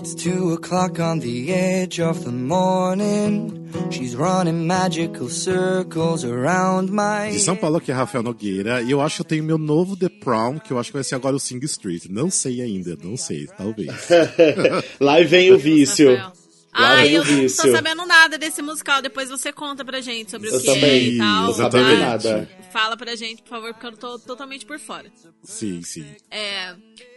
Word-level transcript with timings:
It's 0.00 0.14
two 0.14 0.52
o'clock 0.52 1.00
on 1.00 1.20
the 1.20 1.52
edge 1.52 2.00
of 2.00 2.24
the 2.24 2.32
morning. 2.32 3.62
She's 3.90 4.16
running 4.16 4.66
magical 4.66 5.28
circles 5.28 6.24
around 6.24 6.90
my. 6.90 7.30
De 7.30 7.40
São 7.40 7.56
Paulo, 7.56 7.76
aqui 7.76 7.90
é 7.90 7.94
Rafael 7.94 8.22
Nogueira. 8.22 8.82
E 8.82 8.90
eu 8.90 9.00
acho 9.00 9.16
que 9.16 9.22
eu 9.22 9.26
tenho 9.26 9.44
meu 9.44 9.58
novo 9.58 9.96
The 9.96 10.08
Prom, 10.08 10.58
que 10.58 10.72
eu 10.72 10.78
acho 10.78 10.90
que 10.90 10.96
vai 10.96 11.04
ser 11.04 11.14
agora 11.14 11.36
o 11.36 11.40
Sing 11.40 11.58
Street. 11.64 12.06
Não 12.08 12.30
sei 12.30 12.62
ainda, 12.62 12.96
não 13.02 13.16
sei, 13.16 13.46
talvez. 13.58 14.08
Lá 15.00 15.20
vem 15.22 15.52
o 15.52 15.58
vício. 15.58 16.16
Rafael. 16.16 16.45
Ah, 16.76 17.06
eu 17.06 17.24
não 17.24 17.40
tô 17.42 17.48
sabendo 17.48 18.06
nada 18.06 18.36
desse 18.36 18.60
musical. 18.60 19.00
Depois 19.00 19.28
você 19.30 19.52
conta 19.52 19.84
pra 19.84 20.00
gente 20.00 20.30
sobre 20.30 20.48
Eu 20.48 20.56
o 20.56 20.60
que 20.60 20.68
é 20.68 20.74
também. 20.74 21.14
e 21.14 21.18
tal. 21.18 21.50
Exatamente. 21.50 21.88
sabia 21.88 21.98
tá? 21.98 22.10
nada. 22.10 22.50
Fala 22.72 22.96
pra 22.96 23.16
gente, 23.16 23.42
por 23.42 23.48
favor, 23.48 23.72
porque 23.72 23.86
eu 23.86 23.96
tô 23.96 24.18
totalmente 24.18 24.66
por 24.66 24.78
fora. 24.78 25.10
Sim, 25.42 25.82
sim. 25.82 26.06
É, 26.30 26.74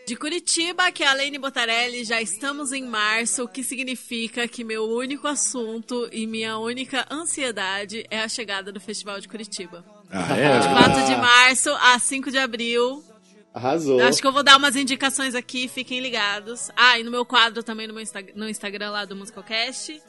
de 0.07 0.15
Curitiba, 0.15 0.91
que 0.91 1.03
é 1.03 1.07
a 1.07 1.13
Lene 1.13 1.37
Botarelli, 1.37 2.03
já 2.05 2.21
estamos 2.21 2.71
em 2.71 2.83
março, 2.83 3.43
o 3.43 3.47
que 3.47 3.61
significa 3.63 4.47
que 4.47 4.63
meu 4.63 4.85
único 4.89 5.27
assunto 5.27 6.07
e 6.11 6.25
minha 6.25 6.57
única 6.57 7.05
ansiedade 7.11 8.05
é 8.09 8.21
a 8.21 8.27
chegada 8.29 8.71
do 8.71 8.79
Festival 8.79 9.19
de 9.19 9.27
Curitiba. 9.27 9.83
Ah, 10.09 10.35
é? 10.37 10.59
4 10.59 11.05
de 11.05 11.15
março 11.17 11.69
a 11.81 11.99
5 11.99 12.31
de 12.31 12.37
abril. 12.37 13.03
Arrasou. 13.59 14.01
Acho 14.01 14.21
que 14.21 14.27
eu 14.27 14.31
vou 14.33 14.43
dar 14.43 14.57
umas 14.57 14.75
indicações 14.75 15.35
aqui, 15.35 15.67
fiquem 15.67 15.99
ligados. 15.99 16.69
Ah, 16.75 16.97
e 16.99 17.03
no 17.03 17.11
meu 17.11 17.25
quadro 17.25 17.61
também 17.63 17.87
no 17.87 17.93
meu 17.93 18.01
Insta- 18.01 18.23
no 18.35 18.47
Instagram 18.49 18.91
lá 18.91 19.05
do 19.05 19.15
Musicalcast. 19.15 20.01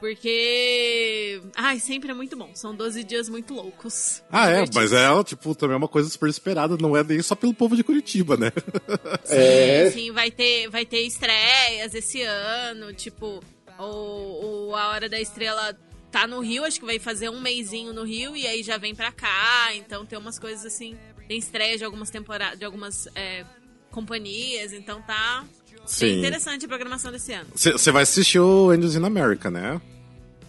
Porque. 0.00 1.40
Ai, 1.56 1.78
sempre 1.80 2.10
é 2.10 2.14
muito 2.14 2.36
bom. 2.36 2.50
São 2.54 2.74
12 2.74 3.02
dias 3.04 3.28
muito 3.28 3.54
loucos. 3.54 4.22
Ah, 4.30 4.50
é, 4.50 4.64
mas 4.74 4.92
é, 4.92 5.06
tipo, 5.24 5.54
também 5.54 5.74
é 5.74 5.76
uma 5.78 5.88
coisa 5.88 6.08
super 6.10 6.28
esperada, 6.28 6.76
não 6.78 6.96
é 6.96 7.02
nem 7.02 7.22
só 7.22 7.34
pelo 7.34 7.54
povo 7.54 7.74
de 7.76 7.82
Curitiba, 7.84 8.36
né? 8.36 8.52
É. 9.30 9.90
Sim, 9.90 10.12
vai 10.12 10.30
ter, 10.30 10.68
vai 10.68 10.84
ter 10.84 11.00
estreias 11.06 11.94
esse 11.94 12.22
ano, 12.22 12.92
tipo, 12.92 13.42
o, 13.78 14.68
o 14.70 14.76
A 14.76 14.88
Hora 14.90 15.08
da 15.08 15.18
Estrela 15.20 15.76
tá 16.10 16.26
no 16.26 16.40
Rio, 16.40 16.64
acho 16.64 16.78
que 16.78 16.86
vai 16.86 16.98
fazer 16.98 17.28
um 17.30 17.40
mêsinho 17.40 17.92
no 17.92 18.04
Rio 18.04 18.36
e 18.36 18.46
aí 18.46 18.62
já 18.62 18.76
vem 18.76 18.94
pra 18.94 19.10
cá, 19.10 19.74
então 19.74 20.04
tem 20.06 20.18
umas 20.18 20.38
coisas 20.38 20.64
assim, 20.66 20.96
tem 21.28 21.38
estreia 21.38 21.78
de 21.78 21.84
algumas 21.84 22.10
temporadas, 22.10 22.58
de 22.58 22.64
algumas 22.64 23.08
é, 23.14 23.44
companhias, 23.90 24.72
então 24.72 25.00
tá 25.02 25.44
Sim. 25.86 26.06
bem 26.06 26.18
interessante 26.20 26.64
a 26.64 26.68
programação 26.68 27.12
desse 27.12 27.32
ano. 27.32 27.48
Você 27.54 27.90
vai 27.90 28.02
assistir 28.02 28.38
o 28.40 28.70
Angels 28.70 28.94
in 28.96 29.04
America, 29.04 29.50
né? 29.50 29.80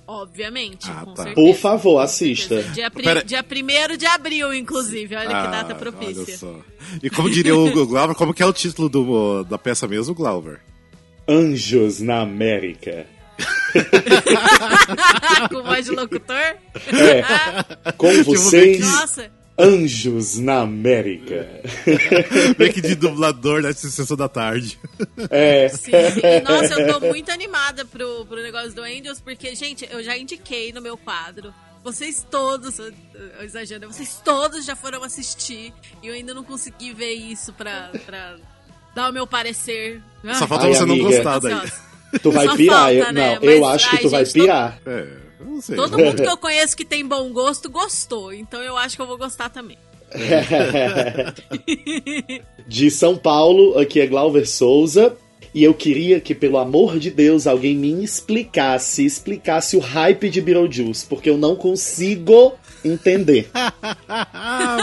Obviamente, 0.08 0.86
Ah, 0.90 1.02
com 1.03 1.14
tá. 1.16 1.23
certeza. 1.23 1.48
Por 1.48 1.56
favor, 1.58 2.00
assista. 2.00 2.62
Dia, 2.62 2.92
Pera- 2.92 3.23
dia 3.23 3.44
1 3.44 3.98
de 3.98 4.06
abril, 4.06 4.53
inclusive, 4.53 5.16
olha 5.16 5.28
que 5.30 5.34
Ah, 5.34 5.48
data 5.48 5.66
Olha 5.73 5.76
propícia. 5.76 6.38
só. 6.38 6.59
E 7.02 7.09
como 7.09 7.28
diria 7.30 7.56
o 7.56 7.72
Glauber, 7.88 8.14
como 8.16 8.31
que 8.34 8.44
é 8.44 8.46
o 8.46 8.53
título 8.53 8.88
do, 8.88 9.44
da 9.46 9.58
peça 9.58 9.88
mesmo, 9.88 10.14
Glauber? 10.14 10.62
Anjos 11.28 12.02
na 12.02 12.22
América. 12.22 13.08
com 15.50 15.64
voz 15.64 15.86
de 15.86 15.92
locutor? 15.92 16.36
É. 16.38 17.23
Com 17.98 18.12
Tipo, 18.14 18.36
vocês, 18.36 18.80
Nossa, 18.80 19.31
Anjos 19.58 20.38
na 20.38 20.61
América. 20.61 21.48
Meio 22.59 22.73
que 22.73 22.81
de 22.81 22.95
dublador 22.95 23.62
da 23.62 23.72
sessão 23.73 24.17
da 24.17 24.28
tarde. 24.28 24.78
É. 25.30 25.70
Sim, 25.70 25.92
sim. 25.92 26.44
Nossa, 26.44 26.73
eu 26.81 26.94
tô 26.94 27.08
muito 27.08 27.31
animada 27.31 27.86
pro, 27.86 28.25
pro 28.25 28.42
negócio 28.42 28.73
do 28.73 28.81
Angels, 28.81 29.22
porque, 29.22 29.56
gente, 29.56 29.88
eu 29.89 30.03
já 30.03 30.17
indiquei 30.17 30.73
no 30.73 30.81
meu 30.81 30.97
quadro. 30.97 31.53
Vocês 31.84 32.25
todos, 32.30 32.80
eu 32.80 32.92
eu 33.39 33.44
exagero, 33.45 33.88
vocês 33.92 34.20
todos 34.25 34.66
já 34.66 34.75
foram 34.75 35.03
assistir 35.03 35.72
e 36.02 36.08
eu 36.08 36.14
ainda 36.16 36.34
não 36.34 36.44
consegui 36.44 36.92
ver 36.94 37.14
isso 37.14 37.53
pra, 37.53 37.92
pra 38.06 38.38
dar 38.95 39.09
o 39.12 39.14
meu 39.14 39.28
parecer. 39.28 40.02
Só 40.34 40.47
falta 40.47 40.66
Ai, 40.66 40.73
você 40.73 40.84
não 40.86 40.95
amiga. 40.95 41.09
gostar 41.09 41.40
daí. 41.40 41.72
Tu 42.22 42.31
vai 42.31 42.47
Só 42.47 42.56
pirar. 42.56 42.78
falta, 42.80 42.94
eu, 42.94 43.14
né? 43.14 43.36
Não, 43.40 43.44
eu 43.50 43.62
Mas, 43.62 43.75
acho 43.75 43.90
que 43.92 43.97
tu 44.00 44.09
vai 44.09 44.25
gente, 44.25 44.34
tô- 44.34 44.42
pirar. 44.42 44.80
É, 44.86 45.00
eu 45.00 45.25
não 45.45 45.61
sei. 45.61 45.75
Todo 45.75 45.97
mundo 45.97 46.22
que 46.22 46.28
eu 46.28 46.38
conheço 46.38 46.75
que 46.75 46.85
tem 46.85 47.06
bom 47.06 47.31
gosto 47.31 47.69
gostou, 47.69 48.33
então 48.33 48.61
eu 48.61 48.78
acho 48.78 48.95
que 48.95 49.01
eu 49.01 49.07
vou 49.07 49.17
gostar 49.17 49.50
também. 49.50 49.78
De 52.67 52.89
São 52.89 53.17
Paulo, 53.17 53.78
aqui 53.78 54.00
é 54.00 54.07
Glauber 54.07 54.47
Souza. 54.47 55.16
E 55.53 55.63
eu 55.63 55.73
queria 55.73 56.19
que, 56.19 56.35
pelo 56.35 56.57
amor 56.57 57.00
de 57.00 57.09
Deus, 57.09 57.47
alguém 57.47 57.78
me 57.78 58.03
explicasse, 58.03 59.06
explicasse 59.06 59.78
o 59.78 59.79
hype 59.79 60.29
de 60.29 60.41
Beetlejuice, 60.41 61.06
porque 61.06 61.29
eu 61.29 61.38
não 61.38 61.56
consigo 61.56 62.53
entender. 62.85 63.50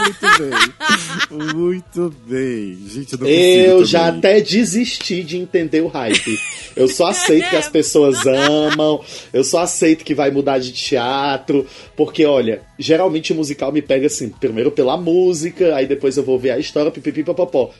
Muito 0.03 0.39
bem. 0.39 1.53
Muito 1.55 2.13
bem. 2.25 2.77
Gente, 2.87 3.13
eu 3.13 3.19
não 3.19 3.27
Eu 3.27 3.85
já 3.85 4.05
também. 4.11 4.19
até 4.19 4.41
desisti 4.41 5.23
de 5.23 5.37
entender 5.37 5.81
o 5.81 5.87
hype. 5.87 6.37
Eu 6.75 6.87
só 6.87 7.07
aceito 7.07 7.49
que 7.49 7.55
as 7.55 7.69
pessoas 7.69 8.25
amam, 8.25 8.99
eu 9.31 9.43
só 9.43 9.59
aceito 9.59 10.03
que 10.03 10.13
vai 10.15 10.31
mudar 10.31 10.59
de 10.59 10.71
teatro, 10.71 11.65
porque 11.95 12.25
olha, 12.25 12.61
geralmente 12.77 13.31
o 13.31 13.35
musical 13.35 13.71
me 13.71 13.81
pega 13.81 14.07
assim, 14.07 14.29
primeiro 14.29 14.71
pela 14.71 14.97
música, 14.97 15.75
aí 15.75 15.85
depois 15.85 16.17
eu 16.17 16.23
vou 16.23 16.37
ver 16.39 16.51
a 16.51 16.59
história, 16.59 16.91
pipipi 16.91 17.23
papapó. 17.23 17.71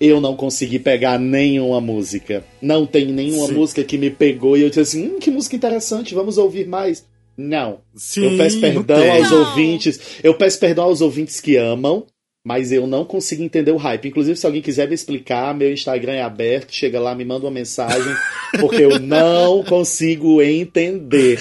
Eu 0.00 0.20
não 0.20 0.34
consegui 0.34 0.78
pegar 0.78 1.18
nenhuma 1.18 1.80
música. 1.80 2.44
Não 2.60 2.84
tem 2.86 3.06
nenhuma 3.06 3.46
Sim. 3.46 3.54
música 3.54 3.84
que 3.84 3.96
me 3.96 4.10
pegou 4.10 4.56
e 4.56 4.62
eu 4.62 4.68
disse 4.68 4.80
assim, 4.80 5.06
hum, 5.08 5.18
que 5.20 5.30
música 5.30 5.54
interessante, 5.54 6.14
vamos 6.14 6.38
ouvir 6.38 6.66
mais. 6.66 7.04
Não. 7.42 7.80
Sim, 7.94 8.24
eu 8.32 8.36
peço 8.36 8.60
perdão 8.60 9.10
aos 9.12 9.30
Não. 9.30 9.40
ouvintes. 9.40 10.00
Eu 10.22 10.34
peço 10.34 10.58
perdão 10.60 10.84
aos 10.84 11.00
ouvintes 11.00 11.40
que 11.40 11.56
amam, 11.56 12.06
mas 12.44 12.72
eu 12.72 12.86
não 12.86 13.04
consigo 13.04 13.42
entender 13.42 13.72
o 13.72 13.76
hype. 13.76 14.08
Inclusive, 14.08 14.36
se 14.38 14.46
alguém 14.46 14.62
quiser 14.62 14.88
me 14.88 14.94
explicar, 14.94 15.54
meu 15.54 15.72
Instagram 15.72 16.12
é 16.14 16.22
aberto, 16.22 16.72
chega 16.74 17.00
lá, 17.00 17.14
me 17.14 17.24
manda 17.24 17.44
uma 17.46 17.50
mensagem, 17.50 18.14
porque 18.60 18.82
eu 18.82 18.98
não 18.98 19.62
consigo 19.68 20.40
entender. 20.42 21.38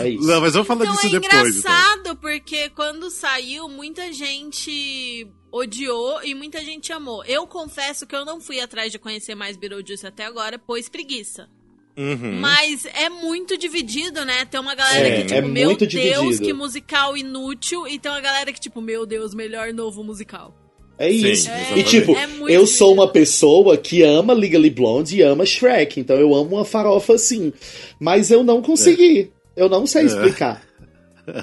É 0.00 0.08
isso. 0.10 0.26
Não, 0.26 0.40
mas 0.40 0.52
vamos 0.52 0.68
falar 0.68 0.82
Então 0.84 0.94
disso 0.94 1.06
é 1.06 1.10
depois. 1.20 1.32
então. 1.56 1.70
engraçado, 1.72 2.16
porque 2.16 2.68
quando 2.70 3.10
saiu, 3.10 3.68
muita 3.68 4.12
gente 4.12 5.26
odiou 5.50 6.22
e 6.24 6.34
muita 6.34 6.62
gente 6.62 6.92
amou. 6.92 7.24
Eu 7.24 7.46
confesso 7.46 8.06
que 8.06 8.14
eu 8.14 8.24
não 8.24 8.40
fui 8.40 8.60
atrás 8.60 8.92
de 8.92 8.98
conhecer 8.98 9.34
mais 9.34 9.56
Beetlejuice 9.56 10.06
até 10.06 10.24
agora, 10.24 10.58
pois 10.58 10.88
preguiça. 10.88 11.48
Uhum. 11.96 12.38
Mas 12.40 12.86
é 12.86 13.08
muito 13.08 13.56
dividido, 13.58 14.24
né? 14.24 14.44
Tem 14.44 14.58
uma 14.60 14.74
galera 14.74 15.08
É, 15.08 15.16
que, 15.16 15.22
tipo, 15.24 15.34
é 15.34 15.42
meu 15.42 15.76
Deus, 15.76 15.90
dividido. 15.90 16.42
que 16.42 16.52
musical 16.52 17.16
inútil. 17.16 17.86
E 17.86 17.98
tem 17.98 18.10
uma 18.10 18.20
galera 18.20 18.52
que, 18.52 18.60
tipo, 18.60 18.80
meu 18.80 19.04
Deus, 19.04 19.34
melhor 19.34 19.72
novo 19.72 20.02
musical. 20.02 20.56
É 20.98 21.10
Sim, 21.10 21.16
isso. 21.32 21.48
exatamente. 21.50 21.80
e 21.80 21.84
tipo, 21.84 22.16
É 22.16 22.28
eu 22.48 22.66
sou 22.66 22.92
uma 22.94 23.08
pessoa 23.08 23.76
que 23.76 24.02
ama 24.02 24.32
Legally 24.32 24.70
Blonde 24.70 25.16
e 25.18 25.22
ama 25.22 25.44
Shrek, 25.44 25.98
então 25.98 26.16
eu 26.16 26.34
amo 26.34 26.56
uma 26.56 26.64
farofa 26.64 27.14
assim. 27.14 27.52
Mas 27.98 28.30
eu 28.30 28.42
não 28.44 28.62
consegui. 28.62 29.30
Eu 29.56 29.68
não 29.68 29.86
sei 29.86 30.04
explicar. 30.06 30.62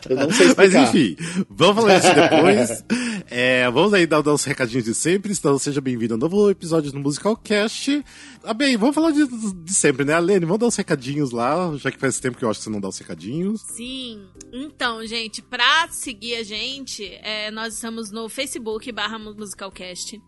Eu 0.10 0.16
não 0.16 0.32
sei 0.32 0.54
Mas 0.56 0.76
enfim, 0.76 1.16
vamos 1.50 1.84
falar 1.84 2.00
disso 2.00 2.14
depois. 2.16 2.84
É, 3.32 3.70
vamos 3.70 3.94
aí 3.94 4.08
dar, 4.08 4.22
dar 4.22 4.34
os 4.34 4.44
recadinhos 4.44 4.86
de 4.86 4.96
sempre. 4.96 5.32
Então, 5.32 5.60
seja 5.60 5.80
bem-vindo 5.80 6.16
a 6.16 6.18
um 6.18 6.20
novo 6.20 6.50
episódio 6.50 6.92
do 6.92 7.00
Musicalcast. 7.00 8.04
Ah, 8.44 8.56
bem, 8.56 8.76
vamos 8.76 8.96
falar 8.96 9.12
de, 9.12 9.28
de 9.28 9.72
sempre, 9.72 10.04
né? 10.04 10.14
Alene, 10.14 10.46
vamos 10.46 10.60
dar 10.60 10.66
os 10.66 10.76
recadinhos 10.76 11.30
lá, 11.30 11.76
já 11.78 11.92
que 11.92 12.00
faz 12.00 12.20
tempo 12.20 12.40
que 12.40 12.44
eu 12.44 12.50
acho 12.50 12.60
que 12.60 12.64
você 12.64 12.70
não 12.72 12.82
dá 12.82 12.88
os 12.88 12.98
recadinhos. 12.98 13.62
Sim. 13.62 14.26
Então, 14.52 15.06
gente, 15.06 15.44
pra 15.44 15.88
seguir 15.90 16.36
a 16.36 16.44
gente, 16.44 17.06
é, 17.22 17.52
nós 17.52 17.76
estamos 17.76 18.10
no 18.10 18.28
Facebook, 18.30 18.92
barra 18.92 19.20
Musicalcast. 19.20 20.20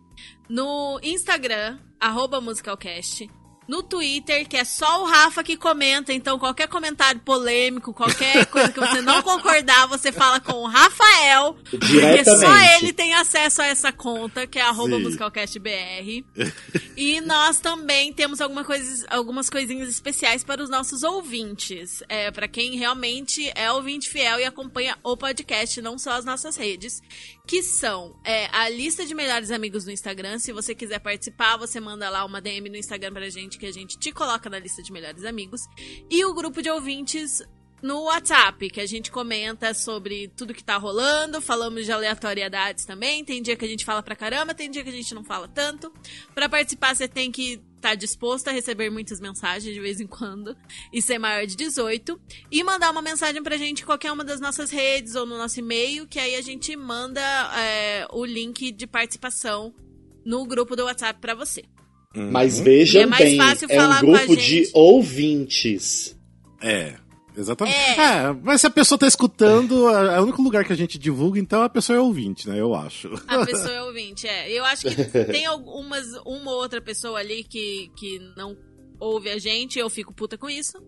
No 0.48 1.00
Instagram, 1.02 1.78
arroba 1.98 2.40
Musicalcast. 2.40 3.28
No 3.68 3.82
Twitter, 3.82 4.46
que 4.48 4.56
é 4.56 4.64
só 4.64 5.02
o 5.02 5.06
Rafa 5.06 5.42
que 5.42 5.56
comenta, 5.56 6.12
então 6.12 6.38
qualquer 6.38 6.68
comentário 6.68 7.20
polêmico, 7.20 7.92
qualquer 7.92 8.46
coisa 8.46 8.72
que 8.72 8.80
você 8.80 9.00
não 9.00 9.22
concordar, 9.24 9.86
você 9.86 10.10
fala 10.10 10.40
com 10.40 10.52
o 10.52 10.66
Rafael. 10.66 11.56
Porque 11.70 12.24
só 12.24 12.58
ele 12.78 12.92
tem 12.92 13.14
acesso 13.14 13.62
a 13.62 13.66
essa 13.66 13.92
conta, 13.92 14.46
que 14.46 14.58
é 14.58 14.62
arroba 14.62 14.98
musicalcastbr. 14.98 16.24
e 16.96 17.20
nós 17.20 17.60
também 17.60 18.12
temos 18.12 18.40
alguma 18.40 18.64
coisas, 18.64 19.04
algumas 19.08 19.48
coisinhas 19.48 19.88
especiais 19.88 20.42
para 20.42 20.62
os 20.62 20.68
nossos 20.68 21.02
ouvintes. 21.02 22.02
É, 22.08 22.30
para 22.30 22.48
quem 22.48 22.76
realmente 22.76 23.50
é 23.54 23.70
ouvinte 23.70 24.08
fiel 24.08 24.40
e 24.40 24.44
acompanha 24.44 24.96
o 25.02 25.16
podcast, 25.16 25.80
não 25.80 25.98
só 25.98 26.12
as 26.12 26.24
nossas 26.24 26.56
redes. 26.56 27.02
Que 27.46 27.62
são 27.62 28.16
é, 28.24 28.46
a 28.52 28.68
lista 28.68 29.04
de 29.04 29.14
melhores 29.14 29.50
amigos 29.50 29.84
no 29.84 29.90
Instagram. 29.90 30.38
Se 30.38 30.52
você 30.52 30.74
quiser 30.74 31.00
participar, 31.00 31.56
você 31.56 31.80
manda 31.80 32.08
lá 32.08 32.24
uma 32.24 32.40
DM 32.40 32.68
no 32.68 32.76
Instagram 32.76 33.12
pra 33.12 33.28
gente, 33.28 33.58
que 33.58 33.66
a 33.66 33.72
gente 33.72 33.98
te 33.98 34.12
coloca 34.12 34.48
na 34.48 34.58
lista 34.58 34.82
de 34.82 34.92
melhores 34.92 35.24
amigos. 35.24 35.60
E 36.08 36.24
o 36.24 36.32
grupo 36.32 36.62
de 36.62 36.70
ouvintes 36.70 37.42
no 37.82 38.04
WhatsApp, 38.04 38.70
que 38.70 38.80
a 38.80 38.86
gente 38.86 39.10
comenta 39.10 39.74
sobre 39.74 40.28
tudo 40.28 40.54
que 40.54 40.62
tá 40.62 40.76
rolando, 40.76 41.40
falamos 41.40 41.84
de 41.84 41.90
aleatoriedades 41.90 42.84
também. 42.84 43.24
Tem 43.24 43.42
dia 43.42 43.56
que 43.56 43.64
a 43.64 43.68
gente 43.68 43.84
fala 43.84 44.02
pra 44.02 44.14
caramba, 44.14 44.54
tem 44.54 44.70
dia 44.70 44.84
que 44.84 44.90
a 44.90 44.92
gente 44.92 45.12
não 45.12 45.24
fala 45.24 45.48
tanto. 45.48 45.92
Pra 46.32 46.48
participar, 46.48 46.94
você 46.94 47.08
tem 47.08 47.32
que 47.32 47.60
tá 47.82 47.94
disposto 47.96 48.48
a 48.48 48.52
receber 48.52 48.88
muitas 48.90 49.20
mensagens 49.20 49.74
de 49.74 49.80
vez 49.80 50.00
em 50.00 50.06
quando 50.06 50.56
e 50.92 51.02
ser 51.02 51.18
maior 51.18 51.44
de 51.44 51.56
18 51.56 52.18
e 52.50 52.62
mandar 52.62 52.92
uma 52.92 53.02
mensagem 53.02 53.42
pra 53.42 53.56
gente 53.56 53.82
em 53.82 53.84
qualquer 53.84 54.12
uma 54.12 54.24
das 54.24 54.40
nossas 54.40 54.70
redes 54.70 55.16
ou 55.16 55.26
no 55.26 55.36
nosso 55.36 55.58
e-mail, 55.58 56.06
que 56.06 56.20
aí 56.20 56.36
a 56.36 56.40
gente 56.40 56.74
manda 56.76 57.20
é, 57.58 58.06
o 58.12 58.24
link 58.24 58.70
de 58.70 58.86
participação 58.86 59.74
no 60.24 60.46
grupo 60.46 60.76
do 60.76 60.84
WhatsApp 60.84 61.20
pra 61.20 61.34
você. 61.34 61.64
Mas 62.14 62.60
vejam 62.60 63.00
E 63.00 63.04
é 63.04 63.06
mais 63.06 63.24
bem, 63.24 63.36
fácil 63.36 63.66
é 63.68 63.74
um 63.74 63.76
falar 63.76 64.00
com 64.00 64.14
a 64.14 64.18
grupo 64.18 64.36
de 64.36 64.70
ouvintes. 64.72 66.16
É. 66.60 67.01
Exatamente. 67.36 67.76
É. 67.76 67.94
É, 67.96 68.32
mas 68.42 68.60
se 68.60 68.66
a 68.66 68.70
pessoa 68.70 68.98
tá 68.98 69.06
escutando, 69.06 69.88
é 69.88 70.20
o 70.20 70.24
único 70.24 70.42
lugar 70.42 70.64
que 70.64 70.72
a 70.72 70.76
gente 70.76 70.98
divulga, 70.98 71.38
então 71.38 71.62
a 71.62 71.68
pessoa 71.68 71.96
é 71.96 72.00
ouvinte, 72.00 72.48
né? 72.48 72.60
Eu 72.60 72.74
acho. 72.74 73.08
A 73.26 73.44
pessoa 73.44 73.70
é 73.70 73.82
ouvinte, 73.82 74.26
é. 74.26 74.50
Eu 74.50 74.64
acho 74.64 74.86
que 74.86 74.94
tem 75.26 75.46
algumas, 75.46 76.06
uma 76.26 76.50
ou 76.50 76.58
outra 76.58 76.80
pessoa 76.80 77.18
ali 77.18 77.42
que, 77.44 77.90
que 77.96 78.18
não 78.36 78.56
ouve 79.00 79.30
a 79.30 79.38
gente, 79.38 79.78
eu 79.78 79.88
fico 79.90 80.12
puta 80.12 80.36
com 80.36 80.48
isso. 80.48 80.82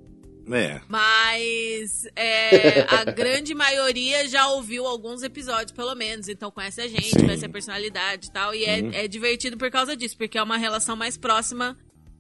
É. 0.53 0.81
Mas 0.89 2.07
é, 2.15 2.83
a 2.83 3.05
grande 3.11 3.55
maioria 3.55 4.29
já 4.29 4.49
ouviu 4.49 4.87
alguns 4.87 5.23
episódios, 5.23 5.73
pelo 5.73 5.95
menos. 5.95 6.29
Então 6.29 6.51
conhece 6.51 6.81
a 6.81 6.89
gente, 6.89 7.11
Sim. 7.11 7.19
Uhum. 7.19 7.25
conhece 7.27 7.47
a 7.47 7.49
personalidade 7.49 8.27
e 8.27 8.31
tal. 8.31 8.55
E 8.55 8.65
é, 8.65 9.05
é 9.05 9.09
divertido 9.09 9.57
por 9.57 9.71
causa 9.71 9.97
disso, 9.97 10.17
porque 10.17 10.37
é 10.37 10.43
uma 10.43 10.57
relação 10.57 10.97
mais 10.97 11.17
próxima 11.17 11.77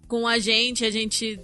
com 0.09 0.26
a 0.26 0.38
gente. 0.38 0.85
A 0.85 0.91
gente. 0.91 1.38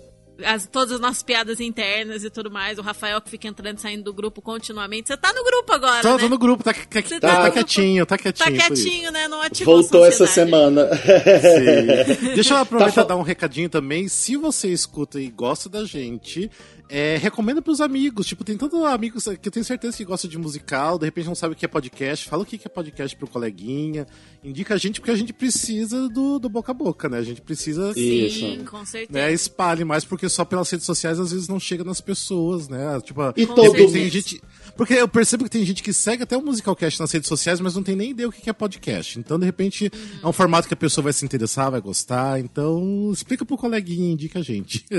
As, 0.44 0.66
todas 0.66 0.92
as 0.92 1.00
nossas 1.00 1.22
piadas 1.22 1.60
internas 1.60 2.24
e 2.24 2.30
tudo 2.30 2.50
mais. 2.50 2.78
O 2.78 2.82
Rafael 2.82 3.20
que 3.20 3.30
fica 3.30 3.48
entrando 3.48 3.78
e 3.78 3.80
saindo 3.80 4.04
do 4.04 4.12
grupo 4.12 4.40
continuamente. 4.40 5.08
Você 5.08 5.16
tá 5.16 5.32
no 5.32 5.44
grupo 5.44 5.72
agora, 5.72 6.02
Tô, 6.02 6.14
né? 6.14 6.18
tô 6.18 6.28
no 6.28 6.38
grupo, 6.38 6.62
tá, 6.62 6.72
tá, 6.72 6.80
tá, 6.84 7.02
tá 7.02 7.20
tá 7.20 7.46
no 7.46 7.52
quietinho, 7.52 8.06
tá 8.06 8.18
quietinho. 8.18 8.58
Tá 8.58 8.68
quietinho, 8.68 9.12
né? 9.12 9.28
Não 9.28 9.40
ativou 9.42 9.76
Voltou 9.76 10.04
essa 10.04 10.26
semana. 10.26 10.88
Sim. 10.96 12.34
Deixa 12.34 12.54
eu 12.54 12.58
aproveitar 12.58 13.00
Tá 13.00 13.02
e 13.02 13.08
dar 13.08 13.16
um 13.16 13.22
recadinho 13.22 13.68
também. 13.68 14.08
Se 14.08 14.36
você 14.36 14.68
escuta 14.68 15.20
e 15.20 15.28
gosta 15.28 15.68
da 15.68 15.84
gente, 15.84 16.50
é, 16.90 17.16
recomenda 17.16 17.62
pros 17.62 17.80
amigos. 17.80 18.26
Tipo, 18.26 18.42
tem 18.42 18.56
tantos 18.56 18.82
amigos 18.84 19.24
que 19.40 19.48
eu 19.48 19.52
tenho 19.52 19.64
certeza 19.64 19.96
que 19.96 20.04
gostam 20.04 20.28
de 20.28 20.36
musical, 20.36 20.98
de 20.98 21.04
repente 21.04 21.26
não 21.26 21.34
sabe 21.34 21.54
o 21.54 21.56
que 21.56 21.64
é 21.64 21.68
podcast. 21.68 22.28
Fala 22.28 22.42
o 22.42 22.46
que 22.46 22.60
é 22.64 22.68
podcast 22.68 23.16
pro 23.16 23.28
coleguinha. 23.28 24.06
Indica 24.42 24.74
a 24.74 24.78
gente, 24.78 25.00
porque 25.00 25.12
a 25.12 25.16
gente 25.16 25.32
precisa 25.32 26.08
do, 26.08 26.38
do 26.38 26.48
boca 26.48 26.72
a 26.72 26.74
boca, 26.74 27.08
né? 27.08 27.18
A 27.18 27.22
gente 27.22 27.40
precisa. 27.40 27.92
Isso. 27.94 28.40
Sim, 28.40 28.64
com 28.68 28.84
certeza. 28.84 29.18
Né, 29.18 29.32
espalhe 29.32 29.84
mais, 29.84 30.04
porque 30.04 30.28
só 30.28 30.44
pelas 30.44 30.68
redes 30.70 30.86
sociais 30.86 31.20
às 31.20 31.30
vezes 31.30 31.46
não 31.46 31.60
chega 31.60 31.84
nas 31.84 32.00
pessoas, 32.00 32.68
né? 32.68 33.00
Tipo, 33.02 33.20
E 33.36 33.46
todo 33.46 33.72
tem 33.72 34.10
gente. 34.10 34.42
Porque 34.76 34.94
eu 34.94 35.08
percebo 35.08 35.44
que 35.44 35.50
tem 35.50 35.64
gente 35.64 35.82
que 35.82 35.92
segue 35.92 36.22
até 36.22 36.36
o 36.36 36.42
Musicalcast 36.42 36.98
nas 36.98 37.12
redes 37.12 37.28
sociais, 37.28 37.60
mas 37.60 37.74
não 37.74 37.82
tem 37.82 37.94
nem 37.94 38.10
ideia 38.10 38.28
o 38.28 38.32
que 38.32 38.48
é 38.48 38.52
podcast. 38.52 39.18
Então, 39.18 39.38
de 39.38 39.44
repente, 39.44 39.90
é 40.22 40.26
um 40.26 40.32
formato 40.32 40.66
que 40.66 40.74
a 40.74 40.76
pessoa 40.76 41.04
vai 41.04 41.12
se 41.12 41.24
interessar, 41.24 41.70
vai 41.70 41.80
gostar. 41.80 42.40
Então, 42.40 43.10
explica 43.12 43.44
pro 43.44 43.56
coleguinha, 43.56 44.12
indica 44.12 44.38
a 44.38 44.42
gente. 44.42 44.84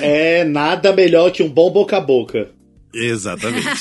É 0.00 0.44
nada 0.44 0.92
melhor 0.92 1.13
que 1.30 1.42
um 1.42 1.48
bom 1.48 1.70
boca 1.70 1.96
a 1.96 2.00
boca. 2.00 2.50
Exatamente. 2.92 3.66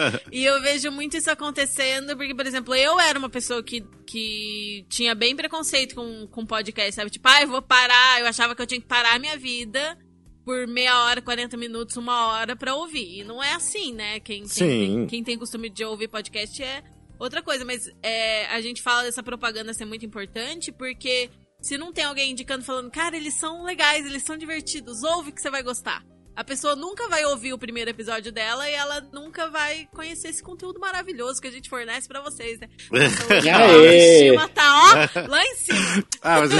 E 0.30 0.44
eu 0.44 0.60
vejo 0.60 0.90
muito 0.90 1.16
isso 1.16 1.30
acontecendo, 1.30 2.16
porque, 2.16 2.34
por 2.34 2.46
exemplo, 2.46 2.74
eu 2.74 3.00
era 3.00 3.18
uma 3.18 3.28
pessoa 3.28 3.62
que, 3.62 3.82
que 4.06 4.84
tinha 4.88 5.14
bem 5.14 5.34
preconceito 5.34 5.94
com, 5.94 6.26
com 6.28 6.46
podcast, 6.46 6.94
sabe? 6.94 7.10
Tipo, 7.10 7.28
ah, 7.28 7.42
eu 7.42 7.48
vou 7.48 7.62
parar, 7.62 8.20
eu 8.20 8.26
achava 8.26 8.54
que 8.54 8.62
eu 8.62 8.66
tinha 8.66 8.80
que 8.80 8.86
parar 8.86 9.14
a 9.14 9.18
minha 9.18 9.36
vida 9.36 9.98
por 10.44 10.66
meia 10.66 11.04
hora, 11.04 11.22
40 11.22 11.56
minutos, 11.56 11.96
uma 11.96 12.28
hora 12.28 12.56
pra 12.56 12.74
ouvir. 12.74 13.20
E 13.20 13.24
não 13.24 13.42
é 13.42 13.52
assim, 13.54 13.92
né? 13.92 14.20
Quem, 14.20 14.46
Sim. 14.46 14.66
quem, 14.66 14.68
tem, 14.68 15.06
quem 15.06 15.24
tem 15.24 15.38
costume 15.38 15.68
de 15.68 15.84
ouvir 15.84 16.08
podcast 16.08 16.62
é 16.62 16.82
outra 17.18 17.42
coisa, 17.42 17.64
mas 17.64 17.88
é, 18.02 18.46
a 18.46 18.60
gente 18.60 18.82
fala 18.82 19.02
dessa 19.02 19.22
propaganda 19.22 19.74
ser 19.74 19.84
muito 19.84 20.04
importante 20.04 20.72
porque 20.72 21.30
se 21.60 21.76
não 21.76 21.92
tem 21.92 22.04
alguém 22.04 22.32
indicando, 22.32 22.64
falando, 22.64 22.90
cara, 22.90 23.16
eles 23.16 23.34
são 23.34 23.62
legais, 23.64 24.06
eles 24.06 24.22
são 24.22 24.36
divertidos, 24.36 25.02
ouve 25.02 25.32
que 25.32 25.40
você 25.40 25.50
vai 25.50 25.62
gostar. 25.62 26.02
A 26.36 26.44
pessoa 26.44 26.74
nunca 26.74 27.06
vai 27.08 27.24
ouvir 27.26 27.52
o 27.52 27.58
primeiro 27.58 27.90
episódio 27.90 28.32
dela 28.32 28.68
e 28.68 28.72
ela 28.72 29.00
nunca 29.12 29.50
vai 29.50 29.86
conhecer 29.92 30.28
esse 30.28 30.42
conteúdo 30.42 30.80
maravilhoso 30.80 31.40
que 31.40 31.46
a 31.48 31.50
gente 31.50 31.68
fornece 31.68 32.08
pra 32.08 32.22
vocês, 32.22 32.58
né? 32.58 32.68
Então, 32.90 33.36
hoje 33.38 33.48
a 33.50 33.56
Aê! 33.58 34.28
autoestima 34.36 34.48
tá, 34.48 35.08
ó, 35.24 35.28
lá 35.28 35.44
em 35.44 35.54
cima. 35.56 36.04
ah, 36.22 36.40
mas 36.40 36.50
é 36.52 36.56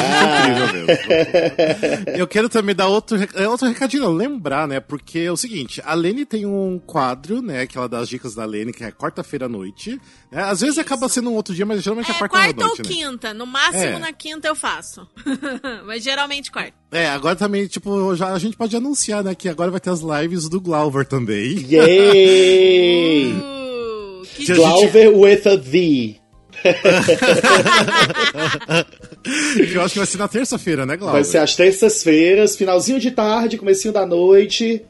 incrível 0.50 0.86
mesmo. 0.86 2.18
Eu 2.18 2.26
quero 2.28 2.48
também 2.48 2.74
dar 2.74 2.88
outro, 2.88 3.16
é, 3.34 3.48
outro 3.48 3.68
recadinho, 3.68 4.10
lembrar, 4.10 4.68
né? 4.68 4.80
Porque 4.80 5.20
é 5.20 5.32
o 5.32 5.36
seguinte, 5.36 5.80
a 5.84 5.94
Lene 5.94 6.26
tem 6.26 6.44
um 6.44 6.78
quadro, 6.78 7.40
né? 7.40 7.66
Que 7.66 7.78
ela 7.78 7.88
dá 7.88 8.00
as 8.00 8.08
dicas 8.08 8.34
da 8.34 8.44
Lene, 8.44 8.72
que 8.72 8.84
é 8.84 8.90
quarta-feira 8.90 9.46
à 9.46 9.48
noite. 9.48 9.98
né, 10.30 10.42
Às 10.42 10.60
vezes 10.60 10.78
acaba 10.78 11.08
sendo 11.08 11.30
um 11.30 11.34
outro 11.34 11.54
dia, 11.54 11.64
mas 11.64 11.82
geralmente 11.82 12.10
é, 12.10 12.14
É 12.14 12.18
quarta, 12.18 12.36
quarta 12.36 12.60
à 12.64 12.66
ou 12.68 12.76
noite, 12.76 12.82
né? 12.82 12.88
quinta. 12.94 13.32
No 13.32 13.46
máximo 13.46 13.82
É. 13.84 13.98
na 13.98 14.12
quinta 14.12 14.46
eu 14.48 14.54
faço. 14.54 15.08
Mas 15.86 16.02
geralmente 16.02 16.50
quarta. 16.50 16.74
É, 16.92 17.08
agora 17.08 17.36
também, 17.36 17.66
tipo, 17.66 18.14
já, 18.16 18.32
a 18.32 18.38
gente 18.38 18.56
pode 18.56 18.74
anunciar, 18.76 19.22
né, 19.22 19.32
que 19.34 19.48
agora 19.48 19.70
vai 19.70 19.78
ter 19.78 19.90
as 19.90 20.00
lives 20.00 20.48
do 20.48 20.60
Glauber 20.60 21.06
também. 21.06 21.64
Yay! 21.68 23.32
Uh, 23.32 24.22
que 24.34 24.54
Glauber 24.54 25.08
with 25.08 25.46
a 25.46 25.54
V. 25.56 26.16
eu 29.72 29.82
acho 29.82 29.92
que 29.94 29.98
vai 29.98 30.06
ser 30.06 30.18
na 30.18 30.28
terça-feira, 30.28 30.84
né, 30.84 30.96
Glauber? 30.96 31.14
Vai 31.14 31.24
ser 31.24 31.38
às 31.38 31.54
terças-feiras, 31.54 32.56
finalzinho 32.56 32.98
de 32.98 33.12
tarde, 33.12 33.56
comecinho 33.56 33.94
da 33.94 34.04
noite. 34.04 34.84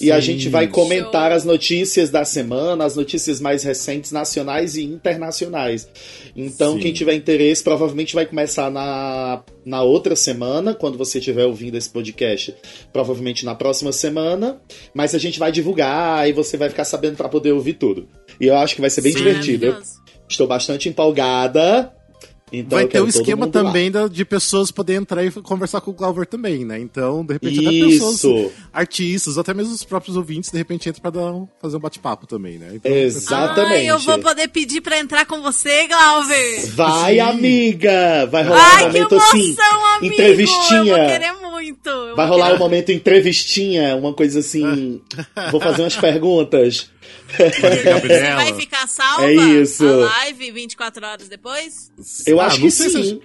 E 0.00 0.12
a 0.12 0.20
gente 0.20 0.48
vai 0.48 0.68
comentar 0.68 1.30
Show. 1.30 1.36
as 1.36 1.44
notícias 1.44 2.10
da 2.10 2.24
semana, 2.24 2.84
as 2.84 2.94
notícias 2.94 3.40
mais 3.40 3.62
recentes, 3.62 4.12
nacionais 4.12 4.76
e 4.76 4.84
internacionais. 4.84 5.88
Então, 6.36 6.74
Sim. 6.74 6.80
quem 6.80 6.92
tiver 6.92 7.14
interesse, 7.14 7.62
provavelmente 7.62 8.14
vai 8.14 8.26
começar 8.26 8.70
na, 8.70 9.42
na 9.64 9.82
outra 9.82 10.14
semana, 10.14 10.74
quando 10.74 10.98
você 10.98 11.18
estiver 11.18 11.46
ouvindo 11.46 11.76
esse 11.76 11.88
podcast. 11.88 12.54
Provavelmente 12.92 13.44
na 13.44 13.54
próxima 13.54 13.92
semana. 13.92 14.60
Mas 14.94 15.14
a 15.14 15.18
gente 15.18 15.38
vai 15.38 15.50
divulgar 15.50 16.28
e 16.28 16.32
você 16.32 16.56
vai 16.56 16.68
ficar 16.68 16.84
sabendo 16.84 17.16
para 17.16 17.28
poder 17.28 17.52
ouvir 17.52 17.74
tudo. 17.74 18.08
E 18.40 18.46
eu 18.46 18.56
acho 18.56 18.74
que 18.74 18.80
vai 18.80 18.90
ser 18.90 19.00
bem 19.00 19.12
Sim. 19.12 19.18
divertido. 19.18 19.76
Estou 20.28 20.46
bastante 20.46 20.88
empolgada. 20.88 21.92
Então 22.52 22.78
vai 22.78 22.86
ter 22.86 22.98
o 22.98 23.02
todo 23.06 23.10
esquema 23.10 23.46
também 23.46 23.90
da- 23.90 24.08
de 24.08 24.24
pessoas 24.24 24.70
poderem 24.70 25.02
entrar 25.02 25.24
e 25.24 25.30
conversar 25.30 25.80
com 25.80 25.90
o 25.90 25.94
Glauber 25.94 26.26
também, 26.26 26.64
né? 26.64 26.78
Então, 26.78 27.24
de 27.24 27.32
repente, 27.34 27.60
até 27.60 27.70
pessoas, 27.86 28.14
Isso. 28.16 28.52
artistas, 28.72 29.36
ou 29.36 29.40
até 29.40 29.52
mesmo 29.54 29.74
os 29.74 29.84
próprios 29.84 30.16
ouvintes, 30.16 30.50
de 30.50 30.58
repente, 30.58 30.88
entram 30.88 31.02
pra 31.02 31.10
dar 31.10 31.32
um- 31.32 31.48
fazer 31.60 31.76
um 31.76 31.80
bate-papo 31.80 32.26
também, 32.26 32.58
né? 32.58 32.70
Então, 32.74 32.90
Exatamente. 32.92 33.72
Ai, 33.74 33.86
eu 33.90 33.98
vou 33.98 34.18
poder 34.18 34.48
pedir 34.48 34.80
pra 34.80 34.98
entrar 34.98 35.26
com 35.26 35.42
você, 35.42 35.86
Glauber. 35.88 36.66
Vai, 36.74 37.14
Sim. 37.14 37.20
amiga! 37.20 38.26
Vai 38.30 38.42
rolar 38.44 38.58
um 38.58 38.62
Ai, 38.62 38.76
que 38.78 38.84
momento 38.86 39.12
emoção, 39.14 39.28
assim. 39.28 39.56
amigo. 39.98 40.14
entrevistinha. 40.14 40.78
Eu 40.78 40.84
vou 40.86 41.06
querer 41.06 41.32
muito. 41.32 41.88
eu 41.88 42.16
Vai 42.16 42.26
rolar 42.26 42.44
querer. 42.46 42.56
um 42.56 42.58
momento 42.58 42.92
entrevistinha, 42.92 43.96
uma 43.96 44.12
coisa 44.12 44.38
assim. 44.40 45.00
vou 45.50 45.60
fazer 45.60 45.82
umas 45.82 45.96
perguntas. 45.96 46.90
Vai 48.36 48.54
ficar 48.54 48.86
salva 48.86 49.24
É 49.26 49.32
isso. 49.34 49.86
a 49.86 49.96
live 49.96 50.50
24 50.50 51.06
horas 51.06 51.28
depois? 51.28 51.90
Eu 52.26 52.40
Ah, 52.40 52.46
acho 52.46 52.60
que 52.60 52.70
se 52.70 52.90
sim. 52.90 53.20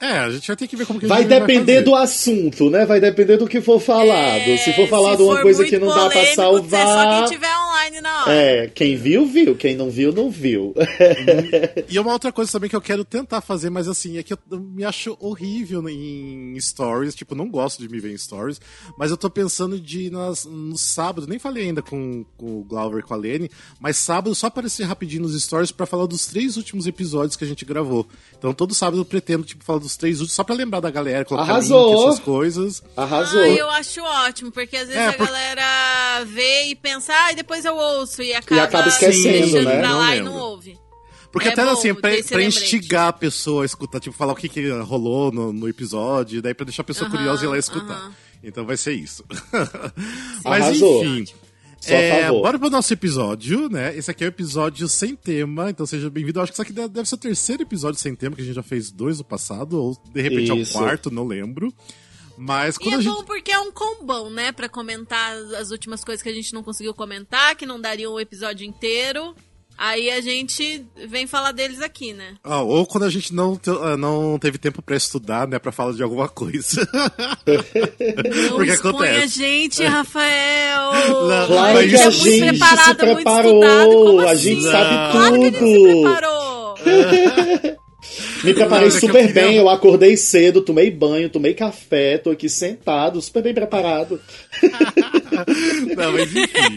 É, 0.00 0.08
a 0.18 0.30
gente 0.30 0.46
vai 0.46 0.56
ter 0.56 0.66
que 0.68 0.76
ver 0.76 0.84
como 0.86 1.00
que 1.00 1.06
a 1.06 1.08
Vai 1.08 1.22
gente 1.22 1.28
depender 1.30 1.72
fazer. 1.76 1.82
do 1.84 1.94
assunto, 1.94 2.68
né? 2.70 2.84
Vai 2.84 3.00
depender 3.00 3.38
do 3.38 3.48
que 3.48 3.62
for 3.62 3.80
falado. 3.80 4.42
É, 4.42 4.56
se 4.58 4.72
for 4.74 4.86
falar 4.88 5.16
de 5.16 5.22
uma 5.22 5.36
for 5.36 5.42
coisa 5.42 5.62
muito 5.62 5.70
que 5.72 5.78
não 5.78 5.88
dá 5.88 5.94
pra 5.94 6.10
polêmico, 6.10 6.30
É 6.30 6.34
salvar. 6.34 7.28
Online 7.86 8.00
na 8.00 8.22
hora. 8.22 8.32
É, 8.32 8.66
quem 8.68 8.96
viu, 8.96 9.26
viu. 9.26 9.54
Quem 9.56 9.76
não 9.76 9.90
viu, 9.90 10.12
não 10.12 10.30
viu. 10.30 10.74
E 11.88 11.98
uma 11.98 12.12
outra 12.12 12.32
coisa 12.32 12.50
também 12.52 12.68
que 12.68 12.76
eu 12.76 12.80
quero 12.80 13.04
tentar 13.04 13.40
fazer, 13.40 13.70
mas 13.70 13.88
assim, 13.88 14.18
é 14.18 14.22
que 14.22 14.32
eu 14.32 14.38
me 14.50 14.84
acho 14.84 15.16
horrível 15.20 15.86
em 15.88 16.58
stories, 16.60 17.14
tipo, 17.14 17.34
não 17.34 17.48
gosto 17.48 17.80
de 17.82 17.88
me 17.88 18.00
ver 18.00 18.12
em 18.12 18.18
stories, 18.18 18.60
mas 18.98 19.10
eu 19.10 19.16
tô 19.16 19.30
pensando 19.30 19.78
de 19.80 20.06
ir 20.06 20.10
nas, 20.12 20.44
no 20.44 20.76
sábado, 20.76 21.26
nem 21.26 21.38
falei 21.38 21.64
ainda 21.64 21.82
com, 21.82 22.24
com 22.36 22.60
o 22.60 22.64
Glauber 22.64 23.00
e 23.00 23.02
com 23.02 23.14
a 23.14 23.16
Lene, 23.16 23.50
mas 23.80 23.96
sábado 23.96 24.34
só 24.34 24.46
aparecer 24.48 24.84
rapidinho 24.84 25.22
nos 25.22 25.40
stories 25.40 25.70
pra 25.72 25.86
falar 25.86 26.06
dos 26.06 26.26
três 26.26 26.56
últimos 26.56 26.86
episódios 26.86 27.36
que 27.36 27.44
a 27.44 27.46
gente 27.46 27.64
gravou. 27.64 28.06
Então 28.38 28.52
todo 28.52 28.74
sábado 28.74 29.00
eu 29.00 29.04
pretendo, 29.04 29.44
tipo, 29.44 29.64
falar 29.64 29.78
dos 29.78 29.96
três 29.96 30.16
últimos, 30.20 30.34
só 30.34 30.44
pra 30.44 30.54
lembrar 30.54 30.80
da 30.80 30.90
galera, 30.90 31.24
colocar 31.24 31.52
Arrasou. 31.52 31.90
link, 31.94 32.06
essas 32.08 32.20
coisas. 32.20 32.82
Arrasou. 32.96 33.40
Ah, 33.40 33.48
eu 33.48 33.70
acho 33.70 34.00
ótimo, 34.02 34.50
porque 34.50 34.76
às 34.76 34.88
vezes 34.88 34.96
É, 35.02 35.08
a 35.08 35.12
por- 35.12 35.26
galera 35.26 36.24
vê 36.24 36.64
e 36.66 36.74
pensa, 36.74 37.12
ah, 37.14 37.32
e 37.32 37.36
depois 37.36 37.64
eu 37.64 37.75
ouço, 37.76 38.22
e 38.22 38.32
acaba, 38.34 38.62
acaba 38.64 38.88
esquecendo, 38.88 39.22
deixando 39.52 39.64
né? 39.64 39.78
pra 39.78 39.88
Não 39.88 39.98
lá 39.98 40.14
e 40.16 40.18
lembro. 40.18 40.32
não 40.34 40.40
ouve. 40.40 40.78
Porque 41.32 41.48
É 41.48 41.52
até 41.52 41.64
bom 41.64 41.70
assim, 41.72 41.94
pra, 41.94 42.10
pra 42.22 42.42
instigar 42.42 43.08
a 43.08 43.12
pessoa 43.12 43.62
a 43.62 43.66
escutar, 43.66 44.00
tipo, 44.00 44.16
falar 44.16 44.32
o 44.32 44.36
que, 44.36 44.48
que 44.48 44.68
rolou 44.70 45.30
no, 45.30 45.52
no 45.52 45.68
episódio, 45.68 46.40
daí 46.40 46.54
pra 46.54 46.64
deixar 46.64 46.82
a 46.82 46.84
pessoa 46.84 47.08
Aham, 47.08 47.16
curiosa 47.18 47.42
e 47.42 47.46
ir 47.46 47.50
lá 47.50 47.58
escutar. 47.58 47.92
aham. 47.94 48.12
Então 48.42 48.64
vai 48.64 48.76
ser 48.76 48.92
isso. 48.92 49.24
Mas 50.44 50.64
Arrasou. 50.64 51.04
enfim. 51.04 51.32
Só 51.80 51.92
É, 51.94 52.28
bora 52.30 52.58
pro 52.58 52.70
nosso 52.70 52.92
episódio, 52.92 53.68
né? 53.68 53.96
Esse 53.96 54.10
aqui 54.10 54.24
é 54.24 54.26
o 54.26 54.28
episódio 54.28 54.88
sem 54.88 55.14
tema, 55.14 55.70
então 55.70 55.84
seja 55.86 56.08
bem-vindo. 56.10 56.38
Eu 56.38 56.42
acho 56.42 56.52
que 56.52 56.54
isso 56.56 56.62
aqui 56.62 56.72
deve 56.72 57.06
ser 57.08 57.14
o 57.14 57.18
terceiro 57.18 57.62
episódio 57.62 58.00
sem 58.00 58.14
tema, 58.14 58.34
que 58.34 58.42
a 58.42 58.44
gente 58.44 58.54
já 58.54 58.62
fez 58.62 58.90
dois 58.90 59.18
no 59.18 59.24
passado, 59.24 59.80
ou 59.80 59.96
de 60.12 60.20
repente 60.22 60.50
é 60.50 60.54
o 60.54 60.58
Isso. 60.58 60.72
quarto, 60.72 61.10
não 61.10 61.26
lembro. 61.26 61.72
Mas 62.36 62.76
E 62.76 62.78
quando 62.80 62.94
é 62.94 62.96
a 62.96 63.00
gente. 63.00 63.12
bom 63.14 63.24
porque 63.24 63.50
é 63.52 63.58
um 63.58 63.72
combão, 63.72 64.28
né? 64.30 64.52
Pra 64.52 64.68
comentar 64.68 65.32
as 65.58 65.70
últimas 65.70 66.04
coisas 66.04 66.22
que 66.22 66.28
a 66.28 66.34
gente 66.34 66.52
não 66.52 66.62
conseguiu 66.62 66.92
comentar, 66.94 67.54
que 67.56 67.64
não 67.66 67.80
daria 67.80 68.10
um 68.10 68.20
episódio 68.20 68.66
inteiro. 68.66 69.34
Aí 69.78 70.10
a 70.10 70.22
gente 70.22 70.86
vem 71.06 71.26
falar 71.26 71.52
deles 71.52 71.82
aqui, 71.82 72.14
né? 72.14 72.34
Ah, 72.42 72.62
ou 72.62 72.86
quando 72.86 73.04
a 73.04 73.10
gente 73.10 73.34
não, 73.34 73.56
te- 73.56 73.68
ah, 73.68 73.94
não 73.94 74.38
teve 74.38 74.56
tempo 74.56 74.80
pra 74.80 74.96
estudar, 74.96 75.46
né? 75.46 75.58
Pra 75.58 75.70
falar 75.70 75.92
de 75.92 76.02
alguma 76.02 76.30
coisa. 76.30 76.88
Não 77.46 78.56
Porque 78.56 78.70
expõe 78.70 78.90
a 78.90 79.10
acontece. 79.10 79.28
gente, 79.38 79.84
Rafael! 79.84 80.92
Não, 81.28 81.46
Claro 81.46 81.78
que 81.88 81.94
a 81.94 81.98
é 82.00 82.04
muito 82.04 82.24
gente 82.24 82.30
se 82.32 82.40
preparado, 82.46 83.04
muito 83.04 83.14
preparou. 83.16 83.52
estudado. 83.52 83.90
Como 83.90 84.20
a 84.20 84.30
assim? 84.30 84.42
gente 84.42 84.62
Não. 84.62 84.70
sabe 84.72 85.12
Claro 85.12 85.34
que 85.34 85.44
ele 85.44 85.58
se 85.58 85.64
tudo. 85.64 86.02
preparou! 86.02 86.74
Me 88.44 88.54
preparei 88.54 88.90
super 88.90 89.32
bem, 89.32 89.56
eu 89.56 89.68
acordei 89.68 90.16
cedo, 90.16 90.60
tomei 90.60 90.90
banho, 90.90 91.28
tomei 91.30 91.54
café, 91.54 92.18
tô 92.18 92.30
aqui 92.30 92.48
sentado, 92.48 93.20
super 93.20 93.42
bem 93.42 93.54
preparado. 93.54 94.20
Não, 95.96 96.12
mas 96.12 96.34
enfim. 96.34 96.76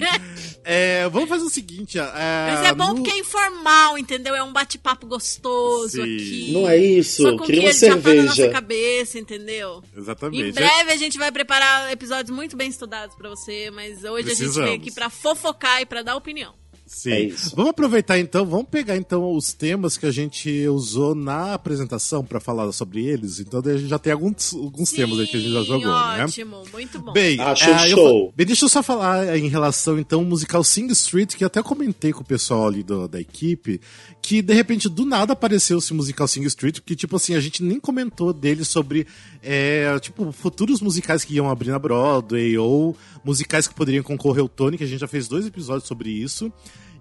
É, 0.63 1.07
vamos 1.09 1.29
fazer 1.29 1.43
o 1.45 1.49
seguinte. 1.49 1.97
É, 1.97 2.01
Mas 2.03 2.65
é 2.67 2.73
bom 2.73 2.89
no- 2.89 2.95
porque 2.95 3.09
é 3.11 3.17
informal, 3.17 3.97
entendeu? 3.97 4.35
É 4.35 4.43
um 4.43 4.51
bate-papo 4.53 5.07
gostoso 5.07 5.97
Sim. 6.03 6.15
aqui. 6.15 6.49
Não 6.51 6.69
é 6.69 6.77
isso, 6.77 7.23
Só 7.23 7.37
com 7.37 7.45
queria 7.45 7.61
que 7.61 7.67
uma 7.67 7.71
ele 7.71 7.79
já 7.79 7.87
tá 7.89 7.95
na 7.95 8.01
cerveja. 8.03 8.23
nossa 8.27 8.49
cabeça, 8.49 9.17
entendeu? 9.19 9.83
Exatamente. 9.97 10.49
Em 10.49 10.51
breve 10.51 10.91
a 10.91 10.95
gente 10.97 11.17
vai 11.17 11.31
preparar 11.31 11.91
episódios 11.91 12.35
muito 12.35 12.55
bem 12.55 12.69
estudados 12.69 13.15
pra 13.15 13.29
você, 13.29 13.71
mas 13.71 14.03
hoje 14.03 14.05
a 14.05 14.17
gente 14.17 14.25
Precisamos. 14.25 14.55
veio 14.69 14.75
aqui 14.75 14.91
pra 14.91 15.09
fofocar 15.09 15.81
e 15.81 15.85
pra 15.85 16.03
dar 16.03 16.15
opinião. 16.15 16.53
Sim. 16.91 17.11
É 17.11 17.21
isso. 17.21 17.55
Vamos 17.55 17.69
aproveitar 17.69 18.17
então, 18.17 18.43
vamos 18.47 18.67
pegar 18.67 18.97
então 18.97 19.31
os 19.35 19.53
temas 19.53 19.95
que 19.95 20.07
a 20.07 20.11
gente 20.11 20.67
usou 20.67 21.13
na 21.13 21.53
apresentação 21.53 22.25
pra 22.25 22.39
falar 22.39 22.71
sobre 22.71 23.05
eles. 23.05 23.39
Então 23.39 23.61
a 23.63 23.77
gente 23.77 23.87
já 23.87 23.99
tem 23.99 24.11
alguns, 24.11 24.53
alguns 24.55 24.89
temas 24.91 25.19
aí 25.19 25.27
que 25.27 25.37
a 25.37 25.39
gente 25.39 25.51
já 25.53 25.61
Sim, 25.61 25.67
jogou, 25.67 25.87
né? 25.87 26.23
Ótimo, 26.25 26.63
muito 26.73 26.99
bom. 26.99 27.13
Bem, 27.13 27.39
Acho 27.39 27.69
é, 27.69 27.85
eu 27.85 27.95
show. 27.95 28.33
Bem, 28.35 28.47
deixa 28.47 28.65
eu 28.65 28.69
só 28.69 28.81
falar 28.81 29.37
em 29.37 29.47
relação 29.47 29.99
então 29.99 30.21
ao 30.21 30.25
musical 30.25 30.63
Sing 30.63 30.87
Street, 30.87 31.35
que 31.35 31.43
eu 31.43 31.47
até 31.47 31.61
comentei 31.61 32.11
com 32.11 32.21
o 32.21 32.25
pessoal 32.25 32.67
ali 32.67 32.81
do- 32.81 33.07
da 33.07 33.21
equipe, 33.21 33.79
que 34.21 34.41
de 34.41 34.53
repente 34.55 34.89
do 34.89 35.05
nada 35.05 35.33
apareceu 35.33 35.77
esse 35.77 35.93
musical 35.93 36.27
Sing 36.27 36.43
Street, 36.45 36.79
porque 36.79 36.95
tipo 36.95 37.15
assim, 37.15 37.35
a 37.35 37.39
gente 37.39 37.61
nem 37.63 37.79
comentou 37.79 38.33
dele 38.33 38.65
sobre 38.65 39.05
é, 39.43 39.97
tipo 39.99 40.31
futuros 40.31 40.81
musicais 40.81 41.23
que 41.23 41.35
iam 41.35 41.49
abrir 41.49 41.69
na 41.69 41.77
Broadway 41.79 42.57
ou 42.57 42.97
musicais 43.29 43.67
que 43.67 43.73
poderiam 43.75 44.03
concorrer 44.03 44.41
ao 44.41 44.49
Tony, 44.49 44.77
que 44.77 44.83
a 44.83 44.87
gente 44.87 44.99
já 44.99 45.07
fez 45.07 45.27
dois 45.27 45.45
episódios 45.45 45.87
sobre 45.87 46.09
isso. 46.09 46.51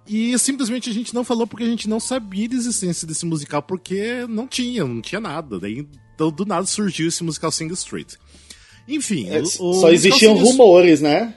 E 0.06 0.38
simplesmente 0.38 0.88
a 0.88 0.92
gente 0.92 1.14
não 1.14 1.25
falou 1.25 1.47
porque 1.47 1.64
a 1.64 1.68
gente 1.68 1.88
não 1.88 1.99
sabia 2.00 2.49
da 2.49 2.54
existência 2.54 3.06
desse 3.06 3.26
musical, 3.26 3.62
porque 3.62 4.26
não 4.28 4.47
tinha, 4.47 4.85
não 4.85 5.00
tinha 5.02 5.20
nada. 5.20 5.58
Daí, 5.58 5.87
então, 6.14 6.30
do 6.30 6.44
nada 6.47 6.66
surgiu 6.66 7.08
esse 7.08 7.23
musical 7.25 7.50
Sing 7.50 7.68
Street. 7.73 8.14
Enfim, 8.87 9.28
É, 9.28 9.40
o- 9.40 9.42
o 9.44 9.75
só 9.80 9.90
existiam 9.90 10.35
Sing 10.37 10.42
rumores, 10.42 11.00
né? 11.00 11.35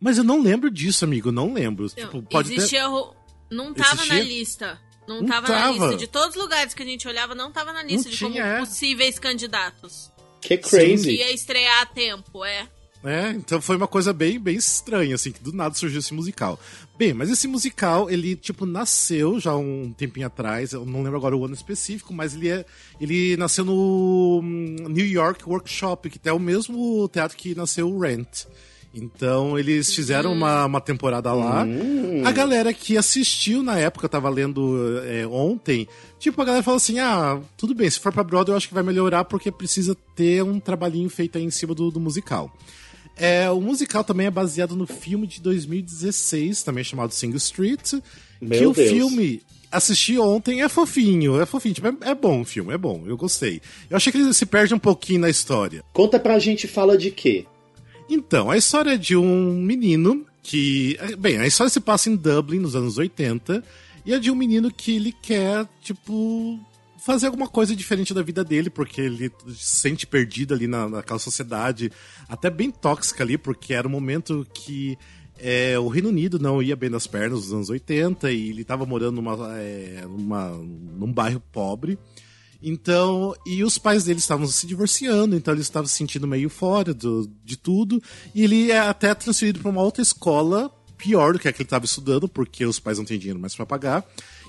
mas 0.00 0.18
eu 0.18 0.24
não 0.24 0.40
lembro 0.42 0.70
disso, 0.70 1.04
amigo, 1.04 1.30
não 1.32 1.52
lembro. 1.52 1.84
Não, 1.86 2.04
tipo, 2.04 2.22
pode 2.22 2.48
ter... 2.50 2.56
existia 2.56 2.86
ro- 2.86 3.14
Não 3.50 3.72
tava 3.74 3.94
Existia? 3.94 4.14
na 4.14 4.20
lista. 4.22 4.80
Não, 5.08 5.20
Não 5.20 5.26
tava, 5.26 5.48
na 5.48 5.54
tava. 5.54 5.72
lista. 5.86 5.96
De 5.96 6.06
todos 6.06 6.36
os 6.36 6.42
lugares 6.42 6.74
que 6.74 6.82
a 6.82 6.86
gente 6.86 7.08
olhava, 7.08 7.34
não 7.34 7.50
tava 7.50 7.72
na 7.72 7.82
lista 7.82 8.10
de 8.10 8.16
tinha, 8.16 8.30
como 8.30 8.44
é. 8.44 8.58
possíveis 8.58 9.18
candidatos. 9.18 10.10
Que 10.40 10.56
Que 10.58 10.68
crazy. 10.68 11.12
ia 11.16 11.32
estrear 11.32 11.80
a 11.82 11.86
tempo, 11.86 12.44
é. 12.44 12.68
É, 13.04 13.30
então 13.30 13.60
foi 13.60 13.76
uma 13.76 13.86
coisa 13.86 14.12
bem, 14.12 14.40
bem 14.40 14.56
estranha, 14.56 15.14
assim, 15.14 15.30
que 15.30 15.42
do 15.42 15.52
nada 15.52 15.74
surgiu 15.74 16.00
esse 16.00 16.12
musical. 16.12 16.58
Bem, 16.98 17.14
mas 17.14 17.30
esse 17.30 17.46
musical, 17.46 18.10
ele, 18.10 18.34
tipo, 18.34 18.66
nasceu 18.66 19.38
já 19.38 19.54
um 19.54 19.94
tempinho 19.96 20.26
atrás, 20.26 20.72
eu 20.72 20.84
não 20.84 21.02
lembro 21.02 21.16
agora 21.16 21.36
o 21.36 21.44
ano 21.44 21.54
específico, 21.54 22.12
mas 22.12 22.34
ele 22.34 22.48
é. 22.48 22.64
Ele 23.00 23.36
nasceu 23.36 23.64
no 23.64 24.40
hum, 24.42 24.76
New 24.88 25.06
York 25.06 25.48
Workshop, 25.48 26.10
que 26.10 26.28
é 26.28 26.32
o 26.32 26.40
mesmo 26.40 27.08
teatro 27.08 27.36
que 27.36 27.54
nasceu 27.54 27.88
o 27.88 28.00
Rent. 28.00 28.46
Então 28.92 29.58
eles 29.58 29.94
fizeram 29.94 30.32
uma, 30.32 30.64
uma 30.64 30.80
temporada 30.80 31.32
lá. 31.32 31.64
A 32.24 32.32
galera 32.32 32.72
que 32.72 32.96
assistiu 32.96 33.62
na 33.62 33.78
época, 33.78 34.06
eu 34.06 34.10
tava 34.10 34.28
lendo 34.28 35.00
é, 35.04 35.26
ontem, 35.26 35.86
tipo, 36.18 36.40
a 36.40 36.44
galera 36.44 36.64
falou 36.64 36.78
assim: 36.78 36.98
ah, 36.98 37.40
tudo 37.56 37.74
bem, 37.74 37.88
se 37.88 38.00
for 38.00 38.12
pra 38.12 38.24
Broadway 38.24 38.54
eu 38.54 38.56
acho 38.56 38.66
que 38.66 38.74
vai 38.74 38.82
melhorar 38.82 39.24
porque 39.24 39.52
precisa 39.52 39.96
ter 40.16 40.42
um 40.42 40.58
trabalhinho 40.58 41.08
feito 41.08 41.38
aí 41.38 41.44
em 41.44 41.50
cima 41.50 41.74
do, 41.74 41.90
do 41.90 42.00
musical. 42.00 42.52
É, 43.18 43.50
o 43.50 43.60
musical 43.60 44.04
também 44.04 44.26
é 44.26 44.30
baseado 44.30 44.76
no 44.76 44.86
filme 44.86 45.26
de 45.26 45.40
2016, 45.40 46.62
também 46.62 46.84
chamado 46.84 47.12
Sing 47.12 47.34
Street. 47.36 47.94
Meu 48.40 48.58
que 48.58 48.66
o 48.66 48.72
Deus. 48.72 48.90
filme 48.90 49.42
assisti 49.70 50.18
ontem 50.18 50.62
é 50.62 50.68
fofinho, 50.68 51.40
é 51.40 51.44
fofinho, 51.44 51.74
tipo, 51.74 51.88
é, 51.88 52.10
é 52.10 52.14
bom 52.14 52.40
o 52.40 52.44
filme, 52.44 52.72
é 52.72 52.78
bom, 52.78 53.02
eu 53.06 53.16
gostei. 53.16 53.60
Eu 53.90 53.96
achei 53.96 54.12
que 54.12 54.18
ele 54.18 54.32
se 54.32 54.46
perde 54.46 54.74
um 54.74 54.78
pouquinho 54.78 55.20
na 55.20 55.28
história. 55.28 55.84
Conta 55.92 56.18
pra 56.18 56.38
gente, 56.38 56.66
fala 56.66 56.96
de 56.96 57.10
quê? 57.10 57.44
Então, 58.08 58.50
a 58.50 58.56
história 58.56 58.94
é 58.94 58.96
de 58.96 59.16
um 59.16 59.54
menino 59.54 60.24
que. 60.42 60.96
Bem, 61.18 61.38
a 61.38 61.46
história 61.46 61.70
se 61.70 61.80
passa 61.80 62.08
em 62.08 62.16
Dublin 62.16 62.58
nos 62.58 62.74
anos 62.74 62.96
80. 62.96 63.62
E 64.06 64.14
é 64.14 64.18
de 64.18 64.30
um 64.30 64.34
menino 64.34 64.72
que 64.72 64.96
ele 64.96 65.12
quer, 65.12 65.66
tipo, 65.82 66.58
fazer 67.08 67.24
alguma 67.24 67.48
coisa 67.48 67.74
diferente 67.74 68.12
da 68.12 68.20
vida 68.20 68.44
dele, 68.44 68.68
porque 68.68 69.00
ele 69.00 69.32
se 69.56 69.80
sente 69.80 70.06
perdido 70.06 70.52
ali 70.52 70.66
na, 70.66 70.86
naquela 70.86 71.18
sociedade, 71.18 71.90
até 72.28 72.50
bem 72.50 72.70
tóxica 72.70 73.24
ali, 73.24 73.38
porque 73.38 73.72
era 73.72 73.88
um 73.88 73.90
momento 73.90 74.46
que 74.52 74.98
é, 75.38 75.78
o 75.78 75.88
Reino 75.88 76.10
Unido 76.10 76.38
não 76.38 76.62
ia 76.62 76.76
bem 76.76 76.90
das 76.90 77.06
pernas 77.06 77.38
nos 77.44 77.52
anos 77.54 77.70
80 77.70 78.30
e 78.30 78.50
ele 78.50 78.60
estava 78.60 78.84
morando 78.84 79.22
numa, 79.22 79.58
é, 79.58 80.04
numa, 80.06 80.50
num 80.50 81.10
bairro 81.10 81.40
pobre. 81.50 81.98
Então, 82.62 83.34
e 83.46 83.64
os 83.64 83.78
pais 83.78 84.04
dele 84.04 84.18
estavam 84.18 84.46
se 84.46 84.66
divorciando, 84.66 85.34
então 85.34 85.54
ele 85.54 85.62
estava 85.62 85.86
se 85.86 85.94
sentindo 85.94 86.28
meio 86.28 86.50
fora 86.50 86.92
do, 86.92 87.26
de 87.42 87.56
tudo. 87.56 88.02
E 88.34 88.44
ele 88.44 88.70
é 88.70 88.80
até 88.80 89.14
transferido 89.14 89.60
para 89.60 89.70
uma 89.70 89.82
outra 89.82 90.02
escola, 90.02 90.70
pior 90.98 91.32
do 91.32 91.38
que 91.38 91.48
a 91.48 91.52
que 91.54 91.62
ele 91.62 91.66
estava 91.68 91.86
estudando, 91.86 92.28
porque 92.28 92.66
os 92.66 92.78
pais 92.78 92.98
não 92.98 93.06
têm 93.06 93.18
dinheiro 93.18 93.40
mais 93.40 93.56
para 93.56 93.64
pagar. 93.64 94.04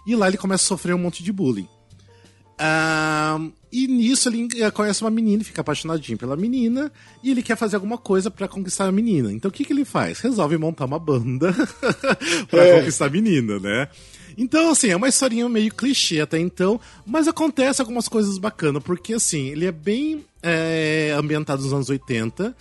E 0.05 0.13
lá 0.13 0.27
ele 0.27 0.35
começa 0.35 0.65
a 0.65 0.67
sofrer 0.67 0.93
um 0.93 0.99
monte 0.99 1.23
de 1.23 1.31
bullying. 1.31 1.69
E 3.71 3.87
nisso 3.87 4.27
ele 4.29 4.47
eh, 4.61 4.71
conhece 4.71 5.01
uma 5.03 5.11
menina, 5.11 5.43
fica 5.43 5.61
apaixonadinho 5.61 6.17
pela 6.17 6.35
menina, 6.35 6.91
e 7.23 7.29
ele 7.31 7.43
quer 7.43 7.55
fazer 7.55 7.75
alguma 7.75 7.97
coisa 7.97 8.31
pra 8.31 8.47
conquistar 8.47 8.85
a 8.85 8.91
menina. 8.91 9.31
Então 9.31 9.49
o 9.49 9.51
que, 9.51 9.63
que 9.63 9.71
ele 9.71 9.85
faz? 9.85 10.19
Resolve 10.19 10.57
montar 10.57 10.85
uma 10.85 10.97
banda 10.99 11.53
pra 12.49 12.63
É. 12.65 12.79
conquistar 12.79 13.05
a 13.05 13.09
menina, 13.09 13.59
né? 13.59 13.87
Então, 14.37 14.69
assim, 14.71 14.87
é 14.89 14.95
uma 14.95 15.07
historinha 15.09 15.47
meio 15.49 15.73
clichê 15.73 16.21
até 16.21 16.39
então, 16.39 16.79
mas 17.05 17.27
acontece 17.27 17.81
algumas 17.81 18.07
coisas 18.07 18.37
bacanas, 18.37 18.81
porque 18.83 19.13
assim, 19.13 19.47
ele 19.49 19.65
é 19.65 19.71
bem 19.71 20.23
é, 20.41 21.13
ambientado 21.17 21.61
nos 21.61 21.73
anos 21.73 21.89
80. 21.89 22.55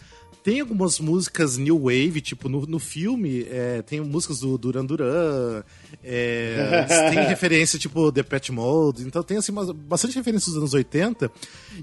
Tem 0.49 0.61
algumas 0.61 0.99
músicas 0.99 1.59
new 1.59 1.79
wave, 1.79 2.23
tipo, 2.23 2.49
no, 2.49 2.63
no 2.67 2.79
filme 2.79 3.43
é, 3.51 3.83
tem 3.83 4.01
músicas 4.01 4.41
do 4.41 4.57
Duran 4.57 4.83
Duran, 4.87 5.63
é, 6.03 6.87
tem 7.13 7.23
referência, 7.27 7.79
tipo, 7.79 8.11
The 8.11 8.23
Pet 8.23 8.51
Mode, 8.51 9.03
então 9.07 9.23
tem, 9.23 9.37
assim, 9.37 9.53
bastante 9.53 10.15
referência 10.15 10.47
dos 10.51 10.57
anos 10.57 10.73
80. 10.73 11.31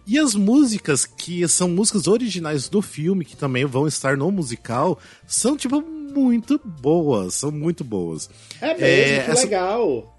E 0.08 0.18
as 0.18 0.34
músicas, 0.34 1.06
que 1.06 1.48
são 1.48 1.70
músicas 1.70 2.08
originais 2.08 2.68
do 2.68 2.82
filme, 2.82 3.24
que 3.24 3.38
também 3.38 3.66
vão 3.66 3.86
estar 3.86 4.18
no 4.18 4.32
musical, 4.32 4.98
são, 5.28 5.56
tipo, 5.56 5.80
muito 5.82 6.60
boas, 6.82 7.36
são 7.36 7.52
muito 7.52 7.84
boas. 7.84 8.28
É 8.60 8.70
mesmo, 8.70 8.84
É, 8.84 9.24
que 9.26 9.32
essa- 9.32 9.44
legal. 9.44 10.12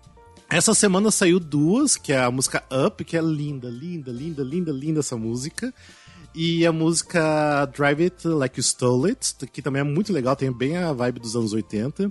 Essa 0.48 0.72
semana 0.72 1.10
saiu 1.10 1.40
duas, 1.40 1.96
que 1.96 2.12
é 2.12 2.18
a 2.20 2.30
música 2.30 2.62
Up, 2.86 3.04
que 3.04 3.16
é 3.16 3.20
linda, 3.20 3.68
linda, 3.68 4.12
linda, 4.12 4.44
linda, 4.44 4.70
linda 4.70 5.00
essa 5.00 5.16
música. 5.16 5.74
E 6.38 6.66
a 6.66 6.70
música 6.70 7.64
Drive 7.74 8.02
It 8.02 8.28
Like 8.28 8.58
You 8.58 8.62
Stole 8.62 9.08
It, 9.08 9.34
que 9.50 9.62
também 9.62 9.80
é 9.80 9.82
muito 9.82 10.12
legal, 10.12 10.36
tem 10.36 10.52
bem 10.52 10.76
a 10.76 10.92
vibe 10.92 11.18
dos 11.18 11.34
anos 11.34 11.54
80. 11.54 12.10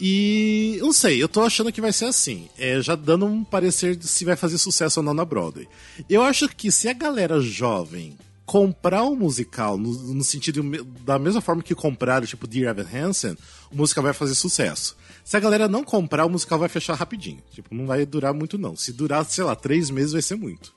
E 0.00 0.78
não 0.80 0.92
sei, 0.92 1.20
eu 1.20 1.28
tô 1.28 1.42
achando 1.42 1.72
que 1.72 1.80
vai 1.80 1.92
ser 1.92 2.04
assim. 2.04 2.48
É, 2.56 2.80
já 2.80 2.94
dando 2.94 3.26
um 3.26 3.42
parecer 3.42 3.96
de 3.96 4.06
se 4.06 4.24
vai 4.24 4.36
fazer 4.36 4.56
sucesso 4.56 5.00
ou 5.00 5.04
não 5.04 5.12
na 5.12 5.24
Broadway. 5.24 5.66
Eu 6.08 6.22
acho 6.22 6.48
que 6.48 6.70
se 6.70 6.88
a 6.88 6.92
galera 6.92 7.40
jovem 7.40 8.16
comprar 8.46 9.02
um 9.02 9.16
musical, 9.16 9.76
no, 9.76 9.92
no 10.14 10.22
sentido 10.22 10.62
da 11.04 11.18
mesma 11.18 11.40
forma 11.40 11.60
que 11.60 11.74
compraram, 11.74 12.26
tipo, 12.26 12.46
Dear 12.46 12.70
Evan 12.78 12.88
Hansen, 12.88 13.36
o 13.70 13.76
musical 13.76 14.04
vai 14.04 14.12
fazer 14.12 14.36
sucesso. 14.36 14.96
Se 15.24 15.36
a 15.36 15.40
galera 15.40 15.66
não 15.66 15.82
comprar, 15.82 16.24
o 16.24 16.30
musical 16.30 16.58
vai 16.58 16.68
fechar 16.68 16.94
rapidinho. 16.94 17.42
Tipo, 17.50 17.74
não 17.74 17.84
vai 17.84 18.06
durar 18.06 18.32
muito, 18.32 18.56
não. 18.56 18.76
Se 18.76 18.92
durar, 18.92 19.24
sei 19.24 19.42
lá, 19.42 19.56
três 19.56 19.90
meses 19.90 20.12
vai 20.12 20.22
ser 20.22 20.36
muito. 20.36 20.72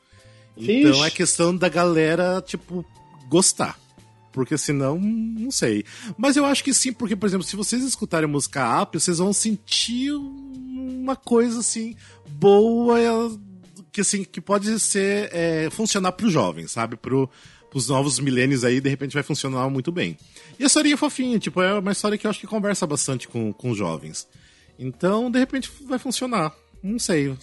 Então 0.57 0.91
Vixe. 0.93 1.03
é 1.05 1.09
questão 1.09 1.55
da 1.55 1.67
galera, 1.69 2.41
tipo, 2.45 2.85
gostar. 3.27 3.77
Porque 4.31 4.57
senão, 4.57 4.99
não 4.99 5.51
sei. 5.51 5.83
Mas 6.17 6.35
eu 6.35 6.45
acho 6.45 6.63
que 6.63 6.73
sim, 6.73 6.91
porque, 6.91 7.15
por 7.15 7.27
exemplo, 7.27 7.45
se 7.45 7.55
vocês 7.55 7.83
escutarem 7.83 8.27
música 8.27 8.81
Up, 8.81 8.99
vocês 8.99 9.19
vão 9.19 9.31
sentir 9.31 10.11
uma 10.11 11.15
coisa, 11.15 11.59
assim, 11.59 11.95
boa, 12.27 12.97
que, 13.91 14.01
assim, 14.01 14.23
que 14.23 14.41
pode 14.41 14.79
ser, 14.79 15.29
é, 15.31 15.69
funcionar 15.69 16.13
pro 16.13 16.29
jovem, 16.31 16.65
sabe? 16.67 16.95
Pro, 16.95 17.29
pros 17.69 17.89
novos 17.89 18.17
milênios 18.19 18.63
aí, 18.63 18.81
de 18.81 18.89
repente 18.89 19.13
vai 19.13 19.21
funcionar 19.23 19.69
muito 19.69 19.91
bem. 19.91 20.17
E 20.59 20.63
a 20.63 20.65
historinha 20.65 20.95
é 20.95 20.97
fofinha, 20.97 21.37
tipo, 21.37 21.61
é 21.61 21.77
uma 21.77 21.91
história 21.91 22.17
que 22.17 22.25
eu 22.25 22.31
acho 22.31 22.39
que 22.39 22.47
conversa 22.47 22.87
bastante 22.87 23.27
com, 23.27 23.53
com 23.53 23.69
os 23.69 23.77
jovens. 23.77 24.27
Então, 24.79 25.29
de 25.29 25.37
repente, 25.37 25.71
vai 25.85 25.99
funcionar. 25.99 26.51
Não 26.81 26.97
sei. 26.97 27.37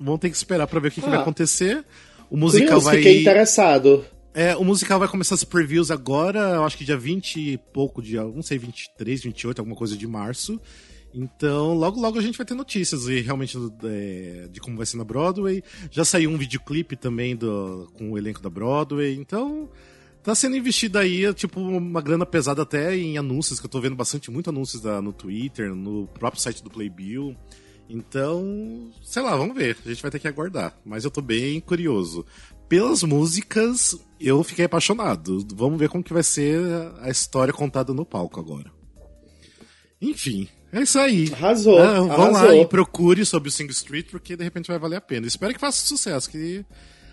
Vão 0.00 0.18
ter 0.18 0.28
que 0.28 0.36
esperar 0.36 0.66
pra 0.66 0.80
ver 0.80 0.88
o 0.88 0.90
que, 0.90 1.00
que 1.00 1.08
vai 1.08 1.18
Ah. 1.18 1.22
acontecer. 1.22 1.84
O 2.32 2.36
musical 2.38 2.68
Curioso, 2.68 2.86
vai. 2.86 2.96
fiquei 2.96 3.20
interessado. 3.20 4.06
É, 4.32 4.56
o 4.56 4.64
musical 4.64 4.98
vai 4.98 5.06
começar 5.06 5.34
as 5.34 5.44
previews 5.44 5.90
agora, 5.90 6.38
eu 6.54 6.64
acho 6.64 6.78
que 6.78 6.84
dia 6.84 6.96
20 6.96 7.36
e 7.36 7.58
pouco, 7.58 8.00
dia, 8.00 8.22
não 8.24 8.40
sei, 8.40 8.56
23, 8.56 9.22
28, 9.22 9.58
alguma 9.58 9.76
coisa 9.76 9.94
de 9.94 10.06
março. 10.06 10.58
Então, 11.12 11.74
logo, 11.74 12.00
logo 12.00 12.18
a 12.18 12.22
gente 12.22 12.38
vai 12.38 12.46
ter 12.46 12.54
notícias 12.54 13.06
e 13.06 13.20
realmente 13.20 13.58
é, 13.84 14.48
de 14.50 14.60
como 14.60 14.78
vai 14.78 14.86
ser 14.86 14.96
na 14.96 15.04
Broadway. 15.04 15.62
Já 15.90 16.06
saiu 16.06 16.30
um 16.30 16.38
videoclipe 16.38 16.96
também 16.96 17.36
do, 17.36 17.90
com 17.92 18.12
o 18.12 18.16
elenco 18.16 18.40
da 18.40 18.48
Broadway. 18.48 19.14
Então, 19.14 19.68
tá 20.22 20.34
sendo 20.34 20.56
investido 20.56 20.98
aí, 20.98 21.34
tipo, 21.34 21.60
uma 21.60 22.00
grana 22.00 22.24
pesada 22.24 22.62
até 22.62 22.96
em 22.96 23.18
anúncios, 23.18 23.60
que 23.60 23.66
eu 23.66 23.70
tô 23.70 23.78
vendo 23.78 23.94
bastante, 23.94 24.30
muito 24.30 24.48
anúncios 24.48 24.80
da, 24.80 25.02
no 25.02 25.12
Twitter, 25.12 25.74
no 25.74 26.06
próprio 26.06 26.40
site 26.40 26.64
do 26.64 26.70
Playbill. 26.70 27.36
Então, 27.92 28.90
sei 29.02 29.22
lá, 29.22 29.36
vamos 29.36 29.54
ver. 29.54 29.76
A 29.84 29.88
gente 29.88 30.00
vai 30.00 30.10
ter 30.10 30.18
que 30.18 30.26
aguardar. 30.26 30.74
Mas 30.82 31.04
eu 31.04 31.10
tô 31.10 31.20
bem 31.20 31.60
curioso. 31.60 32.24
Pelas 32.66 33.02
músicas, 33.02 33.94
eu 34.18 34.42
fiquei 34.42 34.64
apaixonado. 34.64 35.46
Vamos 35.54 35.78
ver 35.78 35.90
como 35.90 36.02
que 36.02 36.12
vai 36.12 36.22
ser 36.22 36.58
a 37.02 37.10
história 37.10 37.52
contada 37.52 37.92
no 37.92 38.06
palco 38.06 38.40
agora. 38.40 38.72
Enfim, 40.00 40.48
é 40.72 40.80
isso 40.80 40.98
aí. 40.98 41.30
Arrasou. 41.34 41.78
Ah, 41.78 42.00
vão 42.00 42.32
lá 42.32 42.40
arrasou. 42.40 42.62
e 42.62 42.66
procure 42.66 43.26
sobre 43.26 43.50
o 43.50 43.52
Sing 43.52 43.70
Street, 43.70 44.06
porque 44.10 44.36
de 44.36 44.42
repente 44.42 44.68
vai 44.68 44.78
valer 44.78 44.96
a 44.96 45.00
pena. 45.02 45.26
Espero 45.26 45.52
que 45.52 45.60
faça 45.60 45.86
sucesso, 45.86 46.30
que 46.30 46.64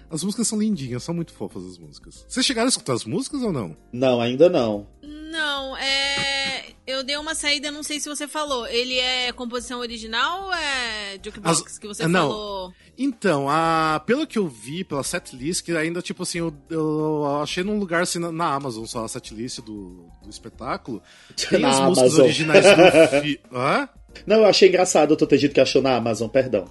as 0.09 0.23
músicas 0.23 0.47
são 0.47 0.59
lindinhas, 0.59 1.03
são 1.03 1.13
muito 1.13 1.33
fofas 1.33 1.63
as 1.65 1.77
músicas. 1.77 2.25
Vocês 2.27 2.45
chegaram 2.45 2.67
a 2.67 2.69
escutar 2.69 2.93
as 2.93 3.05
músicas 3.05 3.41
ou 3.41 3.51
não? 3.51 3.75
Não, 3.93 4.19
ainda 4.21 4.49
não. 4.49 4.87
Não, 5.03 5.77
é. 5.77 6.69
Eu 6.87 7.03
dei 7.03 7.15
uma 7.17 7.35
saída, 7.35 7.69
não 7.69 7.83
sei 7.83 7.99
se 7.99 8.09
você 8.09 8.27
falou. 8.27 8.65
Ele 8.65 8.97
é 8.97 9.31
composição 9.31 9.79
original 9.79 10.45
ou 10.45 10.53
é 10.53 11.19
jukebox 11.23 11.61
As- 11.67 11.77
que 11.77 11.87
você 11.87 12.07
não. 12.07 12.29
falou? 12.29 12.73
Então, 12.97 13.47
a, 13.47 14.01
pelo 14.05 14.25
que 14.25 14.39
eu 14.39 14.47
vi 14.47 14.83
pela 14.83 15.03
setlist, 15.03 15.63
que 15.63 15.71
ainda, 15.71 16.01
tipo 16.01 16.23
assim, 16.23 16.39
eu, 16.39 16.53
eu 16.69 17.41
achei 17.43 17.63
num 17.63 17.77
lugar 17.77 18.01
assim 18.01 18.17
na, 18.19 18.31
na 18.31 18.53
Amazon 18.53 18.85
só 18.85 19.05
a 19.05 19.07
setlist 19.07 19.59
do, 19.61 20.05
do 20.23 20.29
espetáculo. 20.29 21.01
Tem 21.49 21.59
Na 21.59 21.69
as 21.69 21.79
músicas 21.79 21.97
Amazon. 22.13 22.25
originais 22.25 22.65
do 22.65 23.07
filme. 23.21 23.39
Hã? 23.53 23.89
Não, 24.25 24.37
eu 24.37 24.45
achei 24.45 24.67
engraçado 24.67 25.15
tu 25.15 25.27
ter 25.27 25.37
dito 25.37 25.53
que 25.53 25.61
achou 25.61 25.83
na 25.83 25.95
Amazon, 25.95 26.27
perdão. 26.27 26.65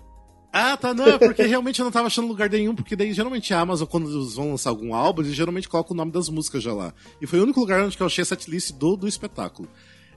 Ah, 0.61 0.77
tá, 0.77 0.93
não, 0.93 1.07
é 1.07 1.19
porque 1.19 1.43
realmente 1.45 1.79
eu 1.79 1.85
não 1.85 1.93
tava 1.93 2.09
achando 2.09 2.27
lugar 2.27 2.51
nenhum, 2.51 2.75
porque 2.75 2.97
daí 2.97 3.13
geralmente 3.13 3.55
a 3.55 3.61
Amazon, 3.61 3.87
quando 3.87 4.11
eles 4.11 4.35
vão 4.35 4.51
lançar 4.51 4.71
algum 4.71 4.93
álbum, 4.93 5.23
eles 5.23 5.33
geralmente 5.35 5.69
colocam 5.69 5.95
o 5.95 5.97
nome 5.97 6.11
das 6.11 6.29
músicas 6.29 6.65
já 6.65 6.73
lá. 6.73 6.93
E 7.23 7.29
foi 7.29 7.39
o 7.39 7.45
único 7.45 7.61
lugar 7.61 7.81
onde 7.85 7.97
eu 7.97 8.07
achei 8.07 8.23
a 8.23 8.25
setlist 8.25 8.73
do, 8.73 8.97
do 8.97 9.07
espetáculo. 9.07 9.69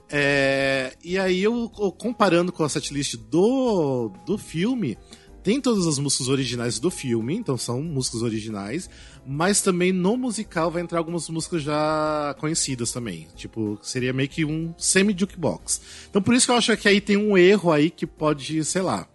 É, 0.10 0.98
e 1.04 1.20
aí 1.20 1.44
eu, 1.44 1.70
comparando 1.96 2.52
com 2.52 2.64
a 2.64 2.70
setlist 2.70 3.18
do, 3.18 4.12
do 4.26 4.36
filme, 4.36 4.98
tem 5.44 5.62
todas 5.62 5.86
as 5.86 6.00
músicas 6.00 6.28
originais 6.28 6.80
do 6.80 6.90
filme, 6.90 7.36
então 7.36 7.56
são 7.56 7.80
músicas 7.80 8.24
originais, 8.24 8.90
mas 9.24 9.62
também 9.62 9.92
no 9.92 10.18
musical 10.18 10.72
vai 10.72 10.82
entrar 10.82 10.98
algumas 10.98 11.30
músicas 11.30 11.62
já 11.62 12.36
conhecidas 12.40 12.92
também. 12.92 13.28
Tipo, 13.36 13.78
seria 13.84 14.12
meio 14.12 14.28
que 14.28 14.44
um 14.44 14.74
semi-jukebox. 14.76 15.82
Então 16.10 16.20
por 16.20 16.34
isso 16.34 16.48
que 16.48 16.52
eu 16.52 16.56
acho 16.56 16.76
que 16.78 16.88
aí 16.88 17.00
tem 17.00 17.16
um 17.16 17.38
erro 17.38 17.72
aí 17.72 17.92
que 17.92 18.08
pode, 18.08 18.66
sei 18.66 18.82
lá, 18.82 19.08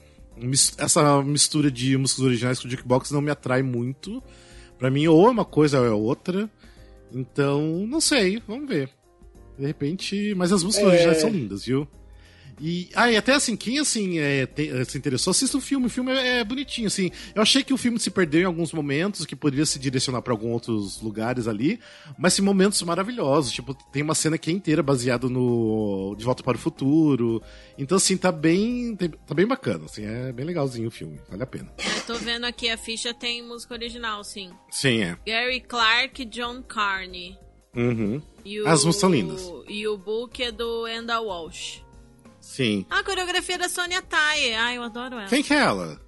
essa 0.78 1.22
mistura 1.22 1.70
de 1.70 1.96
músicas 1.96 2.24
originais 2.24 2.60
com 2.60 2.68
jukebox 2.68 3.10
não 3.10 3.20
me 3.20 3.30
atrai 3.30 3.62
muito. 3.62 4.22
Pra 4.78 4.90
mim, 4.90 5.06
ou 5.06 5.26
é 5.26 5.30
uma 5.30 5.44
coisa 5.44 5.80
ou 5.80 5.86
é 5.86 5.90
outra. 5.90 6.50
Então, 7.12 7.86
não 7.86 8.00
sei, 8.00 8.42
vamos 8.46 8.68
ver. 8.68 8.90
De 9.58 9.66
repente. 9.66 10.34
Mas 10.34 10.52
as 10.52 10.62
músicas 10.62 10.86
É. 10.86 10.90
originais 10.90 11.18
são 11.18 11.30
lindas, 11.30 11.64
viu? 11.64 11.88
E, 12.60 12.88
ah, 12.94 13.10
e 13.10 13.16
até 13.16 13.34
assim, 13.34 13.54
quem 13.56 13.78
assim 13.78 14.18
é, 14.18 14.46
tem- 14.46 14.70
eh, 14.70 14.84
se 14.84 14.96
interessou, 14.96 15.30
assista 15.30 15.58
o 15.58 15.60
filme. 15.60 15.86
O 15.86 15.90
filme 15.90 16.12
é, 16.12 16.38
é 16.40 16.44
bonitinho, 16.44 16.86
assim. 16.86 17.10
Eu 17.34 17.42
achei 17.42 17.62
que 17.62 17.74
o 17.74 17.76
filme 17.76 17.98
se 18.00 18.10
perdeu 18.10 18.40
em 18.40 18.44
alguns 18.44 18.72
momentos, 18.72 19.26
que 19.26 19.36
poderia 19.36 19.66
se 19.66 19.78
direcionar 19.78 20.22
pra 20.22 20.32
alguns 20.32 20.52
outros 20.52 21.00
lugares 21.02 21.46
ali, 21.46 21.78
mas 22.18 22.34
tem 22.34 22.44
momentos 22.44 22.80
maravilhosos. 22.82 23.52
Tipo, 23.52 23.74
tem 23.92 24.02
uma 24.02 24.14
cena 24.14 24.38
que 24.38 24.50
é 24.50 24.52
inteira 24.52 24.82
baseada 24.82 25.28
no 25.28 26.14
De 26.16 26.24
Volta 26.24 26.42
para 26.42 26.56
o 26.56 26.60
Futuro. 26.60 27.42
Então, 27.76 27.96
assim, 27.96 28.16
tá 28.16 28.32
bem, 28.32 28.96
tá 28.96 29.34
bem 29.34 29.46
bacana, 29.46 29.84
assim, 29.84 30.04
é 30.06 30.32
bem 30.32 30.46
legalzinho 30.46 30.88
o 30.88 30.90
filme, 30.90 31.20
vale 31.28 31.42
a 31.42 31.46
pena. 31.46 31.70
Eu 31.78 32.02
tô 32.06 32.14
vendo 32.14 32.44
aqui, 32.44 32.70
a 32.70 32.78
ficha 32.78 33.12
tem 33.12 33.42
música 33.42 33.74
original, 33.74 34.24
sim. 34.24 34.50
Sim, 34.70 35.02
é. 35.02 35.18
Gary 35.26 35.60
Clark 35.60 36.22
e 36.22 36.24
John 36.24 36.62
Carney. 36.62 37.36
Uhum. 37.74 38.22
E 38.42 38.60
o, 38.60 38.66
As 38.66 38.84
músicas 38.84 38.96
são 38.96 39.10
lindas. 39.10 39.42
E 39.68 39.86
o 39.86 39.98
book 39.98 40.42
é 40.42 40.50
do 40.50 40.88
Enda 40.88 41.20
Walsh. 41.20 41.84
Sim. 42.46 42.86
Ah, 42.88 43.00
a 43.00 43.04
coreografia 43.04 43.58
da 43.58 43.68
Sonia 43.68 44.00
Tai. 44.00 44.54
Ai, 44.54 44.78
eu 44.78 44.82
adoro 44.84 45.16
ela. 45.16 45.28
Quem 45.28 45.42
que 45.42 45.52
é 45.52 45.58
ela? 45.58 46.00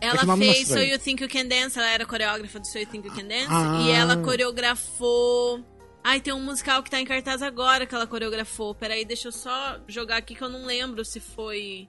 É 0.00 0.08
Ela 0.08 0.22
é 0.22 0.36
fez 0.38 0.66
So. 0.66 0.78
You 0.78 0.98
Think 0.98 1.22
You 1.22 1.28
Can 1.28 1.46
Dance, 1.46 1.78
ela 1.78 1.90
era 1.90 2.06
coreógrafa 2.06 2.58
do 2.58 2.66
So 2.66 2.78
You 2.78 2.86
Think 2.86 3.06
You 3.06 3.14
Can 3.14 3.26
Dance. 3.28 3.46
Ah. 3.50 3.82
E 3.82 3.90
ela 3.90 4.16
coreografou. 4.16 5.62
Ai, 6.02 6.20
tem 6.20 6.32
um 6.32 6.42
musical 6.42 6.82
que 6.82 6.90
tá 6.90 6.98
em 6.98 7.04
cartaz 7.04 7.42
agora 7.42 7.84
que 7.84 7.94
ela 7.94 8.06
coreografou. 8.06 8.74
Peraí, 8.74 9.04
deixa 9.04 9.28
eu 9.28 9.32
só 9.32 9.78
jogar 9.86 10.16
aqui 10.16 10.34
que 10.34 10.42
eu 10.42 10.48
não 10.48 10.64
lembro 10.64 11.04
se 11.04 11.20
foi. 11.20 11.86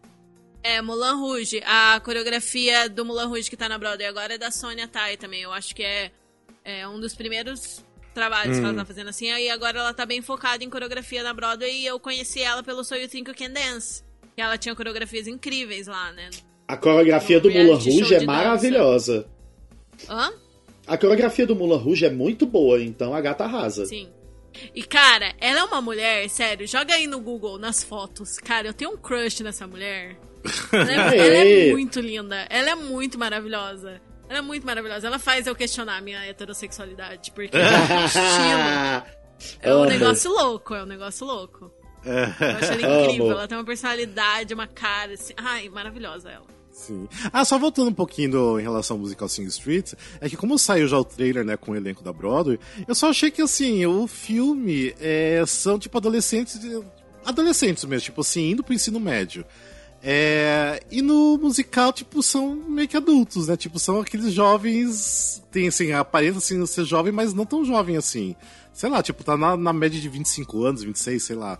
É, 0.61 0.81
Mulan 0.81 1.15
Rouge. 1.15 1.63
A 1.65 2.01
coreografia 2.01 2.89
do 2.89 3.05
Mulan 3.05 3.27
Rouge 3.27 3.49
que 3.49 3.55
tá 3.55 3.69
na 3.69 3.77
Broadway 3.77 4.07
agora 4.07 4.35
é 4.35 4.37
da 4.37 4.51
Sonia 4.51 4.89
Tai 4.89 5.15
também. 5.15 5.41
Eu 5.41 5.53
acho 5.53 5.73
que 5.73 5.83
é, 5.83 6.11
é 6.65 6.87
um 6.87 6.99
dos 6.99 7.15
primeiros 7.15 7.83
trabalhos 8.17 8.57
que 8.57 8.65
ela 8.65 8.73
tá 8.73 8.83
fazendo 8.83 9.09
assim. 9.09 9.29
Aí 9.29 9.47
agora 9.47 9.77
ela 9.77 9.93
tá 9.93 10.03
bem 10.03 10.23
focada 10.23 10.63
em 10.63 10.69
coreografia 10.69 11.21
na 11.21 11.33
Broadway 11.33 11.81
e 11.81 11.85
eu 11.85 11.99
conheci 11.99 12.41
ela 12.41 12.63
pelo 12.63 12.83
So 12.83 12.95
You 12.95 13.07
Think 13.07 13.29
You 13.29 13.37
Can 13.37 13.51
Dance. 13.51 14.03
Que 14.35 14.41
ela 14.41 14.57
tinha 14.57 14.75
coreografias 14.75 15.27
incríveis 15.27 15.85
lá, 15.85 16.11
né? 16.11 16.31
A 16.67 16.75
coreografia 16.75 17.39
do 17.39 17.51
Mulan 17.51 17.75
Rouge 17.75 18.15
é 18.15 18.25
maravilhosa. 18.25 19.27
Hã? 20.09 20.33
A 20.87 20.97
coreografia 20.97 21.45
do 21.45 21.55
Mulan 21.55 21.77
Rouge 21.77 22.05
é 22.05 22.09
muito 22.09 22.47
boa, 22.47 22.81
então 22.81 23.13
a 23.13 23.21
gata 23.21 23.43
arrasa. 23.43 23.85
Sim. 23.85 24.09
E, 24.73 24.81
cara, 24.81 25.35
ela 25.39 25.59
é 25.59 25.63
uma 25.63 25.81
mulher, 25.81 26.27
sério, 26.29 26.67
joga 26.67 26.95
aí 26.95 27.05
no 27.05 27.19
Google, 27.19 27.59
nas 27.59 27.83
fotos. 27.83 28.39
Cara, 28.39 28.67
eu 28.67 28.73
tenho 28.73 28.91
um 28.91 28.97
crush 28.97 29.43
nessa 29.43 29.67
mulher. 29.67 30.17
Ela 30.71 31.13
é, 31.13 31.17
ela 31.17 31.35
é 31.35 31.71
muito 31.73 31.99
linda. 31.99 32.47
Ela 32.49 32.69
é 32.69 32.75
muito 32.75 33.19
maravilhosa. 33.19 33.99
Ela 34.29 34.39
é 34.39 34.41
muito 34.41 34.65
maravilhosa. 34.65 35.07
Ela 35.07 35.19
faz 35.19 35.47
eu 35.47 35.55
questionar 35.55 35.97
a 35.97 36.01
minha 36.01 36.19
heterossexualidade, 36.25 37.31
porque 37.31 37.55
é 37.57 37.61
um 37.61 38.05
estilo. 38.05 39.57
É 39.61 39.75
um 39.75 39.85
negócio 39.85 40.31
louco, 40.31 40.73
é 40.75 40.83
um 40.83 40.87
negócio 40.87 41.25
louco. 41.25 41.71
Eu 42.03 42.23
acho 42.57 42.71
ela 42.73 43.03
incrível. 43.05 43.31
Ela 43.31 43.47
tem 43.47 43.57
uma 43.57 43.63
personalidade, 43.65 44.53
uma 44.53 44.67
cara, 44.67 45.13
assim. 45.13 45.33
Ai, 45.37 45.69
maravilhosa 45.69 46.29
ela. 46.29 46.45
Sim. 46.71 47.07
Ah, 47.33 47.43
só 47.43 47.57
voltando 47.57 47.89
um 47.89 47.93
pouquinho 47.93 48.31
do- 48.31 48.59
em 48.59 48.63
relação 48.63 48.95
ao 48.97 49.01
musical 49.01 49.27
Sing 49.27 49.45
Street, 49.45 49.93
é 50.21 50.29
que 50.29 50.37
como 50.37 50.59
saiu 50.59 50.87
já 50.87 50.97
o 50.99 51.03
trailer, 51.03 51.43
né, 51.43 51.57
com 51.57 51.71
o 51.71 51.75
elenco 51.75 52.03
da 52.03 52.13
Broadway, 52.13 52.59
eu 52.87 52.93
só 52.93 53.09
achei 53.09 53.31
que, 53.31 53.41
assim, 53.41 53.83
o 53.87 54.05
filme 54.05 54.93
é, 54.99 55.43
são, 55.47 55.79
tipo, 55.79 55.97
adolescentes, 55.97 56.59
adolescentes 57.25 57.83
mesmo, 57.85 58.05
tipo 58.05 58.21
assim, 58.21 58.51
indo 58.51 58.63
pro 58.63 58.75
ensino 58.75 58.99
médio. 58.99 59.43
É, 60.01 60.81
e 60.91 61.01
no 61.01 61.37
musical, 61.37 61.91
tipo, 61.91 62.21
são 62.21 62.55
meio 62.55 62.87
que 62.87 62.95
adultos, 62.97 63.47
né? 63.47 63.57
Tipo, 63.57 63.79
são 63.79 63.99
aqueles 63.99 64.31
jovens. 64.33 65.43
Tem 65.51 65.67
assim, 65.67 65.91
aparenta 65.91 66.37
assim, 66.37 66.63
ser 66.65 66.85
jovem, 66.85 67.11
mas 67.11 67.33
não 67.33 67.45
tão 67.45 67.65
jovem 67.65 67.97
assim. 67.97 68.35
Sei 68.73 68.89
lá, 68.89 69.01
tipo, 69.01 69.23
tá 69.23 69.35
na, 69.35 69.57
na 69.57 69.73
média 69.73 69.99
de 69.99 70.07
25 70.07 70.63
anos, 70.63 70.83
26, 70.83 71.23
sei 71.23 71.35
lá. 71.35 71.59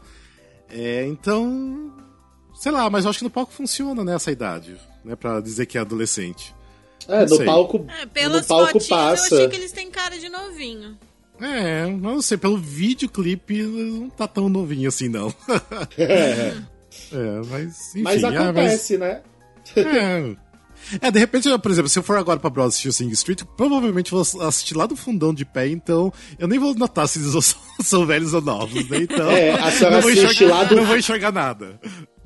É, 0.70 1.06
então. 1.08 1.92
Sei 2.56 2.72
lá, 2.72 2.90
mas 2.90 3.04
eu 3.06 3.10
acho 3.10 3.20
que 3.20 3.26
no 3.26 3.30
palco 3.30 3.52
funciona, 3.54 4.04
né, 4.04 4.16
essa 4.16 4.32
idade, 4.32 4.76
né? 5.06 5.16
Pra 5.16 5.40
dizer 5.40 5.66
que 5.66 5.78
é 5.78 5.82
adolescente. 5.82 6.56
É, 7.08 7.20
Não 7.22 7.28
no 7.28 7.36
sei. 7.38 7.46
palco, 7.46 7.86
É, 7.88 8.06
no 8.06 8.12
pelas 8.12 8.46
palco 8.48 8.66
fotinhas 8.74 8.88
passa. 8.90 9.34
eu 9.36 9.38
achei 9.38 9.50
que 9.50 9.56
eles 9.56 9.72
têm 9.72 9.90
cara 9.92 10.18
de 10.18 10.28
novinho. 10.30 10.98
É, 11.40 11.86
não 11.86 12.20
sei, 12.22 12.36
pelo 12.38 12.58
videoclipe 12.58 13.62
não 13.62 14.10
tá 14.10 14.28
tão 14.28 14.50
novinho 14.50 14.88
assim, 14.90 15.08
não. 15.08 15.34
É, 15.98 16.56
É, 17.12 17.42
mas 17.50 17.90
enfim. 17.92 18.02
mas 18.02 18.24
ah, 18.24 18.30
mas- 18.32 18.42
acontece, 18.42 18.98
né? 18.98 19.22
É. 19.76 20.36
É, 21.02 21.12
de 21.12 21.20
repente, 21.20 21.50
por 21.60 21.72
exemplo, 21.72 21.90
se 21.90 21.98
eu 22.00 22.04
for 22.04 22.18
agora 22.18 22.40
pra 22.40 22.50
Broadway 22.50 22.70
assistir 22.70 22.88
o 22.88 22.94
Sing 22.94 23.10
Street, 23.10 23.42
provavelmente 23.58 24.12
vou 24.12 24.22
assistir 24.22 24.78
lá 24.78 24.86
do 24.86 24.96
fundão 24.96 25.34
de 25.34 25.44
pé, 25.44 25.68
então 25.68 26.14
eu 26.40 26.48
nem 26.48 26.60
vou 26.60 26.74
notar 26.76 27.08
se 27.08 27.20
eles 27.20 27.32
são, 27.32 27.42
são 27.84 28.06
velhos 28.06 28.34
ou 28.34 28.42
novos, 28.42 28.88
né? 28.88 29.00
Então, 29.02 29.30
É, 29.32 29.52
a 29.52 29.72
senhora 29.72 30.00
não, 30.00 30.08
assiste 30.08 30.26
enxergar, 30.26 30.56
lá 30.56 30.64
do- 30.64 30.76
não 30.76 30.86
vou 30.86 30.98
enxergar 30.98 31.32
nada. 31.32 31.80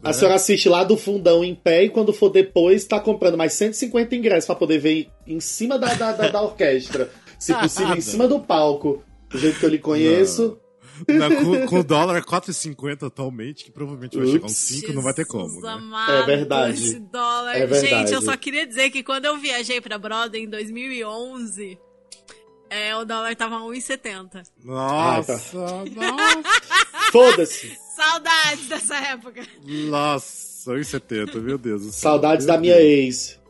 A 0.03 0.13
senhora 0.13 0.35
assiste 0.35 0.67
lá 0.67 0.83
do 0.83 0.97
fundão 0.97 1.43
em 1.43 1.55
pé 1.55 1.85
e 1.85 1.89
quando 1.89 2.11
for 2.11 2.29
depois 2.29 2.83
tá 2.85 2.99
comprando 2.99 3.37
mais 3.37 3.53
150 3.53 4.15
ingressos 4.15 4.45
pra 4.47 4.55
poder 4.55 4.79
ver 4.79 5.07
em 5.25 5.39
cima 5.39 5.79
da, 5.79 5.93
da, 5.93 6.11
da, 6.11 6.27
da 6.27 6.41
orquestra. 6.41 7.09
Se 7.39 7.53
possível, 7.53 7.95
em 7.95 8.01
cima 8.01 8.27
do 8.27 8.39
palco. 8.39 9.03
Do 9.29 9.37
jeito 9.39 9.59
que 9.59 9.65
eu 9.65 9.69
lhe 9.69 9.79
conheço. 9.79 10.57
Não, 10.57 10.57
com, 11.43 11.67
com 11.67 11.79
o 11.79 11.83
dólar 11.83 12.21
4,50 12.23 13.07
atualmente, 13.07 13.63
que 13.65 13.71
provavelmente 13.71 14.17
vai 14.17 14.27
chegar 14.27 14.45
uns 14.45 14.51
Ups. 14.51 14.57
5, 14.81 14.93
não 14.93 15.01
vai 15.01 15.13
ter 15.13 15.25
como. 15.25 15.61
Né? 15.61 15.69
amado, 15.69 16.11
É 16.13 16.25
verdade. 16.25 16.73
Esse 16.73 16.99
dólar. 16.99 17.55
É 17.55 17.65
verdade. 17.65 17.87
Gente, 17.87 18.13
eu 18.13 18.21
só 18.21 18.35
queria 18.37 18.65
dizer 18.67 18.89
que 18.91 19.03
quando 19.03 19.25
eu 19.25 19.37
viajei 19.37 19.79
pra 19.81 19.97
Broadway 19.97 20.43
em 20.43 20.49
2011, 20.49 21.77
é, 22.69 22.95
o 22.95 23.03
dólar 23.05 23.35
tava 23.35 23.55
1,70. 23.57 24.43
Nossa, 24.63 25.33
Ah, 25.33 25.83
tá. 25.83 25.91
nossa, 25.95 26.61
Foda-se. 27.11 27.77
Saudades 27.95 28.67
dessa 28.67 28.95
época. 28.95 29.45
nossa, 29.89 30.71
1,70, 30.73 31.41
meu 31.41 31.57
Deus. 31.57 31.93
Saudades 31.95 32.45
Meu 32.45 32.55
da 32.55 32.61
minha 32.61 32.75
Deus. 32.75 32.85
ex. 32.87 33.40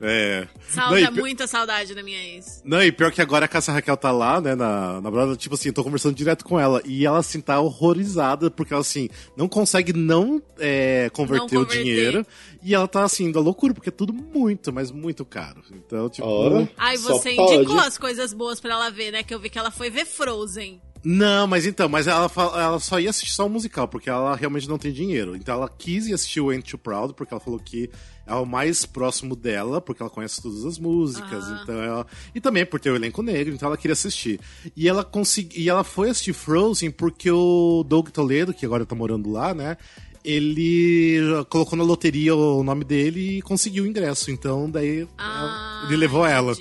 É. 0.00 0.46
Não, 0.74 0.98
e 0.98 1.06
pi- 1.10 1.20
muita 1.20 1.46
saudade 1.46 1.94
da 1.94 2.02
minha 2.02 2.22
ex. 2.34 2.60
Não, 2.64 2.82
e 2.82 2.92
pior 2.92 3.10
que 3.10 3.22
agora 3.22 3.46
a 3.46 3.48
Cássia 3.48 3.72
Raquel 3.72 3.96
tá 3.96 4.10
lá, 4.12 4.40
né, 4.40 4.54
na, 4.54 5.00
na 5.00 5.10
Broadway, 5.10 5.36
tipo 5.36 5.54
assim, 5.54 5.68
eu 5.70 5.72
tô 5.72 5.82
conversando 5.82 6.14
direto 6.14 6.44
com 6.44 6.60
ela, 6.60 6.82
e 6.84 7.06
ela, 7.06 7.18
assim, 7.18 7.40
tá 7.40 7.58
horrorizada, 7.60 8.50
porque 8.50 8.74
ela, 8.74 8.82
assim, 8.82 9.08
não 9.36 9.48
consegue 9.48 9.92
não, 9.94 10.42
é, 10.58 11.08
converter, 11.14 11.54
Não 11.54 11.62
o 11.62 11.66
converter. 11.66 11.82
dinheiro, 11.84 12.26
e 12.62 12.74
ela 12.74 12.86
tá, 12.86 13.04
assim, 13.04 13.32
da 13.32 13.40
loucura, 13.40 13.72
porque 13.72 13.88
é 13.88 13.92
tudo 13.92 14.12
muito, 14.12 14.72
mas 14.72 14.90
muito 14.90 15.24
caro. 15.24 15.62
Então, 15.72 16.10
tipo... 16.10 16.26
Ora. 16.26 16.68
Ai, 16.76 16.98
você 16.98 17.34
pode. 17.34 17.54
indicou 17.54 17.78
as 17.78 17.96
coisas 17.96 18.32
boas 18.34 18.60
pra 18.60 18.74
ela 18.74 18.90
ver, 18.90 19.12
né? 19.12 19.22
Que 19.22 19.32
eu 19.34 19.38
vi 19.40 19.48
que 19.48 19.58
ela 19.58 19.70
foi 19.70 19.88
ver 19.88 20.04
Frozen. 20.04 20.80
Não, 21.04 21.46
mas 21.46 21.66
então, 21.66 21.88
mas 21.88 22.06
ela, 22.06 22.30
ela 22.36 22.78
só 22.80 22.98
ia 22.98 23.10
assistir 23.10 23.32
só 23.32 23.46
o 23.46 23.50
musical, 23.50 23.86
porque 23.86 24.10
ela 24.10 24.34
realmente 24.34 24.68
não 24.68 24.78
tem 24.78 24.92
dinheiro. 24.92 25.36
Então 25.36 25.54
ela 25.54 25.68
quis 25.68 26.06
ir 26.06 26.14
assistir 26.14 26.40
o 26.40 26.50
Ain't 26.50 26.68
Too 26.68 26.78
Proud, 26.78 27.14
porque 27.14 27.32
ela 27.32 27.40
falou 27.40 27.60
que 27.60 27.90
é 28.26 28.34
o 28.34 28.44
mais 28.44 28.84
próximo 28.84 29.36
dela, 29.36 29.80
porque 29.80 30.02
ela 30.02 30.10
conhece 30.10 30.42
todas 30.42 30.64
as 30.64 30.78
músicas, 30.78 31.44
ah. 31.44 31.60
então 31.62 31.80
ela... 31.80 32.06
E 32.34 32.40
também 32.40 32.66
por 32.66 32.80
ter 32.80 32.90
o 32.90 32.96
elenco 32.96 33.22
negro, 33.22 33.54
então 33.54 33.68
ela 33.68 33.76
queria 33.76 33.92
assistir. 33.92 34.40
E 34.76 34.88
ela 34.88 35.04
consegui... 35.04 35.60
e 35.60 35.68
ela 35.68 35.84
foi 35.84 36.10
assistir 36.10 36.32
Frozen 36.32 36.90
porque 36.90 37.30
o 37.30 37.84
Doug 37.86 38.08
Toledo, 38.08 38.52
que 38.52 38.66
agora 38.66 38.84
tá 38.84 38.96
morando 38.96 39.30
lá, 39.30 39.54
né? 39.54 39.76
Ele 40.24 41.20
colocou 41.48 41.78
na 41.78 41.84
loteria 41.84 42.34
o 42.34 42.64
nome 42.64 42.84
dele 42.84 43.38
e 43.38 43.42
conseguiu 43.42 43.84
o 43.84 43.86
ingresso. 43.86 44.32
Então, 44.32 44.68
daí 44.68 45.06
ah, 45.16 45.84
ele 45.86 45.96
levou 45.96 46.26
ela. 46.26 46.52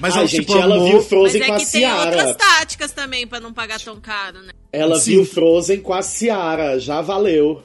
Mas 0.00 0.14
Ai, 0.14 0.20
ela, 0.20 0.28
gente, 0.28 0.46
tipo, 0.46 0.58
ela 0.58 0.74
amou... 0.74 0.90
viu 0.90 1.02
Frozen 1.02 1.40
Mas 1.40 1.42
é 1.42 1.46
com 1.46 1.54
a 1.54 1.58
que 1.58 1.66
Ciara. 1.66 2.10
tem 2.10 2.20
outras 2.20 2.36
táticas 2.36 2.92
também 2.92 3.26
para 3.26 3.40
não 3.40 3.52
pagar 3.52 3.80
tão 3.80 4.00
caro, 4.00 4.42
né? 4.42 4.52
Ela 4.72 4.98
Sim. 4.98 5.12
viu 5.12 5.24
Frozen 5.24 5.80
com 5.80 5.92
a 5.92 6.02
Ciara, 6.02 6.78
já 6.78 7.00
valeu. 7.00 7.62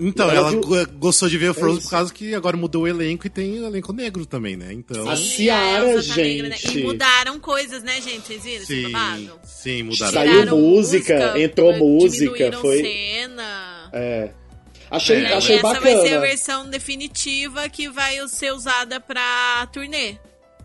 Então, 0.00 0.30
ela, 0.30 0.38
ela 0.38 0.50
viu... 0.50 0.60
gostou 0.96 1.28
de 1.28 1.36
ver 1.36 1.52
Frozen 1.52 1.78
é 1.78 1.82
por 1.82 1.90
causa 1.90 2.14
que 2.14 2.32
agora 2.34 2.56
mudou 2.56 2.84
o 2.84 2.88
elenco 2.88 3.26
e 3.26 3.30
tem 3.30 3.58
o 3.60 3.66
elenco 3.66 3.92
negro 3.92 4.24
também, 4.24 4.56
né? 4.56 4.72
Então... 4.72 5.08
a 5.08 5.16
Ciara, 5.16 5.90
é, 5.90 6.00
gente. 6.00 6.16
Negra, 6.20 6.48
né? 6.50 6.56
E 6.72 6.82
mudaram 6.84 7.40
coisas, 7.40 7.82
né, 7.82 8.00
gente? 8.00 8.26
Vocês 8.26 8.44
viram 8.44 8.64
sim, 8.64 9.30
Sim, 9.44 9.82
mudaram. 9.82 10.12
Saiu 10.12 10.56
música, 10.56 11.14
música, 11.14 11.40
entrou 11.40 11.76
música, 11.76 12.52
foi... 12.60 12.82
cena. 12.82 13.90
É. 13.92 14.30
Achei, 14.90 15.24
é, 15.24 15.34
achei 15.34 15.56
essa 15.56 15.62
bacana. 15.62 15.96
vai 15.96 16.08
ser 16.08 16.14
a 16.14 16.20
versão 16.20 16.70
definitiva 16.70 17.68
que 17.68 17.88
vai 17.88 18.26
ser 18.28 18.52
usada 18.52 18.98
pra 19.00 19.68
turnê. 19.72 20.16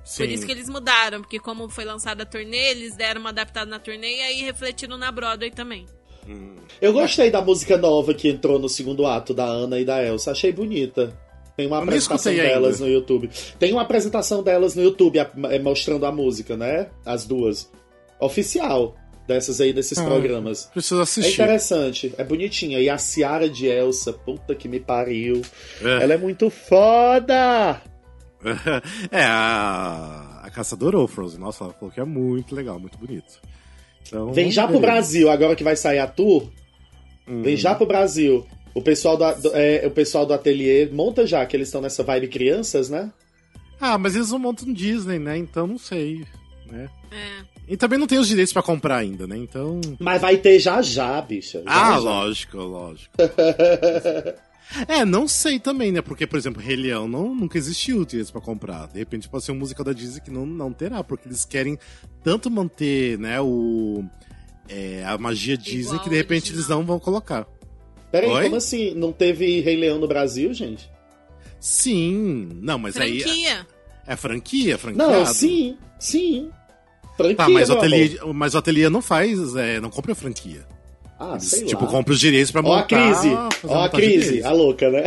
Sim. 0.03 0.23
Por 0.23 0.31
isso 0.31 0.45
que 0.45 0.51
eles 0.51 0.69
mudaram, 0.69 1.21
porque 1.21 1.39
como 1.39 1.69
foi 1.69 1.85
lançada 1.85 2.23
a 2.23 2.25
turnê, 2.25 2.71
eles 2.71 2.95
deram 2.95 3.21
uma 3.21 3.29
adaptada 3.29 3.69
na 3.69 3.79
turnê 3.79 4.17
e 4.17 4.21
aí 4.21 4.41
refletiram 4.41 4.97
na 4.97 5.11
Broadway 5.11 5.51
também. 5.51 5.85
Eu 6.81 6.93
gostei 6.93 7.29
da 7.29 7.41
música 7.41 7.77
nova 7.77 8.13
que 8.13 8.29
entrou 8.29 8.59
no 8.59 8.69
segundo 8.69 9.05
ato 9.05 9.33
da 9.33 9.45
Ana 9.45 9.79
e 9.79 9.85
da 9.85 10.03
Elsa. 10.03 10.31
Achei 10.31 10.51
bonita. 10.51 11.17
Tem 11.55 11.67
uma 11.67 11.79
apresentação 11.79 12.33
delas 12.33 12.75
ainda. 12.75 12.85
no 12.85 12.91
YouTube. 12.91 13.29
Tem 13.59 13.71
uma 13.71 13.81
apresentação 13.81 14.43
delas 14.43 14.75
no 14.75 14.81
YouTube 14.81 15.19
é, 15.19 15.59
mostrando 15.59 16.05
a 16.05 16.11
música, 16.11 16.57
né? 16.57 16.87
As 17.05 17.25
duas. 17.25 17.69
Oficial 18.19 18.95
dessas 19.27 19.61
aí, 19.61 19.71
desses 19.71 19.97
ah, 19.97 20.05
programas. 20.05 20.65
Preciso 20.73 21.01
assistir. 21.01 21.41
É 21.41 21.45
interessante, 21.45 22.13
é 22.17 22.23
bonitinha. 22.23 22.79
E 22.79 22.89
a 22.89 22.97
Ciara 22.97 23.49
de 23.49 23.67
Elsa, 23.67 24.13
puta 24.13 24.55
que 24.55 24.67
me 24.67 24.79
pariu. 24.79 25.41
É. 25.81 26.03
Ela 26.03 26.13
é 26.13 26.17
muito 26.17 26.49
foda! 26.49 27.81
é, 29.11 29.23
a, 29.23 30.41
a 30.43 30.49
caçadora 30.49 30.97
ou 30.97 31.07
Frozen, 31.07 31.39
nossa, 31.39 31.63
ela 31.63 31.73
falou 31.73 31.93
que 31.93 31.99
é 31.99 32.05
muito 32.05 32.55
legal, 32.55 32.79
muito 32.79 32.97
bonito. 32.97 33.39
Então, 34.07 34.33
Vem 34.33 34.51
já 34.51 34.67
pro 34.67 34.79
Brasil, 34.79 35.29
agora 35.29 35.55
que 35.55 35.63
vai 35.63 35.75
sair 35.75 35.99
a 35.99 36.07
tour. 36.07 36.49
Hum. 37.27 37.41
Vem 37.41 37.55
já 37.55 37.73
pro 37.73 37.85
Brasil. 37.85 38.45
O 38.73 38.81
pessoal 38.81 39.15
do, 39.15 39.41
do 39.41 39.55
é, 39.55 39.85
o 39.85 39.91
pessoal 39.91 40.25
do 40.25 40.33
ateliê 40.33 40.89
monta 40.91 41.25
já, 41.25 41.45
que 41.45 41.55
eles 41.55 41.67
estão 41.67 41.81
nessa 41.81 42.03
vibe 42.03 42.27
crianças, 42.27 42.89
né? 42.89 43.11
Ah, 43.79 43.97
mas 43.97 44.15
eles 44.15 44.31
não 44.31 44.39
montam 44.39 44.73
Disney, 44.73 45.19
né? 45.19 45.37
Então 45.37 45.67
não 45.67 45.77
sei, 45.77 46.25
né? 46.71 46.89
É. 47.11 47.53
E 47.67 47.77
também 47.77 47.97
não 47.97 48.07
tem 48.07 48.17
os 48.17 48.27
direitos 48.27 48.51
para 48.51 48.61
comprar 48.61 48.97
ainda, 48.97 49.25
né? 49.25 49.37
Então. 49.37 49.79
Mas 49.99 50.21
vai 50.21 50.37
ter 50.37 50.59
já 50.59 50.81
já, 50.81 51.21
bicha. 51.21 51.63
Já, 51.63 51.71
ah, 51.71 51.91
já. 51.91 51.97
lógico, 51.97 52.57
lógico. 52.57 53.13
é, 54.87 55.05
não 55.05 55.27
sei 55.27 55.59
também, 55.59 55.91
né? 55.91 56.01
Porque, 56.01 56.25
por 56.25 56.37
exemplo, 56.37 56.61
Rei 56.61 56.75
Leão 56.75 57.07
não, 57.07 57.33
nunca 57.33 57.57
existiu 57.57 58.05
direitos 58.05 58.31
para 58.31 58.41
comprar. 58.41 58.87
De 58.87 58.99
repente 58.99 59.29
pode 59.29 59.43
ser 59.43 59.51
um 59.51 59.55
musical 59.55 59.85
da 59.85 59.93
Disney 59.93 60.21
que 60.21 60.31
não, 60.31 60.45
não 60.45 60.73
terá, 60.73 61.03
porque 61.03 61.27
eles 61.27 61.45
querem 61.45 61.77
tanto 62.23 62.49
manter, 62.49 63.17
né, 63.17 63.39
o. 63.41 64.03
É, 64.69 65.03
a 65.05 65.17
magia 65.17 65.57
Disney 65.57 65.81
Igual 65.81 65.99
que 65.99 66.09
de 66.09 66.15
repente 66.15 66.51
original. 66.51 66.57
eles 66.57 66.69
não 66.69 66.85
vão 66.85 66.97
colocar. 66.97 67.45
Peraí, 68.11 68.29
Oi? 68.29 68.43
como 68.43 68.55
assim? 68.55 68.93
Não 68.93 69.11
teve 69.11 69.59
Rei 69.59 69.75
Leão 69.75 69.99
no 69.99 70.07
Brasil, 70.07 70.53
gente? 70.53 70.89
Sim. 71.59 72.49
Não, 72.61 72.77
mas 72.79 72.93
franquia. 72.93 73.25
aí. 73.25 73.45
É, 73.45 73.65
é 74.07 74.15
franquia, 74.15 74.77
franquia. 74.77 75.05
Não, 75.05 75.25
sim, 75.25 75.77
sim. 75.99 76.49
Franquia, 77.17 77.35
tá, 77.35 77.49
mas 77.49 77.69
o, 77.69 77.73
ateliê, 77.73 78.19
mas 78.33 78.55
o 78.55 78.57
ateliê 78.57 78.89
não 78.89 79.01
faz, 79.01 79.55
é, 79.55 79.79
não 79.79 79.89
compra 79.89 80.15
franquia. 80.15 80.65
Ah, 81.23 81.31
Eles, 81.35 81.43
sei 81.45 81.65
tipo, 81.65 81.85
lá. 81.85 81.91
compra 81.91 82.13
os 82.13 82.19
direitos 82.19 82.51
pra 82.51 82.61
montar. 82.61 82.75
Ó 82.75 82.79
a 82.79 82.83
crise, 82.83 83.29
ó 83.65 83.83
a 83.85 83.89
crise, 83.89 84.43
a 84.43 84.51
louca, 84.51 84.89
né? 84.89 85.03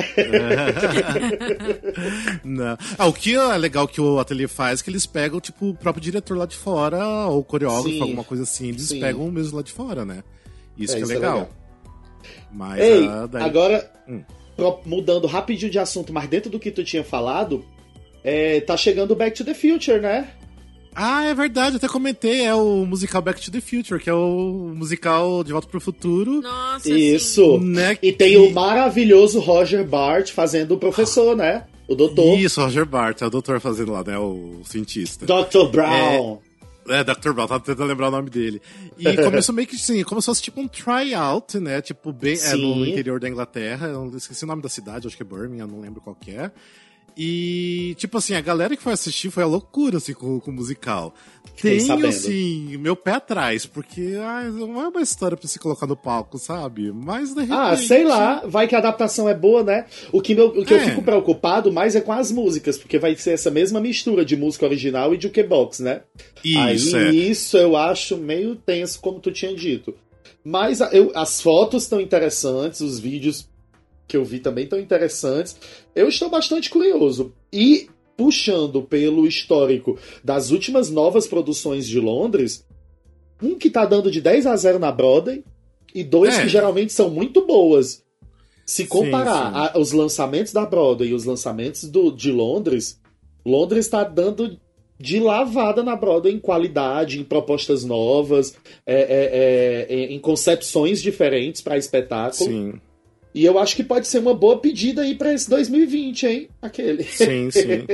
não. 2.43 2.79
Ah, 2.97 3.07
o 3.07 3.13
que 3.13 3.37
é 3.37 3.59
legal 3.59 3.87
que 3.87 4.01
o 4.01 4.19
ateliê 4.19 4.49
faz 4.49 4.81
é 4.81 4.85
que 4.85 4.89
eles 4.89 5.05
pegam, 5.05 5.39
tipo, 5.41 5.69
o 5.69 5.75
próprio 5.75 6.03
diretor 6.03 6.39
lá 6.39 6.47
de 6.47 6.57
fora, 6.57 7.07
ou 7.27 7.45
coreógrafo, 7.45 7.91
sim, 7.91 8.01
alguma 8.01 8.25
coisa 8.25 8.45
assim, 8.45 8.69
eles 8.71 8.89
sim. 8.89 8.99
pegam 8.99 9.31
mesmo 9.31 9.59
lá 9.59 9.63
de 9.63 9.73
fora, 9.73 10.07
né? 10.07 10.25
Isso 10.79 10.95
é, 10.95 10.97
que 10.97 11.03
é, 11.03 11.05
isso 11.05 11.13
legal. 11.13 11.31
é 11.31 11.41
legal. 11.41 11.51
Mas, 12.51 12.81
Ei, 12.81 13.07
ah, 13.07 13.29
daí... 13.31 13.43
agora, 13.43 13.93
hum. 14.09 14.23
mudando 14.87 15.27
rapidinho 15.27 15.71
de 15.71 15.79
assunto, 15.79 16.15
mas 16.15 16.27
dentro 16.29 16.49
do 16.51 16.59
que 16.59 16.71
tu 16.71 16.83
tinha 16.83 17.05
falado, 17.05 17.63
é, 18.25 18.61
tá 18.63 18.75
chegando 18.75 19.15
Back 19.15 19.37
to 19.37 19.45
the 19.45 19.53
Future, 19.53 20.01
né? 20.01 20.31
Ah, 20.99 21.27
é 21.27 21.35
verdade, 21.35 21.77
até 21.77 21.87
comentei, 21.87 22.47
é 22.47 22.55
o 22.55 22.87
musical 22.87 23.21
Back 23.21 23.39
to 23.39 23.51
the 23.51 23.61
Future, 23.61 24.01
que 24.01 24.09
é 24.09 24.15
o 24.15 24.73
musical 24.75 25.45
De 25.45 25.53
Volta 25.53 25.69
pro 25.69 25.79
Futuro. 25.79 26.41
Nossa, 26.41 26.89
Isso. 26.89 27.59
Né, 27.61 27.99
e 28.03 28.13
tem 28.13 28.39
o 28.39 28.51
maravilhoso 28.51 29.39
Roger 29.39 29.87
Bart 29.87 30.31
fazendo 30.31 30.73
o 30.73 30.79
professor, 30.79 31.37
né? 31.37 31.65
O 31.87 31.95
doutor. 31.95 32.39
Isso, 32.39 32.63
Roger 32.63 32.87
Bart, 32.87 33.21
é 33.21 33.27
o 33.27 33.31
doutor 33.31 33.61
fazendo 33.61 33.93
lá, 33.93 34.03
né? 34.03 34.19
O 34.19 34.63
cientista. 34.65 35.27
Dr. 35.27 35.69
Brown. 35.71 36.41
É, 36.89 37.01
é 37.01 37.05
Dr. 37.05 37.33
Brown, 37.33 37.47
tava 37.47 37.61
tentando 37.61 37.89
lembrar 37.89 38.09
o 38.09 38.13
nome 38.13 38.31
dele. 38.31 38.63
E 38.99 39.05
começou 39.23 39.55
meio 39.55 39.69
que 39.69 39.77
assim, 39.77 40.03
como 40.03 40.23
se 40.23 40.27
fosse 40.27 40.43
tipo 40.43 40.63
um 40.63 40.67
tryout, 40.67 41.61
né? 41.61 41.83
Tipo, 41.83 42.11
bem 42.11 42.39
é, 42.41 42.57
no 42.57 42.87
interior 42.87 43.21
da 43.21 43.29
Inglaterra. 43.29 43.89
Eu 43.89 44.17
esqueci 44.17 44.45
o 44.45 44.47
nome 44.49 44.63
da 44.63 44.69
cidade, 44.71 45.07
acho 45.07 45.17
que 45.17 45.23
é 45.23 45.27
Birmingham, 45.27 45.67
não 45.67 45.81
lembro 45.81 46.01
qual 46.01 46.17
que 46.17 46.31
é. 46.31 46.51
E, 47.17 47.95
tipo 47.97 48.19
assim, 48.19 48.35
a 48.35 48.41
galera 48.43 48.77
que 48.77 48.83
foi 48.83 48.93
assistir 48.93 49.31
foi 49.31 49.43
a 49.43 49.47
loucura, 49.47 49.97
assim, 49.97 50.13
com, 50.13 50.39
com 50.39 50.51
o 50.51 50.55
musical. 50.55 51.15
Tenho, 51.61 52.07
assim, 52.07 52.77
meu 52.77 52.95
pé 52.95 53.13
atrás, 53.13 53.65
porque 53.65 54.15
ah, 54.21 54.43
não 54.43 54.79
é 54.83 54.89
uma 54.89 55.01
história 55.01 55.35
pra 55.35 55.49
se 55.49 55.59
colocar 55.59 55.87
no 55.87 55.97
palco, 55.97 56.39
sabe? 56.39 56.93
Mas, 56.93 57.33
de 57.33 57.41
repente... 57.41 57.55
Ah, 57.59 57.75
sei 57.75 58.05
lá, 58.05 58.43
vai 58.45 58.69
que 58.69 58.75
a 58.75 58.79
adaptação 58.79 59.27
é 59.27 59.35
boa, 59.35 59.63
né? 59.63 59.87
O 60.13 60.21
que, 60.21 60.35
meu, 60.35 60.49
o 60.49 60.65
que 60.67 60.75
é. 60.75 60.77
eu 60.77 60.81
fico 60.81 61.01
preocupado 61.01 61.73
mais 61.73 61.97
é 61.97 62.03
com 62.03 62.13
as 62.13 62.31
músicas, 62.31 62.77
porque 62.77 62.99
vai 62.99 63.17
ser 63.17 63.31
essa 63.31 63.51
mesma 63.51 63.81
mistura 63.81 64.23
de 64.23 64.37
música 64.37 64.67
original 64.67 65.15
e 65.15 65.21
jukebox, 65.21 65.81
né? 65.81 66.03
Isso, 66.45 66.95
Aí, 66.95 67.07
é. 67.07 67.11
isso 67.13 67.57
eu 67.57 67.75
acho 67.75 68.19
meio 68.19 68.57
tenso, 68.57 69.01
como 69.01 69.21
tu 69.21 69.33
tinha 69.33 69.55
dito. 69.55 69.95
Mas 70.45 70.81
eu, 70.93 71.11
as 71.15 71.41
fotos 71.41 71.85
estão 71.85 72.01
interessantes, 72.01 72.81
os 72.83 73.01
vídeos 73.01 73.49
que 74.07 74.17
eu 74.17 74.25
vi 74.25 74.41
também 74.41 74.65
estão 74.65 74.79
interessantes. 74.79 75.57
Eu 75.95 76.09
estou 76.09 76.31
bastante 76.31 76.71
curioso. 76.71 77.33
E 77.53 77.89
puxando 78.17 78.83
pelo 78.83 79.27
histórico 79.27 79.99
das 80.25 80.51
últimas 80.51 80.91
novas 80.91 81.27
produções 81.27 81.87
de 81.87 82.01
Londres, 82.01 82.65
um 83.43 83.57
que 83.57 83.71
tá 83.71 83.85
dando 83.85 84.11
de 84.11 84.21
10 84.21 84.47
a 84.47 84.57
0 84.57 84.79
na 84.79 84.91
Broadway 84.91 85.45
e 85.95 86.03
dois 86.03 86.39
é. 86.39 86.43
que 86.43 86.49
geralmente 86.49 86.93
são 86.93 87.11
muito 87.11 87.47
boas. 87.47 88.05
Se 88.65 88.87
comparar 88.87 89.47
sim, 89.47 89.53
sim. 89.53 89.71
A, 89.75 89.79
os 89.79 89.93
lançamentos 89.93 90.53
da 90.53 90.67
Broadway 90.67 91.11
e 91.11 91.15
os 91.15 91.25
lançamentos 91.25 91.85
do, 91.85 92.11
de 92.11 92.33
Londres, 92.33 93.01
Londres 93.45 93.87
está 93.87 94.03
dando 94.03 94.59
de 94.99 95.21
lavada 95.21 95.83
na 95.83 95.95
Broadway 95.95 96.35
em 96.35 96.39
qualidade, 96.39 97.21
em 97.21 97.25
propostas 97.25 97.85
novas, 97.85 98.57
é, 98.85 99.87
é, 99.89 99.95
é 99.95 100.05
em 100.13 100.19
concepções 100.19 101.03
diferentes 101.03 101.61
para 101.61 101.77
espetáculo. 101.77 102.51
Sim. 102.51 102.81
E 103.37 103.45
eu 103.45 103.59
acho 103.59 103.77
que 103.77 103.85
pode 103.85 104.09
ser 104.09 104.19
uma 104.19 104.33
boa 104.33 104.59
pedida 104.59 105.03
aí 105.03 105.15
para 105.15 105.31
esse 105.31 105.47
2020, 105.51 106.27
hein? 106.27 106.49
Aquele. 106.63 107.05
Sim, 107.05 107.51
sim. 107.53 107.85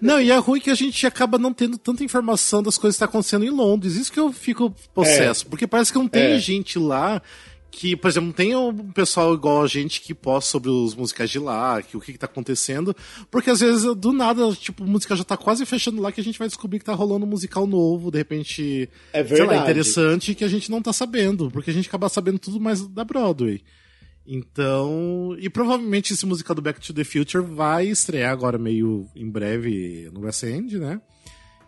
não, 0.00 0.20
e 0.20 0.30
é 0.30 0.36
ruim 0.36 0.60
que 0.60 0.70
a 0.70 0.76
gente 0.76 1.04
acaba 1.04 1.36
não 1.38 1.52
tendo 1.52 1.76
tanta 1.76 2.04
informação 2.04 2.62
das 2.62 2.78
coisas 2.78 2.94
que 2.94 2.98
estão 2.98 3.08
tá 3.08 3.10
acontecendo 3.10 3.44
em 3.44 3.50
Londres. 3.50 3.96
Isso 3.96 4.12
que 4.12 4.20
eu 4.20 4.32
fico 4.32 4.72
possesso. 4.94 5.44
É. 5.44 5.50
Porque 5.50 5.66
parece 5.66 5.90
que 5.90 5.98
não 5.98 6.06
tem 6.06 6.34
é. 6.34 6.38
gente 6.38 6.78
lá 6.78 7.20
que, 7.68 7.96
por 7.96 8.06
exemplo, 8.06 8.28
não 8.28 8.32
tem 8.32 8.54
um 8.54 8.92
pessoal 8.92 9.34
igual 9.34 9.64
a 9.64 9.66
gente 9.66 10.00
que 10.00 10.14
posta 10.14 10.52
sobre 10.52 10.70
os 10.70 10.94
musicais 10.94 11.30
de 11.30 11.40
lá, 11.40 11.82
que 11.82 11.96
o 11.96 12.00
que, 12.00 12.12
que 12.12 12.18
tá 12.18 12.26
acontecendo, 12.26 12.94
porque 13.28 13.50
às 13.50 13.58
vezes 13.58 13.82
do 13.96 14.12
nada, 14.12 14.52
tipo, 14.52 14.84
a 14.84 14.86
música 14.86 15.16
já 15.16 15.24
tá 15.24 15.36
quase 15.36 15.66
fechando 15.66 16.00
lá 16.00 16.12
que 16.12 16.20
a 16.20 16.24
gente 16.24 16.38
vai 16.38 16.46
descobrir 16.46 16.78
que 16.78 16.84
tá 16.84 16.94
rolando 16.94 17.26
um 17.26 17.28
musical 17.28 17.66
novo, 17.66 18.10
de 18.10 18.18
repente, 18.18 18.88
é 19.12 19.22
verdade. 19.22 19.50
sei 19.50 19.58
lá, 19.58 19.62
interessante 19.64 20.34
que 20.34 20.44
a 20.44 20.48
gente 20.48 20.70
não 20.70 20.80
tá 20.80 20.92
sabendo, 20.92 21.50
porque 21.50 21.70
a 21.70 21.74
gente 21.74 21.88
acaba 21.88 22.08
sabendo 22.08 22.38
tudo 22.38 22.60
mais 22.60 22.86
da 22.86 23.02
Broadway. 23.02 23.62
Então, 24.26 25.36
e 25.38 25.50
provavelmente 25.50 26.12
esse 26.12 26.24
musical 26.24 26.54
do 26.54 26.62
Back 26.62 26.80
to 26.80 26.94
the 26.94 27.04
Future 27.04 27.44
vai 27.44 27.88
estrear 27.88 28.32
agora 28.32 28.56
meio 28.56 29.08
em 29.16 29.28
breve 29.28 30.08
no 30.12 30.20
West 30.20 30.44
End, 30.44 30.78
né? 30.78 31.00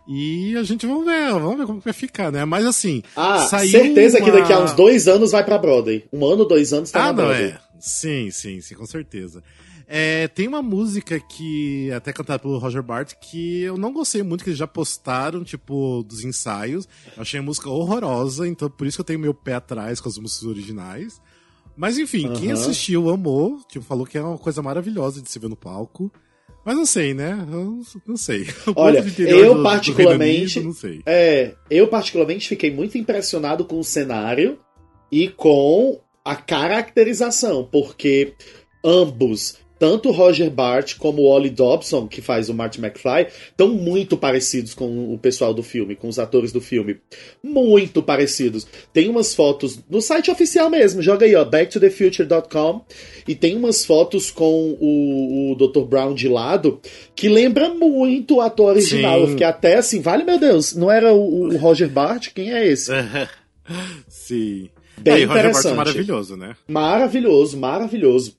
E 0.07 0.55
a 0.55 0.63
gente 0.63 0.85
vamos 0.85 1.05
ver, 1.05 1.31
vamos 1.31 1.57
ver 1.57 1.65
como 1.65 1.79
vai 1.79 1.93
ficar, 1.93 2.31
né? 2.31 2.45
Mas 2.45 2.65
assim, 2.65 3.01
ah, 3.15 3.39
certeza 3.39 4.19
uma... 4.19 4.25
que 4.25 4.31
daqui 4.31 4.53
a 4.53 4.63
uns 4.63 4.73
dois 4.73 5.07
anos 5.07 5.31
vai 5.31 5.43
pra 5.43 5.57
Broadway. 5.57 6.05
Um 6.13 6.25
ano, 6.25 6.45
dois 6.45 6.71
anos 6.71 6.91
tá 6.91 7.01
ah, 7.01 7.05
na 7.07 7.13
Broadway. 7.13 7.49
Não 7.49 7.55
é. 7.55 7.59
Sim, 7.79 8.29
sim, 8.31 8.61
sim, 8.61 8.75
com 8.75 8.85
certeza. 8.85 9.43
É, 9.87 10.27
tem 10.27 10.47
uma 10.47 10.61
música 10.61 11.19
que, 11.19 11.91
até 11.91 12.11
cantada 12.11 12.39
pelo 12.39 12.57
Roger 12.57 12.81
Bart, 12.81 13.13
que 13.21 13.61
eu 13.61 13.77
não 13.77 13.93
gostei 13.93 14.23
muito, 14.23 14.43
que 14.43 14.49
eles 14.49 14.57
já 14.57 14.67
postaram, 14.67 15.43
tipo, 15.43 16.03
dos 16.03 16.23
ensaios. 16.23 16.87
Eu 17.15 17.21
achei 17.21 17.39
a 17.39 17.43
música 17.43 17.69
horrorosa, 17.69 18.47
então 18.47 18.69
por 18.69 18.87
isso 18.87 18.97
que 18.97 19.01
eu 19.01 19.05
tenho 19.05 19.19
meu 19.19 19.33
pé 19.33 19.53
atrás 19.55 19.99
com 19.99 20.09
as 20.09 20.17
músicas 20.17 20.47
originais. 20.47 21.21
Mas 21.77 21.97
enfim, 21.97 22.31
quem 22.33 22.51
assistiu 22.51 23.09
amou, 23.09 23.59
tipo, 23.69 23.83
falou 23.85 24.05
que 24.05 24.17
é 24.17 24.21
uma 24.21 24.37
coisa 24.37 24.61
maravilhosa 24.61 25.21
de 25.21 25.29
se 25.29 25.37
ver 25.39 25.49
no 25.49 25.55
palco. 25.55 26.11
Mas 26.63 26.75
não 26.75 26.85
sei, 26.85 27.13
né? 27.13 27.37
Eu 27.51 27.81
não 28.07 28.17
sei. 28.17 28.47
Olha, 28.75 29.01
do 29.03 29.21
eu 29.21 29.49
do- 29.53 29.57
do 29.57 29.63
particularmente. 29.63 30.57
Unido, 30.59 30.67
não 30.67 30.73
sei. 30.73 31.01
É, 31.05 31.53
eu 31.69 31.87
particularmente 31.87 32.47
fiquei 32.47 32.71
muito 32.71 32.97
impressionado 32.97 33.65
com 33.65 33.77
o 33.79 33.83
cenário 33.83 34.57
e 35.11 35.27
com 35.27 35.99
a 36.23 36.35
caracterização, 36.35 37.67
porque 37.71 38.33
ambos, 38.83 39.57
tanto 39.77 40.09
o 40.09 40.11
Roger 40.11 40.49
Bart 40.49 40.95
como 40.97 41.21
o 41.21 41.25
Ollie 41.25 41.49
Dobson, 41.49 42.07
que 42.07 42.21
faz 42.21 42.49
o 42.49 42.53
Marty 42.53 42.79
McFly, 42.79 43.27
estão 43.49 43.69
muito 43.69 44.17
parecidos 44.17 44.73
com 44.73 45.13
o 45.13 45.17
pessoal 45.17 45.53
do 45.53 45.63
filme, 45.63 45.95
com 45.95 46.07
os 46.07 46.19
atores 46.19 46.51
do 46.51 46.61
filme. 46.61 46.97
Muito 47.43 48.01
parecidos. 48.01 48.67
Tem 48.93 49.09
umas 49.09 49.33
fotos 49.33 49.79
no 49.89 50.01
site 50.01 50.31
oficial 50.31 50.69
mesmo, 50.69 51.01
joga 51.01 51.25
aí, 51.25 51.35
ó, 51.35 51.43
backtothefuture.com, 51.43 52.81
e 53.27 53.35
tem 53.35 53.55
umas 53.55 53.85
fotos 53.85 54.31
com 54.31 54.77
o, 54.79 55.51
o 55.51 55.55
Dr. 55.55 55.81
Brown 55.81 56.13
de 56.13 56.27
lado 56.27 56.79
que 57.15 57.27
lembra 57.27 57.69
muito 57.69 58.35
o 58.35 58.41
ator 58.41 58.71
original. 58.71 59.15
Sim. 59.15 59.21
Eu 59.21 59.27
fiquei 59.29 59.47
até 59.47 59.77
assim, 59.77 60.01
vale 60.01 60.23
meu 60.23 60.39
Deus, 60.39 60.75
não 60.75 60.91
era 60.91 61.13
o, 61.13 61.53
o 61.53 61.57
Roger 61.57 61.89
Bart? 61.89 62.29
Quem 62.33 62.53
é 62.53 62.65
esse? 62.65 62.91
Sim. 64.07 64.69
Bem 64.97 65.13
é, 65.13 65.19
e 65.21 65.25
o 65.25 65.27
Roger 65.27 65.51
Bart 65.51 65.65
é 65.65 65.73
maravilhoso, 65.73 66.37
né? 66.37 66.55
Maravilhoso, 66.67 67.57
maravilhoso. 67.57 68.37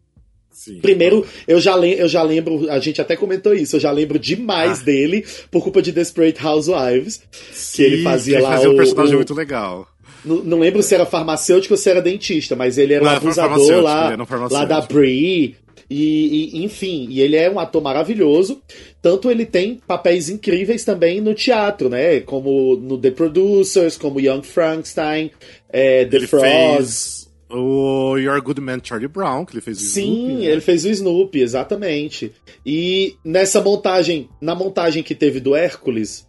Sim. 0.57 0.79
Primeiro, 0.81 1.25
eu 1.47 1.61
já, 1.61 1.77
eu 1.79 2.09
já 2.09 2.23
lembro, 2.23 2.69
a 2.71 2.79
gente 2.81 3.01
até 3.01 3.15
comentou 3.15 3.53
isso, 3.55 3.77
eu 3.77 3.81
já 3.81 3.91
lembro 3.93 4.19
demais 4.19 4.81
Ah. 4.81 4.85
dele 4.85 5.25
por 5.51 5.63
culpa 5.63 5.83
de 5.83 5.93
Desperate 5.93 6.45
Housewives. 6.45 7.21
Sim, 7.53 7.83
ele 7.83 8.03
fazia 8.03 8.39
que 8.39 8.43
lá 8.43 8.53
fazia 8.53 8.71
um 8.71 8.73
o- 8.73 8.77
personagem 8.77 9.15
o- 9.15 9.19
muito 9.19 9.35
legal. 9.35 9.87
Não, 10.25 10.37
não 10.43 10.59
lembro 10.59 10.83
se 10.83 10.95
era 10.95 11.05
farmacêutico 11.07 11.75
ou 11.75 11.79
se 11.79 11.89
era 11.91 12.01
dentista, 12.03 12.57
mas 12.57 12.79
ele 12.79 12.95
era 12.95 13.05
Não, 13.05 13.13
um 13.13 13.17
abusador 13.17 13.81
lá, 13.83 14.13
ele 14.13 14.23
um 14.23 14.49
lá 14.51 14.65
da 14.65 14.81
Brie. 14.81 15.55
E, 15.89 16.51
e, 16.59 16.65
enfim, 16.65 17.07
e 17.11 17.21
ele 17.21 17.37
é 17.37 17.49
um 17.49 17.61
ator 17.61 17.81
maravilhoso. 17.81 18.61
Tanto 19.01 19.31
ele 19.31 19.47
tem 19.47 19.79
papéis 19.87 20.29
incríveis 20.29 20.85
também 20.85 21.21
no 21.21 21.33
teatro, 21.33 21.89
né? 21.89 22.19
Como 22.21 22.77
no 22.77 22.99
The 22.99 23.13
Producers, 23.13 23.97
como 23.97 24.19
Young 24.19 24.43
Frankenstein, 24.43 25.31
é, 25.71 26.05
The 26.07 26.17
Ele 26.17 26.27
Frogs. 26.27 26.45
fez 26.77 27.16
o 27.51 28.17
Your 28.17 28.41
Good 28.43 28.61
Man 28.61 28.81
Charlie 28.83 29.09
Brown, 29.09 29.45
que 29.45 29.55
ele 29.55 29.61
fez 29.61 29.79
o 29.79 29.81
Sim, 29.85 30.13
Snoopy, 30.15 30.35
né? 30.35 30.47
ele 30.47 30.61
fez 30.61 30.85
o 30.85 30.89
Snoopy, 30.91 31.41
exatamente. 31.41 32.33
E 32.65 33.17
nessa 33.25 33.61
montagem, 33.61 34.29
na 34.41 34.55
montagem 34.55 35.03
que 35.03 35.15
teve 35.15 35.39
do 35.41 35.55
Hércules 35.55 36.27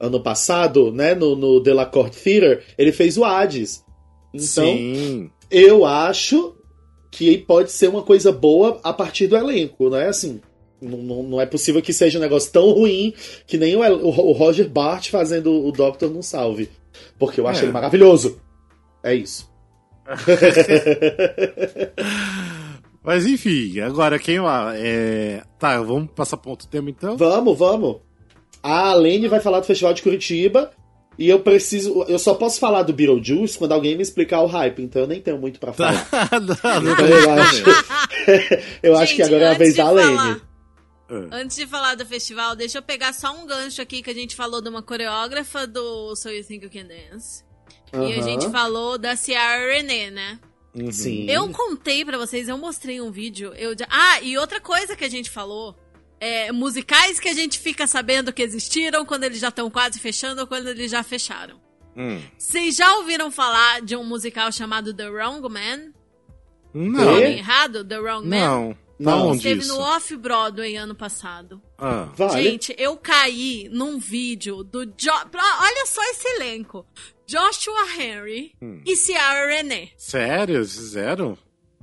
ano 0.00 0.22
passado, 0.22 0.92
né, 0.92 1.14
no, 1.14 1.34
no 1.34 1.60
Delacorte 1.60 2.18
Theater, 2.22 2.64
ele 2.78 2.92
fez 2.92 3.18
o 3.18 3.24
Hades. 3.24 3.84
Então, 4.32 4.64
Sim. 4.64 5.30
eu 5.50 5.84
acho 5.84 6.54
que 7.10 7.36
pode 7.38 7.72
ser 7.72 7.88
uma 7.88 8.02
coisa 8.02 8.30
boa 8.30 8.78
a 8.84 8.92
partir 8.92 9.26
do 9.26 9.36
elenco, 9.36 9.90
né? 9.90 10.06
Assim, 10.06 10.40
não, 10.80 10.98
não, 10.98 11.22
não 11.24 11.40
é 11.40 11.46
possível 11.46 11.82
que 11.82 11.92
seja 11.92 12.18
um 12.18 12.22
negócio 12.22 12.52
tão 12.52 12.70
ruim 12.70 13.12
que 13.46 13.58
nem 13.58 13.74
o, 13.74 13.80
o 13.80 14.32
Roger 14.32 14.68
Bart 14.68 15.08
fazendo 15.10 15.52
o 15.66 15.72
Doctor 15.72 16.10
não 16.10 16.22
salve. 16.22 16.70
Porque 17.18 17.40
eu 17.40 17.46
acho 17.48 17.60
É. 17.60 17.64
ele 17.64 17.72
maravilhoso. 17.72 18.40
É 19.02 19.14
isso. 19.14 19.48
Mas 23.02 23.26
enfim, 23.26 23.80
agora 23.80 24.18
quem 24.18 24.40
lá? 24.40 24.72
É... 24.76 25.42
Tá, 25.58 25.80
vamos 25.80 26.10
passar 26.14 26.36
para 26.36 26.50
outro 26.50 26.68
tema 26.68 26.90
então? 26.90 27.16
Vamos, 27.16 27.58
vamos. 27.58 27.96
A 28.62 28.92
Lene 28.94 29.28
vai 29.28 29.40
falar 29.40 29.60
do 29.60 29.66
Festival 29.66 29.94
de 29.94 30.02
Curitiba. 30.02 30.70
E 31.18 31.28
eu 31.28 31.40
preciso. 31.40 32.04
Eu 32.06 32.18
só 32.18 32.34
posso 32.34 32.60
falar 32.60 32.82
do 32.82 32.92
Beetlejuice 32.92 33.58
quando 33.58 33.72
alguém 33.72 33.96
me 33.96 34.02
explicar 34.02 34.40
o 34.40 34.46
hype, 34.46 34.80
então 34.82 35.02
eu 35.02 35.08
nem 35.08 35.20
tenho 35.20 35.36
muito 35.36 35.58
pra 35.58 35.72
falar. 35.72 36.06
não, 36.32 36.80
não 36.82 36.92
Então 36.92 37.06
eu 37.08 37.30
acho, 37.32 37.64
eu 38.84 38.96
acho 38.96 39.16
que 39.16 39.22
Gente, 39.24 39.34
agora 39.34 39.50
é 39.50 39.54
a 39.54 39.58
vez 39.58 39.74
da 39.74 39.84
falar- 39.84 40.24
Lene. 40.26 40.40
Antes 41.32 41.56
de 41.56 41.66
falar 41.66 41.94
do 41.96 42.04
festival, 42.06 42.54
deixa 42.54 42.78
eu 42.78 42.82
pegar 42.82 43.12
só 43.14 43.34
um 43.34 43.46
gancho 43.46 43.80
aqui 43.82 44.00
que 44.02 44.10
a 44.10 44.14
gente 44.14 44.36
falou 44.36 44.60
de 44.60 44.68
uma 44.68 44.82
coreógrafa 44.82 45.66
do 45.66 46.14
So 46.14 46.28
You 46.28 46.44
Think 46.44 46.66
You 46.66 46.70
Can 46.70 46.86
Dance. 46.86 47.42
E 47.92 48.18
a 48.18 48.22
gente 48.22 48.50
falou 48.50 48.98
da 48.98 49.16
Ciara 49.16 49.72
Renee, 49.72 50.10
né? 50.10 50.38
Uhum. 50.74 50.92
Sim. 50.92 51.26
Eu 51.28 51.48
contei 51.50 52.04
pra 52.04 52.18
vocês, 52.18 52.48
eu 52.48 52.58
mostrei 52.58 53.00
um 53.00 53.10
vídeo. 53.10 53.52
Eu 53.54 53.76
já... 53.76 53.86
Ah, 53.90 54.20
e 54.20 54.36
outra 54.38 54.60
coisa 54.60 54.94
que 54.96 55.04
a 55.04 55.08
gente 55.08 55.30
falou. 55.30 55.76
É, 56.20 56.50
musicais 56.50 57.20
que 57.20 57.28
a 57.28 57.32
gente 57.32 57.60
fica 57.60 57.86
sabendo 57.86 58.32
que 58.32 58.42
existiram 58.42 59.04
quando 59.06 59.22
eles 59.22 59.38
já 59.38 59.50
estão 59.50 59.70
quase 59.70 60.00
fechando 60.00 60.40
ou 60.40 60.46
quando 60.48 60.66
eles 60.66 60.90
já 60.90 61.02
fecharam. 61.04 61.60
Hum. 61.96 62.20
Vocês 62.36 62.76
já 62.76 62.96
ouviram 62.96 63.30
falar 63.30 63.82
de 63.82 63.96
um 63.96 64.04
musical 64.04 64.50
chamado 64.50 64.92
The 64.92 65.08
Wrong 65.08 65.48
Man? 65.48 65.92
Não. 66.74 67.04
Nome 67.04 67.38
errado? 67.38 67.84
The 67.84 67.98
Wrong 67.98 68.26
Man? 68.26 68.36
Não. 68.36 68.78
Tá 69.02 69.10
Não. 69.12 69.28
onde 69.28 69.36
Esteve 69.38 69.60
isso? 69.60 69.68
no 69.74 69.80
Off-Broadway 69.80 70.74
ano 70.76 70.94
passado. 70.94 71.62
Ah. 71.78 72.08
Vale. 72.16 72.42
Gente, 72.42 72.74
eu 72.76 72.96
caí 72.96 73.68
num 73.70 73.98
vídeo 73.98 74.64
do 74.64 74.84
jo 74.84 75.10
Olha 75.10 75.86
só 75.86 76.02
esse 76.10 76.26
elenco. 76.36 76.84
Joshua 77.26 77.86
Henry 77.98 78.52
Hum. 78.60 78.80
e 78.86 78.96
Ciara 78.96 79.46
Renee. 79.54 79.92
Sério? 79.96 80.64
Fizeram? 80.66 81.38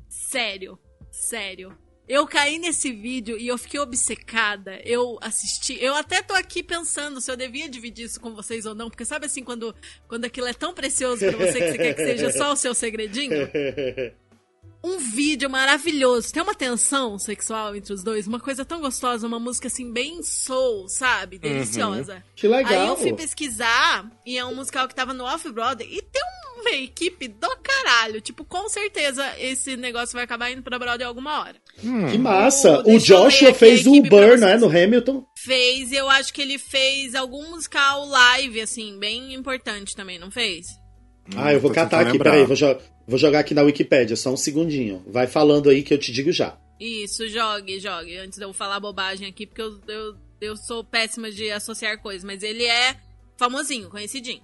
Sério, 0.09 0.77
sério. 1.11 1.77
Eu 2.07 2.27
caí 2.27 2.59
nesse 2.59 2.91
vídeo 2.91 3.35
e 3.37 3.47
eu 3.47 3.57
fiquei 3.57 3.79
obcecada. 3.79 4.79
Eu 4.83 5.17
assisti. 5.21 5.75
Eu 5.81 5.95
até 5.95 6.21
tô 6.21 6.33
aqui 6.35 6.61
pensando 6.61 7.19
se 7.21 7.31
eu 7.31 7.35
devia 7.35 7.67
dividir 7.69 8.05
isso 8.05 8.19
com 8.19 8.35
vocês 8.35 8.65
ou 8.65 8.75
não, 8.75 8.89
porque 8.89 9.05
sabe 9.05 9.25
assim, 9.25 9.43
quando, 9.43 9.73
quando 10.07 10.25
aquilo 10.25 10.45
é 10.47 10.53
tão 10.53 10.73
precioso 10.73 11.25
pra 11.25 11.31
você 11.37 11.53
que 11.59 11.71
você 11.71 11.77
quer 11.77 11.93
que 11.95 12.05
seja 12.05 12.31
só 12.31 12.51
o 12.53 12.55
seu 12.55 12.73
segredinho? 12.75 13.47
Um 14.85 14.97
vídeo 14.99 15.49
maravilhoso. 15.49 16.31
Tem 16.31 16.43
uma 16.43 16.53
tensão 16.53 17.17
sexual 17.17 17.75
entre 17.75 17.91
os 17.93 18.03
dois, 18.03 18.27
uma 18.27 18.39
coisa 18.39 18.63
tão 18.63 18.79
gostosa, 18.81 19.25
uma 19.25 19.39
música 19.39 19.67
assim, 19.67 19.91
bem 19.91 20.21
soul, 20.21 20.87
sabe? 20.87 21.39
Deliciosa. 21.39 22.23
Que 22.35 22.47
legal. 22.47 22.71
Aí 22.83 22.87
eu 22.89 22.95
fui 22.97 23.13
pesquisar 23.13 24.05
e 24.25 24.37
é 24.37 24.45
um 24.45 24.55
musical 24.55 24.87
que 24.87 24.93
tava 24.95 25.13
no 25.13 25.23
Off-Broadway 25.23 25.87
e 25.91 26.01
tem 26.01 26.21
uma 26.61 26.71
equipe 26.71 27.27
do 27.27 27.49
caralho. 27.63 28.21
Tipo, 28.21 28.45
com 28.45 28.67
certeza 28.69 29.23
esse 29.39 29.75
negócio 29.75 30.13
vai 30.13 30.23
acabar 30.23 30.51
indo 30.51 30.61
pra 30.63 30.77
Broadway 30.79 31.07
alguma 31.07 31.39
hora. 31.41 31.55
Que 32.11 32.17
massa. 32.17 32.79
O- 32.81 32.89
O 32.89 32.93
ler 32.93 32.99
Joshua 32.99 33.53
fez 33.53 33.85
o 33.85 34.01
Burn, 34.03 34.37
né? 34.37 34.55
No 34.57 34.67
Hamilton. 34.67 35.25
Fez, 35.37 35.91
eu 35.91 36.09
acho 36.09 36.33
que 36.33 36.41
ele 36.41 36.57
fez 36.57 37.13
algum 37.15 37.49
musical 37.51 38.05
live, 38.07 38.61
assim, 38.61 38.97
bem 38.99 39.33
importante 39.33 39.95
também, 39.95 40.17
não 40.19 40.31
fez? 40.31 40.65
Ah, 41.35 41.51
eu 41.53 41.59
vou 41.59 41.71
catar 41.71 42.01
aqui, 42.01 42.11
lembrar. 42.13 42.31
peraí, 42.31 42.45
vou, 42.45 42.55
jo- 42.55 42.77
vou 43.07 43.17
jogar 43.17 43.39
aqui 43.39 43.53
na 43.53 43.61
Wikipédia, 43.63 44.15
só 44.15 44.31
um 44.31 44.37
segundinho. 44.37 45.03
Vai 45.07 45.25
falando 45.27 45.69
aí 45.69 45.81
que 45.81 45.93
eu 45.93 45.97
te 45.97 46.11
digo 46.11 46.31
já. 46.31 46.57
Isso, 46.79 47.27
jogue, 47.29 47.79
jogue. 47.79 48.17
Antes 48.17 48.37
de 48.37 48.43
eu 48.45 48.53
falar 48.53 48.79
bobagem 48.79 49.27
aqui, 49.27 49.45
porque 49.47 49.61
eu, 49.61 49.79
eu, 49.87 50.15
eu 50.41 50.55
sou 50.57 50.83
péssima 50.83 51.31
de 51.31 51.49
associar 51.49 51.99
coisas, 52.01 52.23
mas 52.23 52.43
ele 52.43 52.63
é 52.65 52.95
famosinho, 53.37 53.89
conhecidinho. 53.89 54.41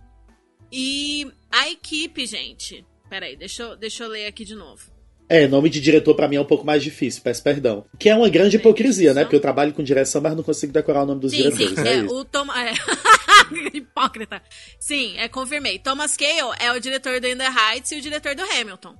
E 0.72 1.28
a 1.52 1.70
equipe, 1.70 2.26
gente. 2.26 2.86
Peraí, 3.10 3.36
deixa 3.36 3.63
eu, 3.63 3.76
deixa 3.76 4.04
eu 4.06 4.10
ler 4.10 4.26
aqui 4.26 4.46
de 4.46 4.56
novo. 4.56 4.90
É, 5.32 5.48
nome 5.48 5.70
de 5.70 5.80
diretor 5.80 6.13
pra 6.13 6.28
mim 6.28 6.36
é 6.36 6.41
um 6.41 6.46
pouco 6.46 6.65
mais 6.65 6.84
difícil, 6.84 7.22
peço 7.24 7.41
perdão. 7.41 7.86
Que 7.98 8.10
é 8.10 8.15
uma 8.15 8.28
grande 8.30 8.58
hipocrisia, 8.58 9.13
né? 9.13 9.24
Porque 9.24 9.36
eu 9.36 9.39
trabalho 9.39 9.74
com 9.74 9.82
direção, 9.82 10.22
mas 10.22 10.36
não 10.36 10.44
consigo 10.44 10.74
decorar 10.74 11.04
o 11.04 11.06
nome 11.06 11.22
dos 11.22 11.32
Sim, 11.32 11.50
diretores. 11.50 11.76
sim. 11.76 11.82
é 11.88 11.98
É, 12.00 12.04
o 12.04 12.26
Tom... 12.26 12.46
é. 12.54 12.74
Hipócrita. 13.74 14.41
Sim, 14.80 15.17
é, 15.17 15.28
confirmei. 15.28 15.80
Thomas 15.80 16.17
Cale 16.17 16.56
é 16.60 16.72
o 16.72 16.80
diretor 16.80 17.20
do 17.20 17.28
In 17.28 17.38
the 17.38 17.48
Heights 17.48 17.91
e 17.91 17.98
o 17.98 18.02
diretor 18.02 18.36
do 18.36 18.44
Hamilton. 18.44 18.96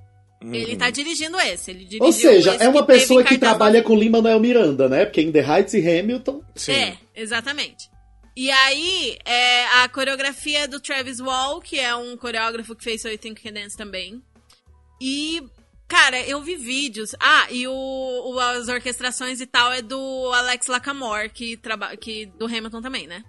Ele 0.50 0.76
tá 0.76 0.90
dirigindo 0.90 1.38
esse. 1.38 1.70
Ele 1.70 1.84
dirigiu 1.84 2.04
Ou 2.04 2.12
seja, 2.12 2.54
é 2.54 2.68
uma 2.68 2.84
teve 2.84 2.98
pessoa 2.98 3.22
que 3.22 3.38
trabalha 3.38 3.82
com 3.82 3.94
Lin-Manuel 3.94 4.40
Miranda, 4.40 4.88
né? 4.88 5.04
Porque 5.04 5.20
em 5.20 5.30
The 5.30 5.40
Heights 5.40 5.74
e 5.74 5.78
Hamilton... 5.86 6.42
Sim. 6.56 6.72
É, 6.72 6.96
exatamente. 7.14 7.88
E 8.34 8.50
aí, 8.50 9.18
é, 9.24 9.66
a 9.82 9.88
coreografia 9.88 10.66
do 10.66 10.80
Travis 10.80 11.20
Wall, 11.20 11.60
que 11.60 11.78
é 11.78 11.94
um 11.94 12.16
coreógrafo 12.16 12.74
que 12.74 12.82
fez 12.82 13.04
You 13.04 13.18
Think 13.18 13.50
Dance 13.50 13.76
também. 13.76 14.22
E, 15.00 15.42
cara, 15.88 16.20
eu 16.22 16.40
vi 16.42 16.56
vídeos. 16.56 17.14
Ah, 17.20 17.46
e 17.50 17.66
o, 17.66 17.72
o- 17.72 18.38
as 18.40 18.68
orquestrações 18.68 19.40
e 19.40 19.46
tal 19.46 19.72
é 19.72 19.82
do 19.82 20.30
Alex 20.32 20.66
Lacamore, 20.66 21.28
que, 21.30 21.56
traba, 21.56 21.96
que 21.96 22.26
do 22.26 22.46
Hamilton 22.46 22.80
também, 22.82 23.06
né? 23.06 23.24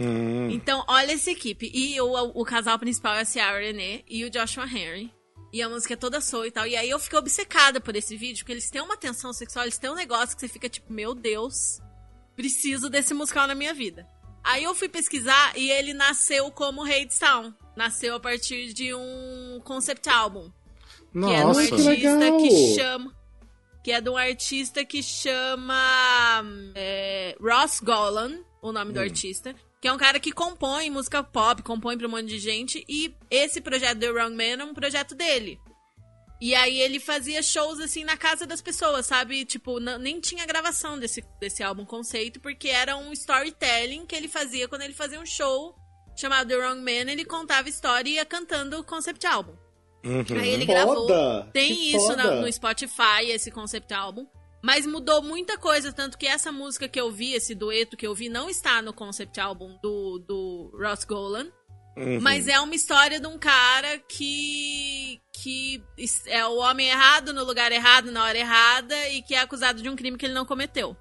Hum. 0.00 0.48
Então, 0.50 0.84
olha 0.88 1.12
essa 1.12 1.30
equipe. 1.30 1.70
E 1.72 2.00
o, 2.00 2.12
o 2.34 2.44
casal 2.44 2.78
principal 2.78 3.14
é 3.14 3.20
a 3.20 3.24
Ciara 3.24 3.60
Renee 3.60 4.04
e 4.08 4.24
o 4.24 4.30
Joshua 4.30 4.64
Henry. 4.64 5.12
E 5.52 5.60
a 5.60 5.68
música 5.68 5.92
é 5.92 5.96
toda 5.98 6.20
soul 6.22 6.46
e 6.46 6.50
tal. 6.50 6.66
E 6.66 6.74
aí 6.74 6.88
eu 6.88 6.98
fiquei 6.98 7.18
obcecada 7.18 7.78
por 7.78 7.94
esse 7.94 8.16
vídeo, 8.16 8.38
porque 8.38 8.52
eles 8.52 8.70
têm 8.70 8.80
uma 8.80 8.96
tensão 8.96 9.34
sexual, 9.34 9.66
eles 9.66 9.76
têm 9.76 9.90
um 9.90 9.94
negócio 9.94 10.34
que 10.34 10.40
você 10.40 10.48
fica 10.48 10.66
tipo, 10.66 10.90
meu 10.90 11.14
Deus, 11.14 11.78
preciso 12.34 12.88
desse 12.88 13.12
musical 13.12 13.46
na 13.46 13.54
minha 13.54 13.74
vida. 13.74 14.08
Aí 14.42 14.64
eu 14.64 14.74
fui 14.74 14.88
pesquisar 14.88 15.52
e 15.56 15.70
ele 15.70 15.92
nasceu 15.92 16.50
como 16.50 16.82
Hadestown. 16.82 17.52
Nasceu 17.76 18.14
a 18.16 18.20
partir 18.20 18.72
de 18.72 18.94
um 18.94 19.60
concept 19.62 20.08
album. 21.14 21.28
Que 21.28 21.34
é 21.34 21.38
de 21.38 21.44
um 21.44 21.46
Nossa. 21.46 21.60
artista 21.60 21.90
legal. 21.90 22.38
que 22.38 22.74
chama. 22.74 23.16
que 23.84 23.92
é 23.92 24.00
de 24.00 24.10
um 24.10 24.16
artista 24.16 24.84
que 24.84 25.02
chama 25.02 26.42
é, 26.74 27.36
Ross 27.40 27.80
Golan, 27.80 28.38
o 28.62 28.72
nome 28.72 28.92
do 28.92 29.00
artista. 29.00 29.54
Que 29.80 29.88
é 29.88 29.92
um 29.92 29.98
cara 29.98 30.20
que 30.20 30.30
compõe 30.30 30.90
música 30.90 31.24
pop, 31.24 31.60
compõe 31.62 31.98
pra 31.98 32.06
um 32.06 32.10
monte 32.10 32.26
de 32.26 32.38
gente. 32.38 32.84
E 32.88 33.14
esse 33.28 33.60
projeto 33.60 33.98
The 33.98 34.10
Wrong 34.10 34.36
Man 34.36 34.62
é 34.62 34.64
um 34.64 34.74
projeto 34.74 35.14
dele. 35.14 35.58
E 36.40 36.56
aí 36.56 36.80
ele 36.80 36.98
fazia 36.98 37.40
shows 37.40 37.78
assim 37.78 38.02
na 38.02 38.16
casa 38.16 38.44
das 38.44 38.60
pessoas, 38.60 39.06
sabe? 39.06 39.44
Tipo, 39.44 39.78
nem 39.78 40.20
tinha 40.20 40.44
gravação 40.44 40.98
desse, 40.98 41.24
desse 41.38 41.62
álbum 41.62 41.84
conceito, 41.84 42.40
porque 42.40 42.68
era 42.68 42.96
um 42.96 43.12
storytelling 43.12 44.06
que 44.06 44.16
ele 44.16 44.26
fazia 44.26 44.66
quando 44.66 44.82
ele 44.82 44.92
fazia 44.92 45.20
um 45.20 45.26
show 45.26 45.74
chamado 46.16 46.48
The 46.48 46.56
Wrong 46.56 46.80
Man, 46.80 47.10
ele 47.10 47.24
contava 47.24 47.68
história 47.68 48.10
e 48.10 48.14
ia 48.14 48.24
cantando 48.24 48.78
o 48.78 48.84
concept 48.84 49.24
álbum. 49.26 49.54
Uhum. 50.04 50.24
Aí 50.40 50.48
ele 50.50 50.66
Foda! 50.66 50.72
gravou. 50.84 51.44
Tem 51.52 51.74
Que 51.74 51.96
isso 51.96 52.16
na- 52.16 52.22
foda! 52.24 52.40
no 52.40 52.52
Spotify, 52.52 53.24
esse 53.28 53.50
concept 53.50 53.92
álbum. 53.94 54.26
Mas 54.64 54.86
mudou 54.86 55.20
muita 55.22 55.58
coisa, 55.58 55.92
tanto 55.92 56.16
que 56.16 56.26
essa 56.26 56.52
música 56.52 56.88
que 56.88 57.00
eu 57.00 57.10
vi, 57.10 57.34
esse 57.34 57.52
dueto 57.54 57.96
que 57.96 58.06
eu 58.06 58.14
vi, 58.14 58.28
não 58.28 58.48
está 58.48 58.80
no 58.80 58.92
concept 58.92 59.40
álbum 59.40 59.76
do, 59.82 60.18
do 60.20 60.70
Ross 60.80 61.04
Golan. 61.04 61.46
Uhum. 61.96 62.20
Mas 62.22 62.48
é 62.48 62.58
uma 62.60 62.74
história 62.74 63.20
de 63.20 63.26
um 63.26 63.36
cara 63.38 63.98
que. 64.08 65.20
que 65.32 65.82
é 66.26 66.46
o 66.46 66.56
homem 66.58 66.88
errado 66.88 67.32
no 67.34 67.44
lugar 67.44 67.70
errado, 67.70 68.10
na 68.10 68.24
hora 68.24 68.38
errada, 68.38 69.08
e 69.10 69.20
que 69.20 69.34
é 69.34 69.40
acusado 69.40 69.82
de 69.82 69.88
um 69.90 69.96
crime 69.96 70.16
que 70.16 70.24
ele 70.26 70.32
não 70.32 70.46
cometeu. 70.46 70.96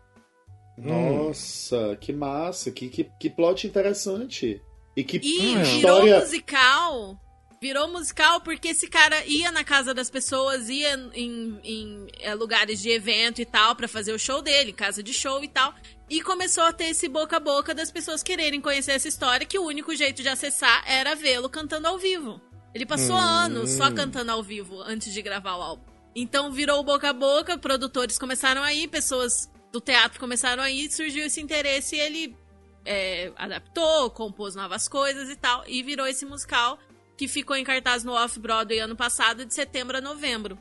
Nossa, 0.78 1.96
que 2.02 2.12
massa, 2.12 2.72
que, 2.72 2.90
que, 2.90 3.04
que 3.20 3.30
plot 3.30 3.68
interessante. 3.68 4.62
E 4.98 5.04
que 5.04 5.18
E 5.24 5.40
Hum, 5.58 5.64
virou 5.64 5.78
história. 5.78 6.20
musical. 6.20 7.18
Virou 7.62 7.88
musical 7.90 8.42
porque 8.42 8.70
esse 8.70 8.88
cara 8.88 9.24
ia 9.24 9.52
na 9.52 9.64
casa 9.64 9.94
das 9.94 10.10
pessoas, 10.10 10.68
ia 10.68 10.96
em, 11.14 11.60
em, 11.64 12.08
é, 12.20 12.34
lugares 12.34 12.82
de 12.82 12.90
evento 12.90 13.40
e 13.40 13.46
tal, 13.46 13.76
pra 13.76 13.88
fazer 13.88 14.12
o 14.14 14.18
show 14.18 14.42
dele, 14.42 14.74
casa 14.74 15.04
de 15.04 15.14
show 15.14 15.44
e 15.44 15.48
tal. 15.48 15.72
E 16.10 16.24
começou 16.24 16.64
a 16.64 16.74
ter 16.74 16.86
esse 16.86 17.08
boca 17.08 17.38
a 17.38 17.40
boca 17.40 17.76
das 17.76 17.92
pessoas 17.92 18.24
quererem 18.24 18.60
conhecer 18.60 18.94
essa 18.94 19.08
história, 19.08 19.46
que 19.46 19.60
o 19.60 19.66
único 19.66 19.96
jeito 19.96 20.24
de 20.24 20.28
acessar 20.28 20.84
era 20.88 21.14
vê-lo 21.14 21.48
cantando 21.52 21.88
ao 21.88 22.00
vivo. 22.00 22.42
Ele 22.74 22.84
passou 22.84 23.16
anos 23.16 23.70
só 23.74 23.92
cantando 23.92 24.32
ao 24.32 24.42
vivo 24.42 24.82
antes 24.82 25.14
de 25.14 25.22
gravar 25.22 25.56
o 25.56 25.62
álbum. 25.62 25.84
Então 26.16 26.52
virou 26.52 26.84
boca 26.84 27.12
a 27.12 27.14
boca, 27.14 27.60
produtores 27.60 28.18
começaram 28.18 28.64
a 28.64 28.74
ir, 28.74 28.88
pessoas 28.88 29.48
do 29.72 29.80
teatro 29.80 30.20
começaram 30.20 30.64
a 30.64 30.72
ir, 30.72 30.90
surgiu 30.90 31.28
esse 31.28 31.40
interesse 31.40 31.96
e 31.96 32.00
ele 32.00 32.36
é, 32.84 33.32
adaptou, 33.36 34.10
compôs 34.10 34.56
novas 34.56 34.88
coisas 34.88 35.30
e 35.30 35.36
tal, 35.36 35.64
e 35.68 35.84
virou 35.84 36.08
esse 36.08 36.26
musical 36.26 36.80
que 37.22 37.28
ficou 37.28 37.56
em 37.56 37.64
cartaz 37.64 38.04
no 38.04 38.14
Off-Broadway 38.14 38.80
ano 38.80 38.96
passado, 38.96 39.46
de 39.46 39.54
setembro 39.54 39.96
a 39.96 40.02
novembro. 40.02 40.58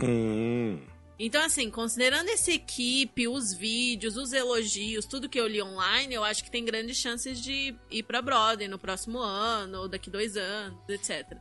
Hum. 0.00 0.80
Então, 1.18 1.42
assim, 1.42 1.68
considerando 1.68 2.28
essa 2.28 2.52
equipe, 2.52 3.26
os 3.26 3.52
vídeos, 3.52 4.16
os 4.16 4.32
elogios, 4.32 5.06
tudo 5.06 5.28
que 5.28 5.40
eu 5.40 5.48
li 5.48 5.60
online, 5.60 6.14
eu 6.14 6.22
acho 6.22 6.44
que 6.44 6.52
tem 6.52 6.64
grandes 6.64 6.98
chances 6.98 7.40
de 7.40 7.74
ir 7.90 8.02
pra 8.04 8.22
Broadway 8.22 8.68
no 8.68 8.78
próximo 8.78 9.18
ano, 9.18 9.80
ou 9.80 9.88
daqui 9.88 10.08
dois 10.08 10.36
anos, 10.36 10.78
etc. 10.88 11.36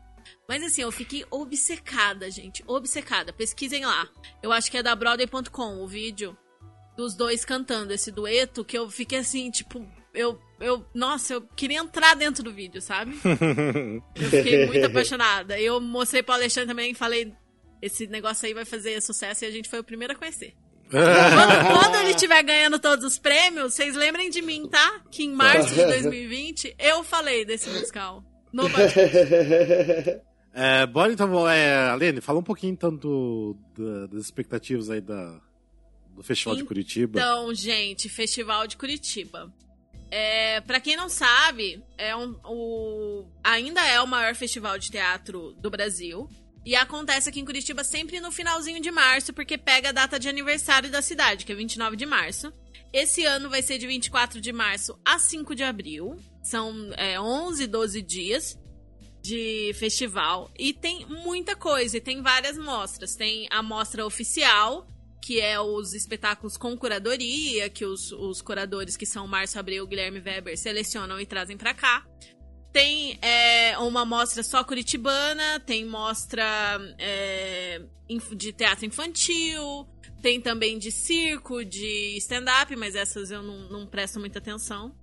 Mas 0.49 0.63
assim, 0.63 0.81
eu 0.81 0.91
fiquei 0.91 1.23
obcecada, 1.29 2.31
gente. 2.31 2.63
Obcecada. 2.65 3.31
Pesquisem 3.31 3.85
lá. 3.85 4.09
Eu 4.41 4.51
acho 4.51 4.71
que 4.71 4.77
é 4.77 4.81
da 4.81 4.95
Broadway.com 4.95 5.83
o 5.83 5.87
vídeo 5.87 6.35
dos 6.97 7.13
dois 7.13 7.45
cantando 7.45 7.93
esse 7.93 8.11
dueto, 8.11 8.65
que 8.65 8.75
eu 8.75 8.89
fiquei 8.89 9.19
assim, 9.19 9.51
tipo, 9.51 9.87
eu. 10.15 10.41
Eu 10.59 10.85
nossa, 10.93 11.33
eu 11.33 11.41
queria 11.55 11.79
entrar 11.79 12.15
dentro 12.15 12.43
do 12.43 12.51
vídeo, 12.53 12.81
sabe? 12.81 13.15
Eu 14.15 14.29
fiquei 14.29 14.65
muito 14.65 14.85
apaixonada. 14.85 15.59
Eu 15.59 15.79
mostrei 15.79 16.23
pro 16.23 16.33
Alexandre 16.35 16.69
também 16.69 16.91
e 16.91 16.95
falei: 16.95 17.33
esse 17.81 18.07
negócio 18.07 18.45
aí 18.47 18.53
vai 18.53 18.65
fazer 18.65 18.99
sucesso 19.01 19.43
e 19.45 19.47
a 19.47 19.51
gente 19.51 19.69
foi 19.69 19.79
o 19.79 19.83
primeiro 19.83 20.13
a 20.13 20.15
conhecer. 20.15 20.53
Quando, 20.89 21.67
quando 21.81 21.95
ele 21.95 22.11
estiver 22.11 22.41
ganhando 22.43 22.79
todos 22.79 23.03
os 23.05 23.19
prêmios, 23.19 23.73
vocês 23.73 23.93
lembrem 23.95 24.29
de 24.29 24.41
mim, 24.41 24.67
tá? 24.69 25.01
Que 25.11 25.23
em 25.23 25.31
março 25.33 25.73
de 25.75 25.83
2020 25.85 26.75
eu 26.79 27.03
falei 27.03 27.43
desse 27.45 27.69
musical. 27.69 28.23
No. 28.53 28.63
É, 30.53 30.85
bora 30.87 31.11
então, 31.13 31.47
é, 31.47 31.89
Alene, 31.89 32.19
fala 32.21 32.39
um 32.39 32.43
pouquinho 32.43 32.73
então 32.73 32.95
do, 32.95 33.55
da- 33.77 34.07
das 34.07 34.23
expectativas 34.23 34.89
aí 34.89 34.99
da, 35.01 35.39
do 36.15 36.23
Festival 36.23 36.55
de 36.55 36.63
Curitiba. 36.63 37.19
Então, 37.19 37.53
gente, 37.53 38.09
Festival 38.09 38.65
de 38.65 38.75
Curitiba. 38.77 39.53
É, 40.09 40.61
para 40.61 40.79
quem 40.79 40.95
não 40.95 41.09
sabe, 41.09 41.83
é 41.97 42.15
um, 42.15 42.39
o, 42.45 43.27
ainda 43.43 43.85
é 43.85 43.99
o 44.01 44.07
maior 44.07 44.35
festival 44.35 44.77
de 44.77 44.89
teatro 44.89 45.53
do 45.53 45.69
Brasil. 45.69 46.29
E 46.65 46.75
acontece 46.75 47.29
aqui 47.29 47.39
em 47.39 47.45
Curitiba 47.45 47.83
sempre 47.83 48.19
no 48.19 48.31
finalzinho 48.31 48.81
de 48.81 48.91
março, 48.91 49.33
porque 49.33 49.57
pega 49.57 49.89
a 49.89 49.93
data 49.93 50.19
de 50.19 50.27
aniversário 50.27 50.89
da 50.89 51.01
cidade, 51.01 51.45
que 51.45 51.51
é 51.51 51.55
29 51.55 51.95
de 51.95 52.05
março. 52.05 52.51
Esse 52.91 53.23
ano 53.25 53.49
vai 53.49 53.61
ser 53.61 53.77
de 53.77 53.87
24 53.87 54.41
de 54.41 54.51
março 54.51 54.99
a 55.05 55.19
5 55.19 55.55
de 55.55 55.63
abril. 55.63 56.17
São 56.43 56.91
é, 56.97 57.19
11, 57.19 57.67
12 57.67 58.01
dias 58.01 58.59
de 59.21 59.73
festival. 59.75 60.49
E 60.57 60.73
tem 60.73 61.05
muita 61.05 61.55
coisa, 61.55 61.97
e 61.97 62.01
tem 62.01 62.21
várias 62.21 62.57
mostras. 62.57 63.15
Tem 63.15 63.47
a 63.49 63.61
mostra 63.61 64.05
oficial, 64.05 64.87
que 65.27 65.41
é 65.41 65.59
os 65.59 65.93
espetáculos 65.93 66.55
com 66.55 66.77
curadoria, 66.77 67.69
que 67.69 67.83
os, 67.83 68.13
os 68.13 68.41
curadores, 68.41 68.95
que 68.95 69.05
são 69.05 69.27
Márcio 69.27 69.59
Abreu 69.59 69.83
e 69.83 69.87
Guilherme 69.89 70.21
Weber, 70.21 70.57
selecionam 70.57 71.19
e 71.19 71.25
trazem 71.25 71.57
pra 71.57 71.73
cá. 71.73 72.07
Tem 72.71 73.19
é, 73.21 73.77
uma 73.77 74.05
mostra 74.05 74.41
só 74.41 74.63
curitibana, 74.63 75.59
tem 75.59 75.83
mostra 75.83 76.79
é, 76.97 77.81
de 78.37 78.53
teatro 78.53 78.85
infantil, 78.85 79.85
tem 80.21 80.39
também 80.39 80.79
de 80.79 80.93
circo, 80.93 81.65
de 81.65 82.15
stand-up, 82.19 82.73
mas 82.77 82.95
essas 82.95 83.29
eu 83.29 83.43
não, 83.43 83.69
não 83.69 83.85
presto 83.85 84.21
muita 84.21 84.39
atenção. 84.39 84.95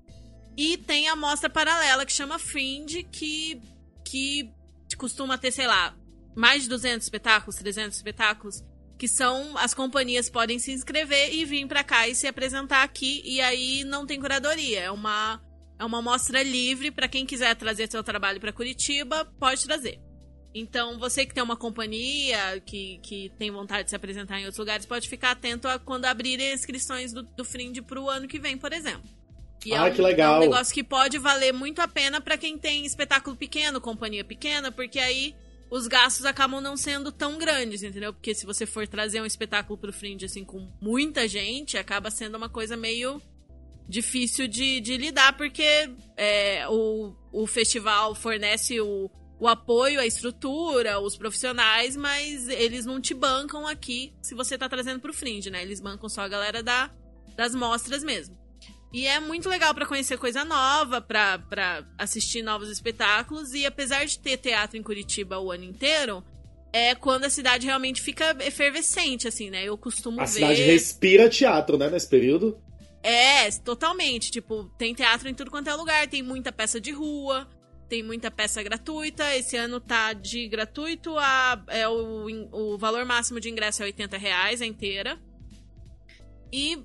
E 0.57 0.79
tem 0.79 1.07
a 1.07 1.15
mostra 1.15 1.51
paralela 1.51 2.07
que 2.07 2.13
chama 2.13 2.39
Fringe, 2.39 3.03
que, 3.03 3.61
que 4.03 4.51
costuma 4.97 5.37
ter, 5.37 5.53
sei 5.53 5.67
lá, 5.67 5.95
mais 6.35 6.63
de 6.63 6.71
200 6.71 7.05
espetáculos, 7.05 7.57
300 7.57 7.95
espetáculos, 7.95 8.65
que 8.99 9.09
são 9.09 9.57
as 9.59 9.75
companhias 9.75 10.31
podem 10.31 10.59
se 10.59 10.73
inscrever 10.73 11.35
e 11.35 11.45
vir 11.45 11.67
pra 11.67 11.85
cá 11.85 12.09
e 12.09 12.15
se 12.15 12.27
apresentar 12.27 12.83
aqui, 12.83 13.23
e 13.25 13.41
aí 13.41 13.85
não 13.85 14.07
tem 14.07 14.21
curadoria, 14.21 14.81
é 14.81 14.91
uma 14.91 15.41
é 15.79 15.85
uma 15.85 16.01
mostra 16.01 16.43
livre 16.43 16.91
para 16.91 17.09
quem 17.09 17.27
quiser 17.27 17.55
trazer 17.57 17.91
seu 17.91 18.03
trabalho 18.03 18.41
para 18.41 18.53
Curitiba, 18.53 19.25
pode 19.41 19.65
trazer. 19.65 20.01
Então, 20.55 21.01
você 21.01 21.27
que 21.27 21.35
tem 21.35 21.43
uma 21.43 21.57
companhia, 21.57 22.63
que, 22.65 22.99
que 23.03 23.33
tem 23.37 23.51
vontade 23.51 23.85
de 23.85 23.91
se 23.91 23.97
apresentar 23.97 24.39
em 24.39 24.45
outros 24.45 24.59
lugares, 24.59 24.87
pode 24.87 25.09
ficar 25.09 25.33
atento 25.33 25.67
a 25.67 25.81
quando 25.81 26.05
abrirem 26.05 26.55
inscrições 26.55 27.13
do, 27.13 27.25
do 27.25 27.45
Fringe 27.45 27.83
pro 27.83 28.09
ano 28.09 28.29
que 28.29 28.39
vem, 28.39 28.57
por 28.57 28.73
exemplo. 28.73 29.11
E 29.67 29.75
Ah, 29.75 29.89
é 29.89 29.91
um, 29.91 29.95
que 29.95 30.01
legal. 30.01 30.35
É 30.35 30.37
um 30.37 30.51
negócio 30.51 30.73
que 30.73 30.85
pode 30.85 31.19
valer 31.19 31.53
muito 31.53 31.81
a 31.81 31.89
pena 31.89 32.21
para 32.21 32.39
quem 32.39 32.57
tem 32.57 32.87
espetáculo 32.87 33.35
pequeno, 33.35 33.81
companhia 33.81 34.25
pequena, 34.25 34.71
porque 34.71 35.01
aí 35.01 35.35
os 35.75 35.89
gastos 35.89 36.25
acabam 36.25 36.61
não 36.61 36.77
sendo 36.77 37.11
tão 37.11 37.37
grandes, 37.37 37.83
entendeu? 37.83 38.13
Porque 38.13 38.33
se 38.33 38.47
você 38.47 38.65
for 38.65 38.87
trazer 38.87 39.21
um 39.21 39.27
espetáculo 39.27 39.77
pro 39.77 39.93
Fringe, 39.93 40.25
assim, 40.25 40.45
com 40.45 40.71
muita 40.81 41.27
gente, 41.27 41.77
acaba 41.77 42.13
sendo 42.13 42.37
uma 42.37 42.49
coisa 42.49 42.77
meio 42.77 43.21
difícil 43.89 44.47
de, 44.47 44.81
de 44.81 44.97
lidar, 44.97 45.37
porque 45.37 45.91
é, 46.17 46.65
o, 46.69 47.13
o 47.33 47.45
festival 47.49 48.15
fornece 48.15 48.81
o, 48.81 49.11
o 49.37 49.49
apoio, 49.49 49.99
a 49.99 50.07
estrutura, 50.07 51.01
os 51.01 51.17
profissionais, 51.17 51.97
mas 51.97 52.49
eles 52.49 52.87
não 52.87 53.01
te 53.01 53.13
bancam 53.13 53.67
aqui 53.67 54.15
se 54.23 54.33
você 54.33 54.57
tá 54.57 54.69
trazendo 54.69 55.01
pro 55.01 55.13
Fringe, 55.13 55.51
né? 55.51 55.61
Eles 55.61 55.81
bancam 55.81 56.09
só 56.09 56.21
a 56.21 56.29
galera 56.29 56.63
da, 56.63 56.89
das 57.35 57.53
mostras 57.53 58.05
mesmo. 58.05 58.39
E 58.95 59.09
é 59.09 59.19
muito 59.19 59.49
legal 59.49 59.75
pra 59.75 59.87
conhecer 59.87 60.17
coisa 60.17 60.45
nova, 60.45 61.01
pra 61.01 61.37
pra 61.37 61.85
assistir 61.99 62.43
novos 62.43 62.71
espetáculos. 62.71 63.53
E 63.53 63.67
apesar 63.67 64.05
de 64.07 64.17
ter 64.21 64.37
teatro 64.37 64.79
em 64.79 64.85
Curitiba 64.85 65.37
o 65.41 65.51
ano 65.51 65.65
inteiro, 65.65 66.23
é 66.73 66.95
quando 66.95 67.25
a 67.25 67.31
cidade 67.31 67.67
realmente 67.67 68.01
fica 68.01 68.37
efervescente, 68.39 69.27
assim, 69.27 69.51
né? 69.51 69.65
Eu 69.65 69.77
costumo 69.77 70.21
A 70.21 70.25
ver. 70.25 70.31
cidade 70.31 70.63
respira 70.63 71.29
teatro, 71.29 71.77
né, 71.77 71.91
nesse 71.91 72.09
período. 72.09 72.57
É, 73.03 73.51
totalmente. 73.65 74.31
Tipo, 74.31 74.71
tem 74.79 74.95
teatro 74.95 75.29
em 75.29 75.35
tudo 75.35 75.51
quanto 75.51 75.69
é 75.69 75.75
lugar, 75.75 76.07
tem 76.07 76.23
muita 76.23 76.53
peça 76.53 76.81
de 76.81 76.93
rua, 76.93 77.49
tem 77.89 78.01
muita 78.01 78.31
peça 78.31 78.63
gratuita. 78.63 79.35
Esse 79.35 79.57
ano 79.57 79.81
tá 79.81 80.13
de 80.13 80.47
gratuito 80.47 81.19
a. 81.19 81.61
É, 81.67 81.89
o, 81.89 82.29
o 82.53 82.79
valor 82.79 83.05
máximo 83.05 83.41
de 83.41 83.51
ingresso 83.51 83.83
é 83.83 83.87
80 83.87 84.17
reais 84.17 84.63
a 84.63 84.67
inteira. 84.67 85.19
E 86.53 86.79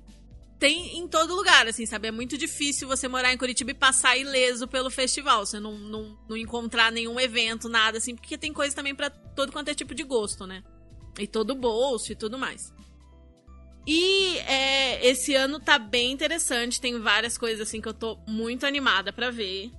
tem 0.60 0.98
em 0.98 1.08
todo 1.08 1.34
lugar, 1.34 1.66
assim, 1.66 1.86
sabe? 1.86 2.08
É 2.08 2.10
muito 2.10 2.36
difícil 2.36 2.86
você 2.86 3.08
morar 3.08 3.32
em 3.32 3.38
Curitiba 3.38 3.70
e 3.70 3.74
passar 3.74 4.18
ileso 4.18 4.68
pelo 4.68 4.90
festival. 4.90 5.46
Você 5.46 5.58
não, 5.58 5.78
não, 5.78 6.18
não 6.28 6.36
encontrar 6.36 6.92
nenhum 6.92 7.18
evento, 7.18 7.66
nada 7.66 7.96
assim, 7.96 8.14
porque 8.14 8.36
tem 8.36 8.52
coisa 8.52 8.76
também 8.76 8.94
pra 8.94 9.08
todo 9.08 9.50
quanto 9.50 9.70
é 9.70 9.74
tipo 9.74 9.94
de 9.94 10.04
gosto, 10.04 10.46
né? 10.46 10.62
E 11.18 11.26
todo 11.26 11.54
bolso 11.54 12.12
e 12.12 12.14
tudo 12.14 12.38
mais. 12.38 12.72
E 13.86 14.36
é, 14.40 15.06
esse 15.06 15.34
ano 15.34 15.58
tá 15.58 15.78
bem 15.78 16.12
interessante, 16.12 16.80
tem 16.80 17.00
várias 17.00 17.38
coisas 17.38 17.66
assim 17.66 17.80
que 17.80 17.88
eu 17.88 17.94
tô 17.94 18.18
muito 18.28 18.66
animada 18.66 19.12
pra 19.12 19.30
ver. 19.30 19.70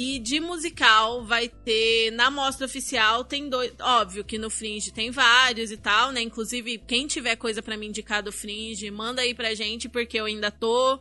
E 0.00 0.20
de 0.20 0.38
musical 0.38 1.24
vai 1.24 1.48
ter 1.48 2.12
na 2.12 2.30
mostra 2.30 2.66
oficial 2.66 3.24
tem 3.24 3.48
dois, 3.48 3.74
óbvio 3.80 4.24
que 4.24 4.38
no 4.38 4.48
Fringe 4.48 4.92
tem 4.92 5.10
vários 5.10 5.72
e 5.72 5.76
tal, 5.76 6.12
né? 6.12 6.20
Inclusive 6.20 6.78
quem 6.86 7.08
tiver 7.08 7.34
coisa 7.34 7.60
para 7.60 7.76
me 7.76 7.88
indicar 7.88 8.22
do 8.22 8.30
Fringe, 8.30 8.88
manda 8.92 9.22
aí 9.22 9.34
pra 9.34 9.54
gente 9.54 9.88
porque 9.88 10.20
eu 10.20 10.26
ainda 10.26 10.52
tô 10.52 11.00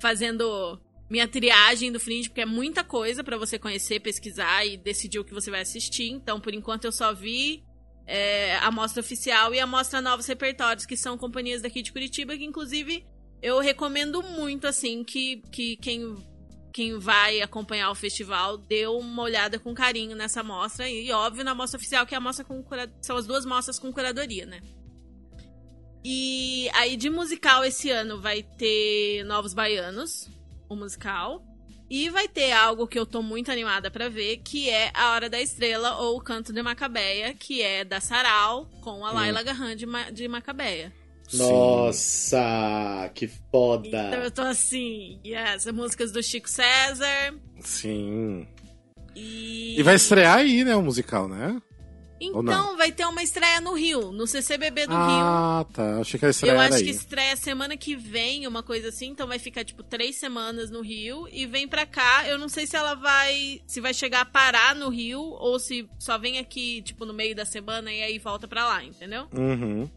fazendo 0.00 0.80
minha 1.10 1.28
triagem 1.28 1.92
do 1.92 2.00
Fringe, 2.00 2.30
porque 2.30 2.40
é 2.40 2.46
muita 2.46 2.82
coisa 2.82 3.22
para 3.22 3.36
você 3.36 3.58
conhecer, 3.58 4.00
pesquisar 4.00 4.64
e 4.64 4.78
decidir 4.78 5.18
o 5.18 5.24
que 5.24 5.34
você 5.34 5.50
vai 5.50 5.60
assistir. 5.60 6.08
Então, 6.08 6.40
por 6.40 6.54
enquanto 6.54 6.86
eu 6.86 6.92
só 6.92 7.12
vi 7.12 7.62
é, 8.06 8.56
a 8.56 8.70
mostra 8.70 9.02
oficial 9.02 9.54
e 9.54 9.60
a 9.60 9.66
mostra 9.66 10.00
Novos 10.00 10.24
Repertórios, 10.24 10.86
que 10.86 10.96
são 10.96 11.18
companhias 11.18 11.60
daqui 11.60 11.82
de 11.82 11.92
Curitiba, 11.92 12.34
que 12.34 12.46
inclusive 12.46 13.04
eu 13.42 13.58
recomendo 13.58 14.22
muito, 14.22 14.66
assim, 14.66 15.04
que, 15.04 15.42
que 15.52 15.76
quem 15.76 16.16
quem 16.72 16.98
vai 16.98 17.40
acompanhar 17.40 17.90
o 17.90 17.94
festival 17.94 18.56
deu 18.56 18.98
uma 18.98 19.22
olhada 19.22 19.58
com 19.58 19.74
carinho 19.74 20.16
nessa 20.16 20.42
mostra. 20.42 20.88
E, 20.88 21.10
óbvio, 21.12 21.44
na 21.44 21.54
mostra 21.54 21.78
oficial, 21.78 22.06
que 22.06 22.14
é 22.14 22.18
a 22.18 22.20
mostra 22.20 22.44
com 22.44 22.62
cura... 22.62 22.92
são 23.00 23.16
as 23.16 23.26
duas 23.26 23.44
mostras 23.44 23.78
com 23.78 23.92
curadoria, 23.92 24.46
né? 24.46 24.60
E 26.04 26.70
aí, 26.74 26.96
de 26.96 27.10
musical 27.10 27.64
esse 27.64 27.90
ano 27.90 28.20
vai 28.20 28.42
ter 28.42 29.24
Novos 29.24 29.52
Baianos, 29.52 30.28
o 30.68 30.76
musical. 30.76 31.44
E 31.90 32.10
vai 32.10 32.28
ter 32.28 32.52
algo 32.52 32.86
que 32.86 32.98
eu 32.98 33.06
tô 33.06 33.22
muito 33.22 33.50
animada 33.50 33.90
para 33.90 34.10
ver, 34.10 34.38
que 34.38 34.68
é 34.68 34.90
A 34.92 35.12
Hora 35.12 35.30
da 35.30 35.40
Estrela, 35.40 35.96
ou 35.96 36.18
O 36.18 36.20
Canto 36.20 36.52
de 36.52 36.62
Macabeia, 36.62 37.32
que 37.32 37.62
é 37.62 37.82
da 37.82 37.98
Sarau, 37.98 38.66
com 38.82 39.06
a 39.06 39.10
Laila 39.10 39.40
hum. 39.40 39.44
Garran 39.44 39.74
de, 39.74 39.86
Ma 39.86 40.10
de 40.10 40.28
Macabeia. 40.28 40.92
Nossa, 41.34 43.10
que 43.14 43.28
foda! 43.50 43.88
Então 43.88 44.22
eu 44.22 44.30
tô 44.30 44.42
assim, 44.42 45.20
yes, 45.24 45.66
músicas 45.72 46.12
do 46.12 46.22
Chico 46.22 46.48
César. 46.48 47.34
Sim. 47.60 48.46
E... 49.14 49.78
e 49.78 49.82
vai 49.82 49.96
estrear 49.96 50.38
aí, 50.38 50.64
né, 50.64 50.76
o 50.76 50.82
musical, 50.82 51.28
né? 51.28 51.60
Então, 52.20 52.76
vai 52.76 52.90
ter 52.90 53.04
uma 53.04 53.22
estreia 53.22 53.60
no 53.60 53.74
Rio, 53.74 54.10
no 54.10 54.26
CCBB 54.26 54.86
do 54.86 54.94
ah, 54.94 55.06
Rio. 55.06 55.16
Ah, 55.16 55.66
tá. 55.72 56.00
Achei 56.00 56.18
que 56.18 56.26
a 56.26 56.30
estreia 56.30 56.52
Eu 56.52 56.60
acho 56.60 56.74
aí. 56.74 56.84
que 56.84 56.90
estreia 56.90 57.36
semana 57.36 57.76
que 57.76 57.94
vem, 57.94 58.46
uma 58.46 58.62
coisa 58.62 58.88
assim. 58.88 59.08
Então 59.08 59.26
vai 59.26 59.38
ficar, 59.38 59.64
tipo, 59.64 59.82
três 59.82 60.16
semanas 60.16 60.70
no 60.70 60.80
Rio. 60.80 61.28
E 61.30 61.46
vem 61.46 61.68
pra 61.68 61.86
cá. 61.86 62.26
Eu 62.26 62.38
não 62.38 62.48
sei 62.48 62.66
se 62.66 62.76
ela 62.76 62.94
vai. 62.94 63.60
Se 63.66 63.80
vai 63.80 63.94
chegar 63.94 64.22
a 64.22 64.24
parar 64.24 64.74
no 64.74 64.88
Rio. 64.88 65.20
Ou 65.20 65.58
se 65.58 65.88
só 65.98 66.18
vem 66.18 66.38
aqui, 66.38 66.82
tipo, 66.82 67.04
no 67.04 67.14
meio 67.14 67.36
da 67.36 67.44
semana 67.44 67.92
e 67.92 68.02
aí 68.02 68.18
volta 68.18 68.48
pra 68.48 68.66
lá, 68.66 68.84
entendeu? 68.84 69.28
Uhum. 69.32 69.88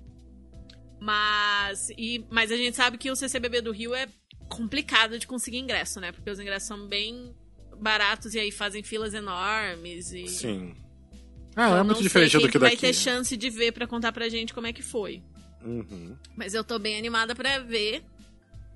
Mas, 1.02 1.90
e, 1.98 2.24
mas 2.30 2.52
a 2.52 2.56
gente 2.56 2.78
sabe 2.78 2.96
que 2.96 3.10
o 3.10 3.16
CCBB 3.16 3.62
do 3.62 3.72
Rio 3.72 3.96
é 3.96 4.08
complicado 4.48 5.18
de 5.18 5.26
conseguir 5.26 5.58
ingresso, 5.58 6.00
né? 6.00 6.12
Porque 6.12 6.30
os 6.30 6.40
ingressos 6.40 6.68
são 6.68 6.88
bem 6.88 7.34
baratos 7.76 8.36
e 8.36 8.40
aí 8.40 8.52
fazem 8.52 8.84
filas 8.84 9.16
enormes. 9.16 10.14
E... 10.14 10.28
Sim. 10.28 10.76
Ah, 11.56 11.66
então, 11.66 11.78
é 11.78 11.84
muito 11.84 12.04
diferente 12.04 12.38
do 12.38 12.42
que, 12.42 12.52
que 12.52 12.60
daqui. 12.60 12.76
vai 12.76 12.78
ter 12.78 12.94
chance 12.94 13.36
de 13.36 13.50
ver 13.50 13.72
para 13.72 13.88
contar 13.88 14.12
pra 14.12 14.30
gente 14.30 14.54
como 14.54 14.68
é 14.68 14.74
que 14.74 14.84
foi. 14.84 15.24
Uhum. 15.66 16.16
Mas 16.38 16.54
eu 16.54 16.64
tô 16.64 16.78
bem 16.78 16.96
animada 16.96 17.34
para 17.34 17.58
ver. 17.58 18.04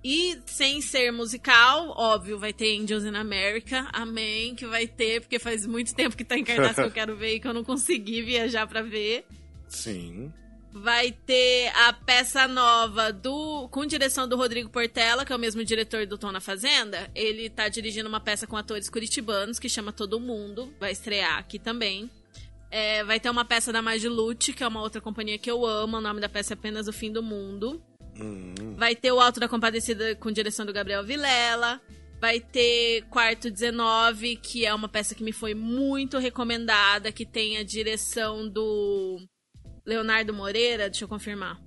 E 0.03 0.39
sem 0.47 0.81
ser 0.81 1.11
musical, 1.11 1.93
óbvio, 1.95 2.39
vai 2.39 2.53
ter 2.53 2.75
Angels 2.75 3.03
in 3.03 3.15
America. 3.15 3.87
Amém, 3.93 4.55
que 4.55 4.65
vai 4.65 4.87
ter, 4.87 5.21
porque 5.21 5.37
faz 5.37 5.63
muito 5.67 5.93
tempo 5.93 6.17
que 6.17 6.25
tá 6.25 6.35
em 6.35 6.43
cartaz 6.43 6.73
que 6.73 6.81
eu 6.81 6.89
quero 6.91 7.15
ver 7.15 7.35
e 7.35 7.39
que 7.39 7.47
eu 7.47 7.53
não 7.53 7.63
consegui 7.63 8.23
viajar 8.23 8.65
para 8.65 8.81
ver. 8.81 9.27
Sim 9.67 10.31
vai 10.75 11.09
ter 11.09 11.71
a 11.73 11.93
peça 11.93 12.49
nova 12.49 13.13
do 13.13 13.69
com 13.69 13.85
direção 13.85 14.27
do 14.27 14.35
Rodrigo 14.35 14.69
Portela, 14.69 15.23
que 15.23 15.31
é 15.31 15.35
o 15.35 15.39
mesmo 15.39 15.63
diretor 15.63 16.05
do 16.05 16.17
Tom 16.17 16.33
na 16.33 16.41
Fazenda. 16.41 17.09
Ele 17.15 17.49
tá 17.49 17.69
dirigindo 17.69 18.09
uma 18.09 18.19
peça 18.19 18.45
com 18.45 18.57
atores 18.57 18.89
curitibanos 18.89 19.57
que 19.57 19.69
chama 19.69 19.93
Todo 19.93 20.19
Mundo, 20.19 20.73
vai 20.77 20.91
estrear 20.91 21.37
aqui 21.37 21.57
também. 21.57 22.11
É, 22.69 23.05
vai 23.05 23.21
ter 23.21 23.29
uma 23.29 23.45
peça 23.45 23.71
da 23.71 23.81
Magilute, 23.81 24.51
que 24.51 24.63
é 24.63 24.67
uma 24.67 24.81
outra 24.81 24.99
companhia 24.99 25.37
que 25.37 25.49
eu 25.49 25.65
amo. 25.65 25.95
O 25.95 26.01
nome 26.01 26.19
da 26.19 26.27
peça 26.27 26.53
é 26.53 26.55
apenas 26.55 26.89
O 26.89 26.93
Fim 26.93 27.09
do 27.09 27.23
Mundo. 27.23 27.81
Hum. 28.19 28.75
Vai 28.75 28.97
ter 28.97 29.13
o 29.13 29.21
Alto 29.21 29.39
da 29.39 29.47
Compadecida 29.47 30.13
com 30.15 30.29
direção 30.29 30.65
do 30.65 30.73
Gabriel 30.73 31.05
Vilela. 31.05 31.79
Vai 32.19 32.41
ter 32.41 33.03
Quarto 33.09 33.49
19, 33.49 34.35
que 34.37 34.65
é 34.65 34.73
uma 34.73 34.89
peça 34.89 35.15
que 35.15 35.23
me 35.23 35.31
foi 35.31 35.53
muito 35.53 36.17
recomendada, 36.17 37.13
que 37.13 37.25
tem 37.25 37.57
a 37.57 37.63
direção 37.63 38.45
do 38.49 39.21
Leonardo 39.85 40.33
Moreira, 40.33 40.89
deixa 40.89 41.05
eu 41.05 41.09
confirmar. 41.09 41.59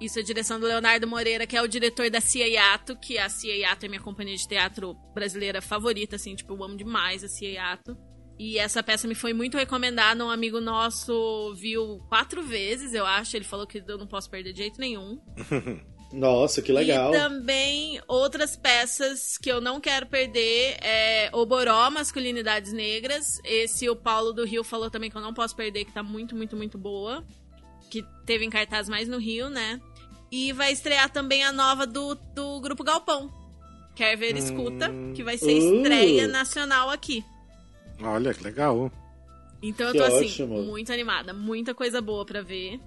Isso 0.00 0.18
é 0.18 0.22
direção 0.22 0.58
do 0.58 0.66
Leonardo 0.66 1.06
Moreira, 1.06 1.46
que 1.46 1.56
é 1.56 1.62
o 1.62 1.68
diretor 1.68 2.10
da 2.10 2.20
Cia 2.20 2.46
Yato, 2.48 2.96
que 2.96 3.18
a 3.18 3.28
Cia 3.28 3.56
Yato 3.56 3.86
é 3.86 3.88
minha 3.88 4.00
companhia 4.00 4.36
de 4.36 4.48
teatro 4.48 4.94
brasileira 5.14 5.62
favorita, 5.62 6.16
assim, 6.16 6.34
tipo, 6.34 6.52
eu 6.52 6.64
amo 6.64 6.76
demais 6.76 7.22
a 7.22 7.28
Cia 7.28 7.50
Yato. 7.50 7.96
E 8.36 8.58
essa 8.58 8.82
peça 8.82 9.06
me 9.06 9.14
foi 9.14 9.32
muito 9.32 9.56
recomendada, 9.56 10.24
um 10.24 10.30
amigo 10.30 10.60
nosso 10.60 11.54
viu 11.54 11.98
quatro 12.08 12.42
vezes, 12.42 12.94
eu 12.94 13.06
acho, 13.06 13.36
ele 13.36 13.44
falou 13.44 13.66
que 13.66 13.82
eu 13.86 13.98
não 13.98 14.06
posso 14.06 14.28
perder 14.28 14.52
de 14.52 14.62
jeito 14.62 14.80
nenhum. 14.80 15.20
Nossa, 16.12 16.60
que 16.60 16.70
legal. 16.70 17.14
E 17.14 17.16
também 17.16 18.00
outras 18.06 18.54
peças 18.54 19.38
que 19.38 19.50
eu 19.50 19.60
não 19.60 19.80
quero 19.80 20.06
perder 20.06 20.76
é 20.82 21.30
Oboró, 21.32 21.90
Masculinidades 21.90 22.72
Negras. 22.72 23.40
Esse 23.44 23.88
o 23.88 23.96
Paulo 23.96 24.32
do 24.32 24.44
Rio 24.44 24.62
falou 24.62 24.90
também 24.90 25.10
que 25.10 25.16
eu 25.16 25.22
não 25.22 25.32
posso 25.32 25.56
perder, 25.56 25.84
que 25.86 25.92
tá 25.92 26.02
muito, 26.02 26.36
muito, 26.36 26.54
muito 26.54 26.76
boa. 26.76 27.24
Que 27.90 28.04
teve 28.26 28.44
em 28.44 28.50
cartaz 28.50 28.88
mais 28.88 29.08
no 29.08 29.18
Rio, 29.18 29.48
né? 29.48 29.80
E 30.30 30.52
vai 30.52 30.72
estrear 30.72 31.10
também 31.10 31.42
a 31.44 31.52
nova 31.52 31.86
do, 31.86 32.14
do 32.14 32.60
Grupo 32.60 32.84
Galpão. 32.84 33.30
Quer 33.94 34.16
ver, 34.16 34.36
escuta, 34.36 34.90
hum. 34.90 35.12
que 35.14 35.22
vai 35.22 35.36
ser 35.36 35.52
estreia 35.52 36.26
uh. 36.26 36.30
nacional 36.30 36.90
aqui. 36.90 37.24
Olha, 38.02 38.32
que 38.32 38.42
legal. 38.42 38.90
Então 39.62 39.86
eu 39.88 39.92
tô 39.92 39.98
que 39.98 40.04
assim, 40.04 40.26
ótimo. 40.26 40.62
muito 40.62 40.92
animada. 40.92 41.32
Muita 41.32 41.74
coisa 41.74 42.00
boa 42.00 42.24
para 42.24 42.42
ver. 42.42 42.80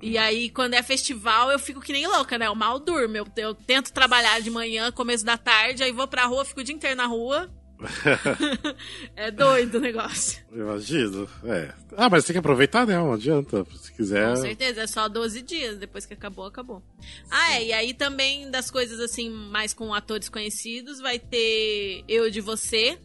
E 0.00 0.18
aí, 0.18 0.50
quando 0.50 0.74
é 0.74 0.82
festival, 0.82 1.50
eu 1.50 1.58
fico 1.58 1.80
que 1.80 1.92
nem 1.92 2.06
louca, 2.06 2.36
né? 2.36 2.46
Eu 2.46 2.54
mal 2.54 2.78
durmo. 2.78 3.16
Eu, 3.16 3.26
eu 3.36 3.54
tento 3.54 3.92
trabalhar 3.92 4.40
de 4.40 4.50
manhã, 4.50 4.92
começo 4.92 5.24
da 5.24 5.38
tarde, 5.38 5.82
aí 5.82 5.92
vou 5.92 6.06
pra 6.06 6.26
rua, 6.26 6.44
fico 6.44 6.60
o 6.60 6.64
dia 6.64 6.74
inteiro 6.74 6.96
na 6.96 7.06
rua. 7.06 7.50
é 9.16 9.30
doido 9.30 9.78
o 9.78 9.80
negócio. 9.80 10.42
Imagino, 10.52 11.28
é. 11.44 11.72
Ah, 11.96 12.08
mas 12.08 12.24
tem 12.24 12.34
que 12.34 12.38
aproveitar, 12.38 12.86
né? 12.86 12.94
Não 12.94 13.12
adianta, 13.12 13.66
se 13.76 13.92
quiser. 13.92 14.28
Com 14.28 14.36
certeza, 14.36 14.82
é 14.82 14.86
só 14.86 15.08
12 15.08 15.42
dias, 15.42 15.78
depois 15.78 16.06
que 16.06 16.14
acabou, 16.14 16.46
acabou. 16.46 16.82
Ah, 17.30 17.54
é, 17.54 17.64
e 17.64 17.72
aí 17.72 17.94
também 17.94 18.50
das 18.50 18.70
coisas 18.70 19.00
assim, 19.00 19.30
mais 19.30 19.72
com 19.72 19.92
atores 19.94 20.28
conhecidos, 20.28 21.00
vai 21.00 21.18
ter 21.18 22.04
Eu 22.08 22.30
de 22.30 22.40
Você, 22.40 22.98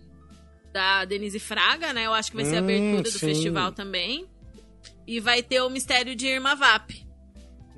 da 0.71 1.05
Denise 1.05 1.39
Fraga, 1.39 1.93
né? 1.93 2.05
Eu 2.05 2.13
acho 2.13 2.31
que 2.31 2.37
vai 2.37 2.45
ser 2.45 2.57
a 2.57 2.61
hum, 2.61 2.63
abertura 2.63 3.03
do 3.03 3.19
festival 3.19 3.71
também. 3.71 4.27
E 5.07 5.19
vai 5.19 5.41
ter 5.41 5.61
o 5.61 5.69
Mistério 5.69 6.15
de 6.15 6.27
Irma 6.27 6.55
Vap. 6.55 6.91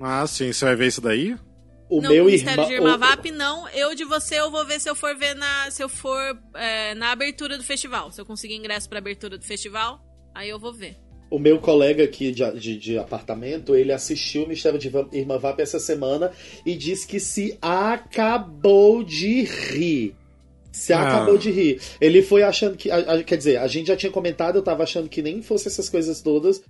Ah, 0.02 0.26
sim. 0.28 0.52
Você 0.52 0.66
vai 0.66 0.76
ver 0.76 0.88
isso 0.88 1.02
daí? 1.02 1.36
O 1.90 2.02
não, 2.02 2.10
meu 2.10 2.24
o 2.24 2.28
Mistério 2.28 2.64
irmão... 2.64 2.68
de 2.68 2.74
Irma 2.74 2.98
Vap, 2.98 3.32
não. 3.32 3.70
Eu 3.70 3.94
de 3.94 4.04
você, 4.04 4.40
eu 4.40 4.50
vou 4.50 4.66
ver 4.66 4.80
se 4.80 4.90
eu 4.90 4.96
for 4.96 5.16
ver 5.16 5.36
na. 5.36 5.70
Se 5.70 5.84
eu 5.84 5.90
for 5.90 6.38
é, 6.56 6.96
na 6.96 7.12
abertura 7.12 7.58
do 7.58 7.64
festival. 7.64 8.12
Se 8.12 8.20
eu 8.20 8.26
conseguir 8.26 8.56
ingresso 8.56 8.90
pra 8.90 8.98
abertura 8.98 9.38
do 9.38 9.46
festival, 9.46 10.00
aí 10.34 10.50
eu 10.50 10.60
vou 10.60 10.74
ver. 10.74 10.98
O 11.30 11.40
meu 11.40 11.60
colega 11.60 12.04
aqui 12.04 12.32
de, 12.32 12.60
de, 12.60 12.78
de, 12.78 12.98
apartamento, 12.98 13.76
ele 13.76 13.92
assistiu 13.92 14.44
o 14.44 14.48
Mistério 14.48 14.78
de 14.78 14.92
Irma 15.12 15.40
Vap 15.40 15.60
essa 15.60 15.80
semana 15.80 16.32
e 16.66 16.76
disse 16.76 17.08
que 17.08 17.20
se 17.20 17.58
acabou 17.62 19.04
de 19.04 19.44
rir. 19.44 20.16
Se 20.72 20.92
ah. 20.92 21.02
acabou 21.02 21.38
de 21.38 21.52
rir. 21.52 21.80
Ele 22.02 22.24
foi 22.24 22.42
achando 22.42 22.76
que. 22.76 22.90
A, 22.90 22.98
a, 22.98 23.24
quer 23.24 23.38
dizer, 23.38 23.58
a 23.58 23.68
gente 23.68 23.88
já 23.88 23.96
tinha 23.96 24.12
comentado, 24.12 24.56
eu 24.56 24.64
tava 24.64 24.82
achando 24.82 25.08
que 25.08 25.22
nem 25.22 25.42
fosse 25.42 25.68
essas 25.68 25.88
coisas 25.88 26.22
todas. 26.22 26.62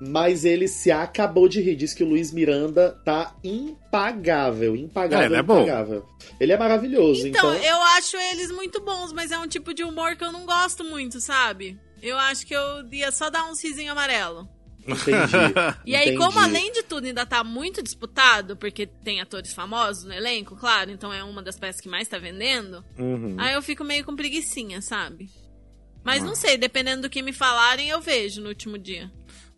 Mas 0.00 0.44
ele 0.44 0.68
se 0.68 0.90
acabou 0.90 1.48
de 1.48 1.60
rir. 1.60 1.76
Diz 1.76 1.92
que 1.92 2.04
o 2.04 2.08
Luiz 2.08 2.32
Miranda 2.32 3.00
tá 3.04 3.34
impagável. 3.42 4.76
Impagável, 4.76 5.36
é, 5.36 5.40
impagável. 5.40 6.06
É 6.20 6.44
ele 6.44 6.52
é 6.52 6.56
maravilhoso. 6.56 7.26
Então, 7.26 7.54
então, 7.54 7.64
eu 7.64 7.76
acho 7.96 8.16
eles 8.16 8.50
muito 8.50 8.80
bons, 8.80 9.12
mas 9.12 9.30
é 9.30 9.38
um 9.38 9.48
tipo 9.48 9.74
de 9.74 9.82
humor 9.82 10.16
que 10.16 10.24
eu 10.24 10.32
não 10.32 10.46
gosto 10.46 10.84
muito, 10.84 11.20
sabe? 11.20 11.78
Eu 12.02 12.16
acho 12.18 12.46
que 12.46 12.54
eu 12.54 12.86
ia 12.92 13.10
só 13.10 13.28
dar 13.28 13.44
um 13.44 13.54
risinho 13.54 13.92
amarelo. 13.92 14.48
Entendi. 14.86 15.36
e 15.84 15.94
aí, 15.94 16.16
como 16.16 16.38
além 16.38 16.72
de 16.72 16.82
tudo 16.82 17.06
ainda 17.06 17.26
tá 17.26 17.44
muito 17.44 17.82
disputado, 17.82 18.56
porque 18.56 18.86
tem 18.86 19.20
atores 19.20 19.52
famosos 19.52 20.04
no 20.04 20.14
elenco, 20.14 20.56
claro, 20.56 20.90
então 20.90 21.12
é 21.12 21.22
uma 21.22 21.42
das 21.42 21.58
peças 21.58 21.80
que 21.80 21.88
mais 21.88 22.08
tá 22.08 22.18
vendendo, 22.18 22.82
uhum. 22.98 23.36
aí 23.38 23.54
eu 23.54 23.60
fico 23.60 23.84
meio 23.84 24.04
com 24.04 24.16
preguiçinha, 24.16 24.80
sabe? 24.80 25.28
Mas 26.02 26.22
não 26.22 26.34
sei, 26.34 26.56
dependendo 26.56 27.02
do 27.02 27.10
que 27.10 27.20
me 27.20 27.34
falarem, 27.34 27.90
eu 27.90 28.00
vejo 28.00 28.40
no 28.40 28.48
último 28.48 28.78
dia. 28.78 29.10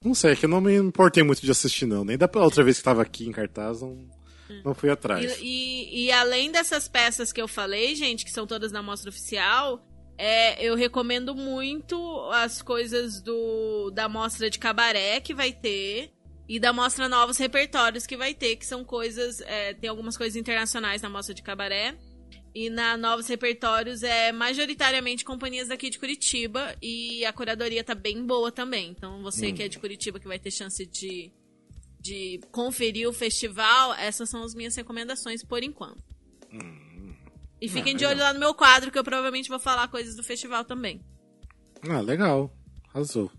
Não 0.05 0.15
sei, 0.15 0.33
é 0.33 0.37
que 0.37 0.47
eu 0.47 0.49
não 0.49 0.61
me 0.61 0.75
importei 0.77 1.23
muito 1.23 1.43
de 1.43 1.51
assistir, 1.51 1.87
não. 1.87 2.05
Nem 2.05 2.17
da 2.17 2.29
outra 2.37 2.65
vez 2.65 2.79
que 2.79 2.85
tava 2.85 3.03
aqui 3.03 3.27
em 3.27 3.33
cartaz, 3.33 3.83
não, 3.83 4.09
não 4.65 4.75
fui 4.75 4.91
atrás. 4.91 5.39
E, 5.39 5.45
e, 5.45 6.07
e, 6.07 6.13
além 6.13 6.51
dessas 6.51 6.89
peças 6.89 7.33
que 7.33 7.41
eu 7.41 7.47
falei, 7.47 7.95
gente, 7.95 8.25
que 8.25 8.31
são 8.31 8.47
todas 8.47 8.73
na 8.73 8.83
mostra 8.83 9.11
oficial, 9.11 9.87
é, 10.17 10.63
eu 10.65 10.75
recomendo 10.75 11.35
muito 11.35 11.97
as 12.33 12.63
coisas 12.63 13.21
do 13.21 13.91
da 13.91 14.09
mostra 14.09 14.49
de 14.49 14.59
cabaré 14.59 15.21
que 15.21 15.35
vai 15.35 15.53
ter 15.53 16.13
e 16.49 16.59
da 16.59 16.73
mostra 16.73 17.09
novos 17.09 17.39
repertórios 17.39 18.07
que 18.07 18.17
vai 18.17 18.35
ter, 18.35 18.57
que 18.57 18.67
são 18.67 18.85
coisas. 18.85 19.41
É, 19.43 19.75
tem 19.75 19.89
algumas 19.89 20.17
coisas 20.17 20.35
internacionais 20.35 21.01
na 21.03 21.09
mostra 21.09 21.35
de 21.35 21.43
cabaré. 21.43 21.95
E 22.55 22.69
na 22.69 22.97
Novos 22.97 23.29
Repertórios 23.29 24.03
é 24.03 24.33
majoritariamente 24.33 25.25
companhias 25.25 25.69
daqui 25.69 25.89
de 25.89 25.99
Curitiba 25.99 26.75
e 26.83 27.25
a 27.25 27.33
curadoria 27.33 27.85
tá 27.85 27.95
bem 27.95 28.25
boa 28.27 28.51
também. 28.51 28.91
Então 28.91 29.23
você 29.23 29.53
que 29.53 29.63
é 29.63 29.69
de 29.69 29.79
Curitiba 29.79 30.19
que 30.19 30.27
vai 30.27 30.39
ter 30.39 30.51
chance 30.51 30.85
de, 30.85 31.31
de 32.01 32.41
conferir 32.51 33.09
o 33.09 33.13
festival, 33.13 33.95
essas 33.95 34.29
são 34.29 34.43
as 34.43 34.55
minhas 34.55 34.75
recomendações 34.75 35.45
por 35.45 35.63
enquanto. 35.63 36.03
E 37.61 37.69
fiquem 37.69 37.95
Ah, 37.95 37.97
de 37.97 38.05
olho 38.07 38.19
lá 38.19 38.33
no 38.33 38.41
meu 38.41 38.55
quadro 38.55 38.91
que 38.91 38.99
eu 38.99 39.05
provavelmente 39.05 39.49
vou 39.49 39.61
falar 39.61 39.87
coisas 39.89 40.17
do 40.17 40.23
festival 40.25 40.65
também. 40.65 41.01
Ah, 41.89 42.01
legal. 42.01 42.53
Arrasou. 42.93 43.31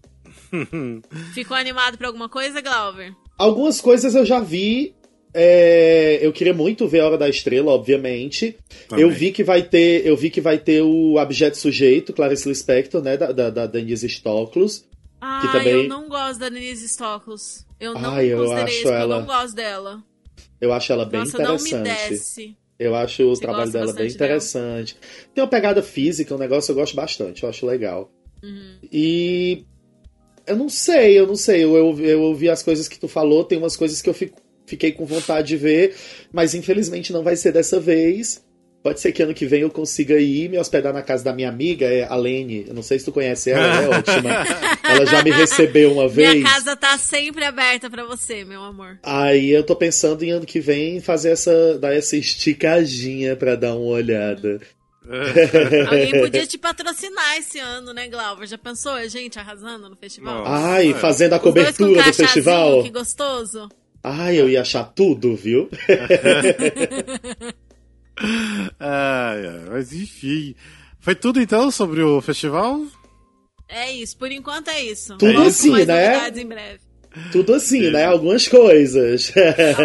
Ficou 1.34 1.58
animado 1.58 1.98
pra 1.98 2.08
alguma 2.08 2.30
coisa, 2.30 2.62
Glauber? 2.62 3.14
Algumas 3.38 3.82
coisas 3.82 4.16
eu 4.16 4.26
já 4.26 4.40
vi. 4.40 4.96
É, 5.34 6.20
eu 6.22 6.32
queria 6.34 6.54
muito 6.54 6.88
ver 6.88 7.00
a 7.02 7.06
Hora 7.08 7.18
da 7.18 7.30
Estrela, 7.30 7.72
obviamente. 7.72 8.58
Também. 8.88 9.04
Eu 9.04 9.10
vi 9.12 9.32
que 9.32 9.44
vai 9.44 9.62
ter, 9.64 10.06
eu 10.06 10.16
vi 10.18 10.30
que 10.30 10.42
vai 10.42 10.58
ter 10.58 10.82
o 10.82 11.18
Abjeto 11.18 11.58
Sujeito, 11.58 12.14
Clarice 12.14 12.48
Lispector, 12.48 13.02
né, 13.02 13.16
da, 13.18 13.32
da, 13.32 13.50
da 13.50 13.66
Denise 13.66 14.08
Stoklos. 14.10 14.86
Ah, 15.22 15.48
também- 15.52 15.84
eu 15.84 15.88
não 15.90 16.10
gosto 16.10 16.40
da 16.40 16.50
Denise 16.50 16.88
Stoklos. 16.88 17.66
Eu 17.80 17.94
não 17.94 18.12
Ai, 18.14 18.28
eu 18.28 18.52
acho 18.52 18.74
isso, 18.74 18.88
ela 18.90 19.16
eu 19.16 19.20
não 19.22 19.26
gosto 19.26 19.56
dela. 19.56 20.04
Eu 20.60 20.74
acho 20.74 20.92
ela 20.92 21.06
bem 21.06 21.20
Nossa, 21.22 21.38
não 21.40 21.58
me 21.58 21.70
interessante. 21.70 22.10
desce. 22.10 22.58
Eu 22.78 22.96
acho 22.96 23.24
o 23.24 23.36
Você 23.36 23.42
trabalho 23.42 23.72
dela 23.72 23.86
bem 23.94 23.94
bastante 24.08 24.18
dela? 24.18 24.32
interessante. 24.36 24.98
Tem 25.36 25.44
uma 25.44 25.50
pegada 25.50 25.84
física, 25.84 26.34
um 26.34 26.38
negócio 26.40 26.68
que 26.74 26.80
eu 26.80 26.82
gosto 26.82 26.96
bastante, 26.96 27.44
eu 27.44 27.50
acho 27.50 27.66
legal. 27.66 28.12
Uhum. 28.44 28.78
E 28.92 29.66
eu 30.48 30.56
não 30.56 30.68
sei, 30.68 31.20
eu 31.20 31.28
não 31.28 31.36
sei. 31.36 31.64
Eu, 31.64 31.76
eu, 31.78 32.00
eu 32.00 32.22
ouvi 32.24 32.50
as 32.50 32.64
coisas 32.64 32.88
que 32.88 33.00
tu 33.00 33.08
falou, 33.08 33.44
tem 33.44 33.58
umas 33.60 33.78
coisas 33.78 34.02
que 34.02 34.10
eu 34.10 34.14
fico- 34.16 34.42
fiquei 34.66 34.92
com 34.92 35.06
vontade 35.06 35.50
de 35.50 35.58
ver, 35.58 35.96
mas 36.32 36.54
infelizmente 36.54 37.14
não 37.14 37.24
vai 37.24 37.36
ser 37.36 37.52
dessa 37.52 37.80
vez. 37.80 38.44
Pode 38.84 39.00
ser 39.00 39.12
que 39.12 39.22
ano 39.22 39.34
que 39.34 39.46
vem 39.46 39.62
eu 39.62 39.70
consiga 39.70 40.18
ir 40.20 40.50
me 40.50 40.58
hospedar 40.58 40.92
na 40.92 41.04
casa 41.04 41.24
da 41.24 41.32
minha 41.32 41.50
amiga, 41.50 41.86
é 41.86 42.04
a 42.04 42.16
Lene. 42.16 42.66
Eu 42.68 42.74
não 42.74 42.82
sei 42.82 42.98
se 42.98 43.06
tu 43.06 43.12
conhece 43.12 43.52
ela, 43.52 43.64
ela 43.64 43.84
é 43.84 43.90
ótima. 44.00 44.30
Ela 44.84 45.06
já 45.06 45.24
me 45.24 45.30
recebeu 45.30 45.92
uma 45.94 46.08
vez. 46.08 46.34
Minha 46.34 46.50
casa 46.50 46.76
tá 46.76 46.98
sempre 46.98 47.46
aberta 47.46 47.92
pra 47.92 48.04
você, 48.06 48.44
meu 48.44 48.64
amor. 48.64 48.98
Aí 49.04 49.52
eu 49.52 49.64
tô 49.64 49.76
pensando 49.76 50.24
em 50.24 50.32
ano 50.32 50.48
que 50.48 50.60
vem 50.60 51.00
fazer 51.00 51.30
essa. 51.30 51.78
dar 51.78 51.94
essa 51.94 52.18
esticadinha 52.18 53.36
pra 53.36 53.56
dar 53.56 53.76
uma 53.76 53.86
olhada. 53.86 54.60
Alguém 55.90 56.22
podia 56.22 56.48
te 56.48 56.58
patrocinar 56.58 57.38
esse 57.38 57.60
ano, 57.60 57.94
né, 57.94 58.08
Glauber? 58.08 58.48
Já 58.48 58.58
pensou 58.58 58.94
a 58.94 59.08
gente 59.08 59.38
arrasando 59.38 59.90
no 59.90 59.96
festival? 59.96 60.40
Nossa. 60.40 60.52
Ai, 60.52 60.94
fazendo 60.96 61.34
a 61.34 61.40
cobertura 61.40 62.04
do 62.04 62.14
festival. 62.14 62.82
Que 62.82 62.90
gostoso. 62.90 63.70
Ai, 64.04 64.36
eu 64.40 64.50
ia 64.50 64.62
achar 64.62 64.84
tudo, 64.86 65.36
viu? 65.36 65.70
Ai, 68.80 69.48
ai, 69.48 69.66
mas 69.70 69.94
enfim. 69.94 70.54
Foi 71.00 71.16
tudo 71.16 71.42
então 71.42 71.72
sobre 71.72 72.02
o 72.04 72.22
festival? 72.22 72.86
É 73.68 73.92
isso, 73.92 74.18
por 74.18 74.32
enquanto 74.32 74.68
é 74.70 74.84
isso. 74.84 75.18
Tudo 75.18 75.42
assim, 75.44 75.72
mais 75.72 75.88
né? 75.88 76.30
em 76.36 76.46
breve. 76.46 76.80
Tudo 77.32 77.54
assim, 77.56 77.90
né? 77.90 78.06
Algumas 78.06 78.48
coisas. 78.48 79.32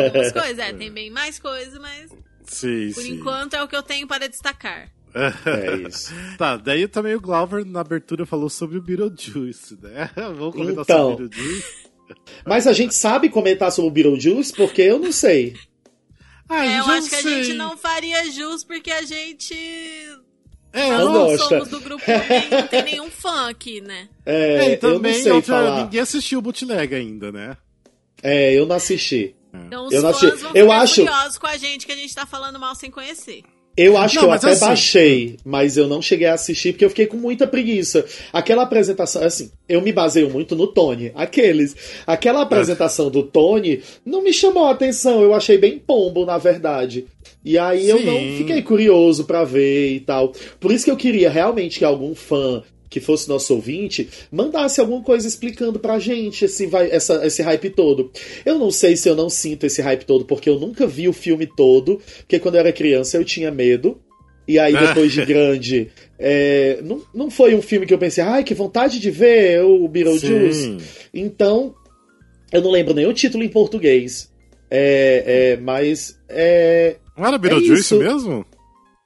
Algumas 0.05 0.33
coisas, 0.33 0.59
é, 0.59 0.73
tem 0.73 0.91
bem 0.91 1.11
mais 1.11 1.39
coisas, 1.39 1.79
mas 1.79 2.11
Sim, 2.45 2.93
por 2.93 3.03
sim. 3.03 3.13
enquanto 3.15 3.55
é 3.55 3.63
o 3.63 3.69
que 3.69 3.77
eu 3.77 3.83
tenho 3.83 4.07
para 4.07 4.29
destacar. 4.29 4.91
é 5.15 5.89
isso. 5.89 6.13
Tá, 6.37 6.57
daí 6.57 6.87
também 6.87 7.15
o 7.15 7.21
Glauber 7.21 7.65
na 7.65 7.81
abertura 7.81 8.27
falou 8.27 8.51
sobre 8.51 8.77
o 8.79 8.83
Beetlejuice, 8.83 9.79
né? 9.83 10.11
Vamos 10.15 10.55
comentar 10.55 10.83
Então. 10.85 11.11
sobre 11.13 11.25
o 11.25 11.29
Beetlejuice. 11.29 11.87
Mas 12.45 12.67
a 12.67 12.73
gente 12.73 12.95
sabe 12.95 13.29
comentar 13.29 13.71
sobre 13.73 13.89
o 13.89 13.91
Beetlejuice 13.91 14.53
porque 14.53 14.83
eu 14.83 14.99
não 14.99 15.13
sei. 15.13 15.55
Ah, 16.49 16.65
É, 16.65 16.79
eu 16.79 16.85
acho 16.85 17.09
que 17.09 17.15
a 17.17 17.23
sei. 17.23 17.43
gente 17.45 17.57
não 17.57 17.77
faria 17.77 18.31
jus 18.31 18.63
porque 18.65 18.91
a 18.91 19.03
gente 19.03 19.55
É, 20.73 20.91
Não 20.91 21.13
não... 21.13 21.39
somos 21.39 21.69
do 21.69 21.81
grupo 21.81 22.05
nem, 22.07 22.51
não 22.51 22.67
tem 22.69 22.83
nenhum 22.83 23.11
fã 23.11 23.49
aqui, 23.49 23.81
né? 23.81 24.09
É, 24.25 24.35
É, 24.35 24.69
e 24.71 24.73
eu 24.75 24.89
não 24.91 24.95
também 24.97 25.15
sei 25.23 25.33
outra- 25.33 25.55
falar. 25.57 25.83
ninguém 25.85 26.01
assistiu 26.01 26.39
o 26.39 26.43
bootleg 26.43 26.95
ainda, 26.95 27.33
né? 27.33 27.57
É, 28.23 28.53
eu 28.53 28.67
não 28.67 28.77
assisti. 28.77 29.35
Então 29.55 29.87
os 29.87 29.93
Eu 29.93 30.03
não 30.03 30.13
fãs 30.13 30.25
achei- 30.25 30.39
vão 30.39 30.53
eu 30.55 30.71
acho- 30.71 31.03
curiosos 31.03 31.39
com 31.39 31.47
a 31.47 31.57
gente 31.57 31.87
que 31.87 31.93
a 31.93 31.97
gente 31.97 32.15
tá 32.15 32.27
falando 32.27 32.59
mal 32.59 32.75
sem 32.75 32.91
conhecer. 32.91 33.43
Eu 33.77 33.99
acho 33.99 34.15
Não, 34.15 34.23
que 34.23 34.29
eu 34.29 34.33
até 34.33 34.49
assim- 34.51 34.61
baixei, 34.65 35.37
mas 35.45 35.77
eu 35.77 35.87
não 35.87 36.01
cheguei 36.01 36.27
a 36.27 36.33
assistir 36.35 36.73
porque 36.73 36.85
eu 36.85 36.89
fiquei 36.89 37.07
com 37.07 37.17
muita 37.19 37.47
preguiça. 37.47 38.05
Aquela 38.33 38.63
apresentação, 38.63 39.23
assim, 39.23 39.51
eu 39.69 39.83
me 39.83 39.93
baseio 39.93 40.31
muito 40.31 40.57
no 40.57 40.67
Tony, 40.67 41.13
aqueles. 41.15 41.77
Aquela 42.07 42.41
apresentação 42.43 43.11
do 43.11 43.23
Tony 43.23 43.83
não 44.05 44.23
me 44.23 44.33
chamou 44.33 44.65
a 44.65 44.71
atenção, 44.71 45.21
eu 45.23 45.35
achei 45.35 45.59
bem 45.59 45.79
pombo, 45.79 46.25
na 46.25 46.39
verdade. 46.39 47.05
E 47.45 47.59
aí 47.59 47.89
eu 47.89 47.99
Sim. 47.99 48.05
não 48.07 48.39
fiquei 48.39 48.63
curioso 48.63 49.25
pra 49.25 49.45
ver 49.45 49.93
e 49.95 50.01
tal. 50.01 50.33
Por 50.59 50.73
isso 50.73 50.85
que 50.85 50.91
eu 50.91 50.97
queria 50.97 51.29
realmente 51.29 51.79
que 51.79 51.85
algum 51.85 52.15
fã 52.15 52.63
que 52.89 53.01
fosse 53.01 53.29
nosso 53.29 53.55
ouvinte, 53.55 54.09
mandasse 54.31 54.81
alguma 54.81 55.03
coisa 55.03 55.27
explicando 55.27 55.79
pra 55.79 55.99
gente 55.99 56.45
esse, 56.45 56.67
vai, 56.67 56.91
essa, 56.91 57.27
esse 57.27 57.43
hype 57.43 57.71
todo. 57.71 58.11
Eu 58.45 58.59
não 58.59 58.71
sei 58.71 58.97
se 58.97 59.09
eu 59.09 59.17
não 59.17 59.29
sinto 59.29 59.67
esse 59.67 59.83
hype 59.83 60.05
todo, 60.05 60.25
porque 60.25 60.49
eu 60.49 60.59
nunca 60.59 60.87
vi 60.87 61.09
o 61.09 61.13
filme 61.13 61.47
todo, 61.47 62.01
porque 62.19 62.39
quando 62.39 62.55
eu 62.55 62.61
era 62.61 62.73
criança 62.73 63.17
eu 63.17 63.25
tinha 63.25 63.51
medo. 63.51 64.01
E 64.49 64.61
aí, 64.61 64.73
depois 64.73 65.13
de 65.13 65.25
grande, 65.27 65.91
é, 66.17 66.79
não, 66.85 67.03
não 67.13 67.29
foi 67.29 67.53
um 67.57 67.61
filme 67.61 67.85
que 67.85 67.93
eu 67.93 67.99
pensei, 67.99 68.23
ai, 68.23 68.45
que 68.45 68.55
vontade 68.55 69.01
de 69.01 69.11
ver 69.11 69.65
o 69.65 69.89
Beetlejuice. 69.89 70.77
Então, 71.13 71.75
eu 72.53 72.63
não 72.63 72.71
lembro 72.71 72.95
nem 72.95 73.07
o 73.07 73.13
título 73.13 73.43
em 73.43 73.49
português. 73.49 74.31
É, 74.71 75.25
é, 75.27 75.57
mas 75.57 76.17
é, 76.29 76.97
Não 77.19 77.27
era 77.27 77.39
Beetlejuice 77.39 77.81
isso. 77.81 77.99
mesmo? 77.99 78.47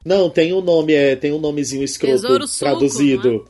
não, 0.05 0.31
tem 0.31 0.53
um 0.53 0.61
nome, 0.61 0.95
é, 0.95 1.15
tem 1.15 1.33
um 1.33 1.39
nomezinho 1.39 1.85
escroto 1.85 2.15
Tesouro 2.15 2.47
Suco, 2.47 2.71
traduzido. 2.71 3.45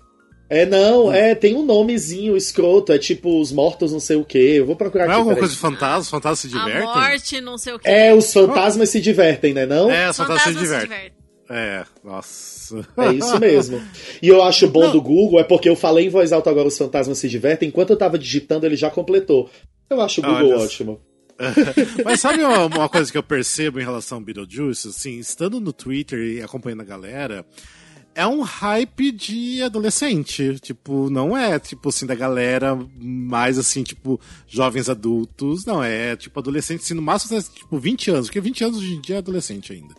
É, 0.51 0.67
não, 0.67 1.13
é, 1.13 1.33
tem 1.33 1.55
um 1.55 1.65
nomezinho 1.65 2.37
escroto, 2.37 2.93
é 2.93 2.99
tipo 2.99 3.41
os 3.41 3.53
mortos 3.53 3.93
não 3.93 4.01
sei 4.01 4.17
o 4.17 4.25
que. 4.25 4.37
Eu 4.37 4.67
vou 4.67 4.75
procurar 4.75 5.05
Não 5.05 5.11
é 5.11 5.15
aqui. 5.15 5.19
alguma 5.21 5.35
peraí. 5.37 5.49
coisa 5.49 5.55
de 5.55 5.61
fantasma? 5.61 5.99
Os 6.01 6.11
fantasmas 6.11 6.39
se 6.41 6.47
A 6.49 6.51
divertem? 6.59 6.83
morte, 6.83 7.41
não 7.41 7.57
sei 7.57 7.73
o 7.75 7.79
que. 7.79 7.89
É, 7.89 8.13
os 8.13 8.33
fantasmas 8.33 8.89
se 8.89 9.01
divertem, 9.01 9.55
né? 9.55 9.65
Não? 9.65 9.89
É, 9.89 10.11
os 10.11 10.17
fantasmas 10.17 10.43
se 10.43 10.59
divertem. 10.61 10.89
diverte. 10.89 11.15
É, 11.49 11.85
nossa. 12.05 12.87
É 12.97 13.13
isso 13.13 13.39
mesmo. 13.41 13.83
E 14.21 14.29
eu 14.29 14.43
acho 14.43 14.69
bom 14.69 14.83
Não. 14.83 14.93
do 14.93 15.01
Google, 15.01 15.39
é 15.41 15.45
porque 15.45 15.69
eu 15.69 15.77
falei 15.77 16.07
em 16.07 16.09
voz 16.09 16.33
alta 16.33 16.51
agora 16.51 16.67
os 16.69 16.77
fantasmas 16.79 17.19
se 17.19 17.29
divertem, 17.29 17.69
enquanto 17.69 17.91
eu 17.91 17.97
tava 17.97 18.19
digitando 18.19 18.67
ele 18.67 18.77
já 18.77 18.91
completou. 18.91 19.49
Eu 19.89 20.01
acho 20.01 20.21
o 20.21 20.25
Google 20.25 20.51
Olha 20.51 20.59
ótimo. 20.59 21.01
Mas 22.05 22.21
sabe 22.21 22.43
uma, 22.45 22.67
uma 22.67 22.89
coisa 22.89 23.11
que 23.11 23.17
eu 23.17 23.23
percebo 23.23 23.81
em 23.81 23.85
relação 23.85 24.19
ao 24.19 24.25
Beetlejuice? 24.25 24.89
Assim, 24.89 25.19
estando 25.19 25.59
no 25.61 25.73
Twitter 25.73 26.19
e 26.19 26.43
acompanhando 26.43 26.83
a 26.83 26.85
galera, 26.85 27.47
é 28.15 28.27
um 28.27 28.43
hype 28.43 29.13
de 29.13 29.63
adolescente. 29.63 30.59
Tipo, 30.61 31.09
não 31.11 31.37
é, 31.37 31.59
tipo 31.59 31.89
assim, 31.89 32.07
da 32.07 32.15
galera 32.15 32.79
mais 32.99 33.59
assim, 33.59 33.83
tipo, 33.83 34.21
jovens 34.47 34.89
adultos. 34.89 35.65
Não, 35.65 35.83
é 35.83 36.17
tipo 36.17 36.39
adolescente, 36.39 36.81
assim, 36.83 36.95
no 36.95 37.03
máximo, 37.03 37.41
tipo, 37.43 37.79
20 37.79 38.11
anos. 38.11 38.27
Porque 38.27 38.41
20 38.41 38.65
anos 38.65 38.79
hoje 38.79 38.95
em 38.95 39.01
dia 39.01 39.17
é 39.17 39.19
adolescente 39.19 39.73
ainda. 39.73 39.95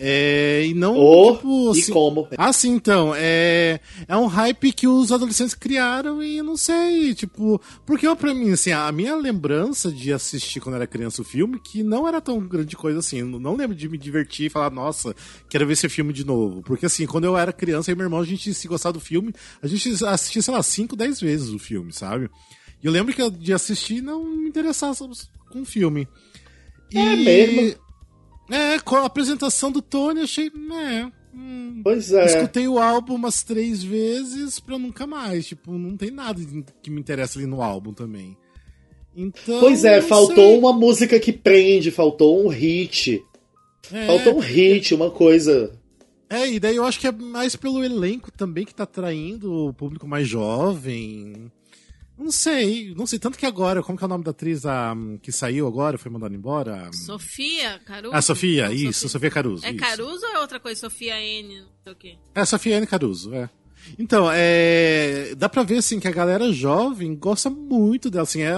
É, 0.00 0.64
e 0.64 0.74
não, 0.74 0.94
Ou, 0.94 1.36
tipo, 1.36 1.76
e 1.76 1.80
assim, 1.80 1.92
como? 1.92 2.28
ah, 2.36 2.52
sim, 2.52 2.70
então. 2.70 3.12
É, 3.16 3.80
é 4.06 4.16
um 4.16 4.26
hype 4.26 4.72
que 4.72 4.86
os 4.86 5.10
adolescentes 5.10 5.54
criaram 5.54 6.22
e 6.22 6.40
não 6.40 6.56
sei, 6.56 7.14
tipo. 7.14 7.60
Porque 7.84 8.06
eu, 8.06 8.14
pra 8.14 8.32
mim, 8.32 8.52
assim, 8.52 8.70
a 8.70 8.90
minha 8.92 9.16
lembrança 9.16 9.90
de 9.90 10.12
assistir 10.12 10.60
quando 10.60 10.76
era 10.76 10.86
criança 10.86 11.22
o 11.22 11.24
filme, 11.24 11.58
que 11.58 11.82
não 11.82 12.06
era 12.06 12.20
tão 12.20 12.38
grande 12.38 12.76
coisa 12.76 13.00
assim. 13.00 13.22
Não 13.22 13.56
lembro 13.56 13.74
de 13.74 13.88
me 13.88 13.98
divertir 13.98 14.46
e 14.46 14.50
falar, 14.50 14.70
nossa, 14.70 15.14
quero 15.48 15.66
ver 15.66 15.72
esse 15.72 15.88
filme 15.88 16.12
de 16.12 16.24
novo. 16.24 16.62
Porque 16.62 16.86
assim, 16.86 17.04
quando 17.04 17.24
eu 17.24 17.36
era 17.36 17.52
criança 17.52 17.90
e 17.90 17.94
meu 17.96 18.04
irmão, 18.04 18.20
a 18.20 18.24
gente 18.24 18.54
se 18.54 18.68
gostava 18.68 18.92
do 18.92 19.00
filme, 19.00 19.34
a 19.60 19.66
gente 19.66 20.04
assistia, 20.04 20.42
sei 20.42 20.54
lá, 20.54 20.62
5, 20.62 20.94
10 20.94 21.20
vezes 21.20 21.48
o 21.48 21.58
filme, 21.58 21.92
sabe? 21.92 22.30
E 22.82 22.86
eu 22.86 22.92
lembro 22.92 23.12
que 23.12 23.20
eu, 23.20 23.30
de 23.30 23.52
assistir 23.52 23.96
e 23.96 24.02
não 24.02 24.24
me 24.24 24.48
interessava 24.48 24.96
com 25.50 25.62
o 25.62 25.64
filme. 25.64 26.06
É 26.94 27.16
mesmo? 27.16 27.87
É, 28.50 28.78
com 28.78 28.96
a 28.96 29.04
apresentação 29.04 29.70
do 29.70 29.82
Tony, 29.82 30.20
achei, 30.20 30.50
né. 30.54 31.10
hum, 31.34 31.80
Pois 31.84 32.12
é. 32.12 32.24
Escutei 32.24 32.66
o 32.66 32.78
álbum 32.78 33.14
umas 33.14 33.42
três 33.42 33.82
vezes 33.82 34.58
pra 34.58 34.78
nunca 34.78 35.06
mais. 35.06 35.46
Tipo, 35.46 35.72
não 35.72 35.96
tem 35.96 36.10
nada 36.10 36.40
que 36.82 36.90
me 36.90 37.00
interessa 37.00 37.38
ali 37.38 37.46
no 37.46 37.62
álbum 37.62 37.92
também. 37.92 38.36
Então. 39.14 39.60
Pois 39.60 39.84
é, 39.84 40.00
faltou 40.00 40.34
sei. 40.34 40.58
uma 40.58 40.72
música 40.72 41.18
que 41.18 41.32
prende, 41.32 41.90
faltou 41.90 42.44
um 42.44 42.48
hit. 42.48 43.22
É, 43.92 44.06
Faltou 44.06 44.36
um 44.36 44.40
hit, 44.40 44.94
uma 44.94 45.10
coisa. 45.10 45.72
É, 46.28 46.46
e 46.46 46.60
daí 46.60 46.76
eu 46.76 46.84
acho 46.84 47.00
que 47.00 47.06
é 47.06 47.12
mais 47.12 47.56
pelo 47.56 47.82
elenco 47.82 48.30
também 48.30 48.64
que 48.64 48.74
tá 48.74 48.82
atraindo 48.82 49.50
o 49.68 49.72
público 49.72 50.06
mais 50.06 50.28
jovem. 50.28 51.50
Não 52.18 52.32
sei, 52.32 52.92
não 52.96 53.06
sei. 53.06 53.18
Tanto 53.18 53.38
que 53.38 53.46
agora, 53.46 53.82
como 53.82 53.96
que 53.96 54.02
é 54.02 54.06
o 54.06 54.08
nome 54.08 54.24
da 54.24 54.32
atriz 54.32 54.66
a, 54.66 54.94
que 55.22 55.30
saiu 55.30 55.66
agora, 55.68 55.96
foi 55.96 56.10
mandada 56.10 56.34
embora? 56.34 56.90
Sofia 56.92 57.78
Caruso? 57.84 58.14
A 58.14 58.20
Sofia, 58.20 58.66
Não, 58.66 58.74
isso, 58.74 59.08
Sofia, 59.08 59.30
Caruso. 59.30 59.64
É 59.64 59.70
isso. 59.70 59.78
Caruso 59.78 60.26
ou 60.26 60.32
é 60.32 60.38
outra 60.40 60.58
coisa? 60.58 60.80
Sofia 60.80 61.20
N, 61.22 61.60
não 61.60 61.66
sei 61.84 61.92
o 61.92 61.96
quê. 61.96 62.16
É, 62.34 62.44
Sofia 62.44 62.76
Anne 62.76 62.86
Caruso, 62.86 63.32
é. 63.34 63.48
Então, 63.98 64.28
é. 64.32 65.32
Dá 65.36 65.48
pra 65.48 65.62
ver, 65.62 65.78
assim, 65.78 66.00
que 66.00 66.08
a 66.08 66.12
galera 66.12 66.52
jovem 66.52 67.14
gosta 67.14 67.48
muito 67.48 68.10
dela, 68.10 68.24
assim, 68.24 68.42
é 68.42 68.52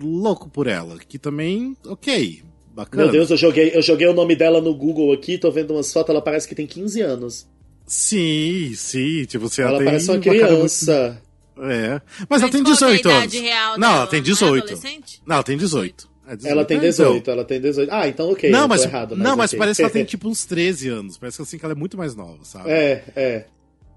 louco 0.00 0.48
por 0.48 0.66
ela. 0.68 0.96
Que 0.98 1.18
também, 1.18 1.76
ok. 1.84 2.42
bacana. 2.72 3.02
Meu 3.04 3.12
Deus, 3.12 3.30
eu 3.30 3.36
joguei, 3.36 3.72
eu 3.74 3.82
joguei 3.82 4.06
o 4.06 4.14
nome 4.14 4.34
dela 4.36 4.60
no 4.60 4.74
Google 4.74 5.12
aqui, 5.12 5.36
tô 5.36 5.50
vendo 5.50 5.74
umas 5.74 5.92
fotos, 5.92 6.10
ela 6.10 6.22
parece 6.22 6.48
que 6.48 6.54
tem 6.54 6.66
15 6.66 7.00
anos. 7.02 7.46
Sim, 7.86 8.72
sim, 8.74 9.24
tipo, 9.24 9.48
você 9.48 9.62
Ela 9.62 9.76
tem 9.78 9.84
parece 9.86 10.10
uma 10.10 10.18
cara 10.18 10.34
muito- 10.36 10.46
criança. 10.54 11.22
É. 11.58 12.00
Mas, 12.28 12.42
ela 12.42 12.50
tem 12.50 12.62
qual 12.62 12.76
que 12.76 12.84
é 12.84 12.86
a 12.86 12.90
18 12.90 13.08
anos. 13.10 13.32
real 13.34 13.78
não, 13.78 13.88
ela 13.96 14.06
tem 14.06 14.20
Não 14.20 14.24
é 14.26 14.30
18. 14.30 14.80
não, 15.26 15.34
ela 15.36 15.44
tem 15.44 15.56
18. 15.56 16.08
É 16.26 16.36
18. 16.36 16.52
Ela 16.52 16.64
tem 16.64 16.76
É, 16.76 16.78
então. 16.80 16.90
18, 16.90 17.30
ela 17.30 17.44
tem 17.44 17.60
18. 17.60 17.92
Ah, 17.92 18.08
então 18.08 18.30
ok, 18.32 18.50
Não, 18.50 18.66
mas, 18.66 18.82
errado. 18.82 19.14
não, 19.14 19.36
mas 19.36 19.50
ok. 19.50 19.58
parece 19.58 19.76
que 19.76 19.82
ela 19.82 19.92
tem 19.92 20.04
tipo 20.06 20.28
uns 20.28 20.44
13 20.46 20.88
anos. 20.88 21.18
Parece 21.18 21.40
assim 21.42 21.58
que 21.58 21.64
ela 21.64 21.72
é 21.72 21.76
muito 21.76 21.96
mais 21.98 22.14
nova, 22.14 22.38
sabe? 22.44 22.70
É, 22.70 23.04
é. 23.14 23.44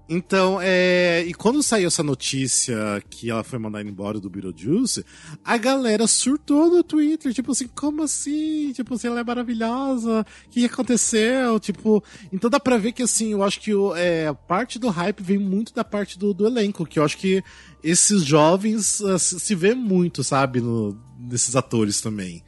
Então, 0.08 0.58
é. 0.60 1.22
E 1.26 1.34
quando 1.34 1.62
saiu 1.62 1.88
essa 1.88 2.02
notícia 2.02 3.02
que 3.10 3.30
ela 3.30 3.44
foi 3.44 3.58
mandada 3.58 3.86
embora 3.86 4.18
do 4.18 4.30
Beetlejuice, 4.30 5.04
a 5.44 5.56
galera 5.58 6.06
surtou 6.06 6.70
no 6.70 6.82
Twitter, 6.82 7.34
tipo 7.34 7.52
assim, 7.52 7.68
como 7.68 8.02
assim? 8.02 8.72
Tipo 8.72 8.94
assim, 8.94 9.08
ela 9.08 9.20
é 9.20 9.24
maravilhosa, 9.24 10.24
o 10.46 10.50
que 10.50 10.64
aconteceu? 10.64 11.60
Tipo, 11.60 12.02
então 12.32 12.48
dá 12.48 12.58
pra 12.58 12.78
ver 12.78 12.92
que 12.92 13.02
assim, 13.02 13.32
eu 13.32 13.42
acho 13.42 13.60
que 13.60 13.72
é, 13.96 14.32
parte 14.46 14.78
do 14.78 14.88
hype 14.88 15.22
vem 15.22 15.38
muito 15.38 15.74
da 15.74 15.84
parte 15.84 16.18
do, 16.18 16.32
do 16.32 16.46
elenco, 16.46 16.86
que 16.86 16.98
eu 16.98 17.04
acho 17.04 17.18
que 17.18 17.42
esses 17.84 18.24
jovens 18.24 19.02
ah, 19.02 19.18
se 19.18 19.38
se 19.38 19.54
vê 19.54 19.74
muito, 19.74 20.24
sabe, 20.24 20.60
no, 20.60 20.98
nesses 21.18 21.54
atores 21.54 22.00
também. 22.00 22.42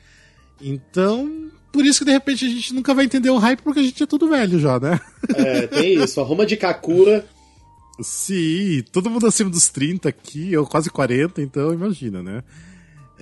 Então, 0.63 1.51
por 1.71 1.85
isso 1.85 2.01
que 2.01 2.05
de 2.07 2.13
repente 2.13 2.47
a 2.47 2.49
gente 2.49 2.73
nunca 2.73 2.95
vai 2.95 3.05
entender 3.05 3.31
o 3.31 3.39
hype, 3.39 3.61
porque 3.61 3.81
a 3.81 3.83
gente 3.83 4.03
é 4.03 4.07
tudo 4.07 4.29
velho 4.29 4.59
já, 4.59 4.81
né? 4.81 4.99
É, 5.35 5.67
tem 5.67 6.03
isso. 6.03 6.21
A 6.21 6.25
Roma 6.25 6.47
de 6.47 6.57
Kakura. 6.57 7.27
Sim, 8.03 8.83
todo 8.93 9.11
mundo 9.11 9.27
acima 9.27 9.51
dos 9.51 9.69
30 9.69 10.09
aqui, 10.09 10.53
eu 10.53 10.67
quase 10.67 10.91
40, 10.91 11.41
então 11.43 11.73
imagina, 11.73 12.23
né? 12.23 12.43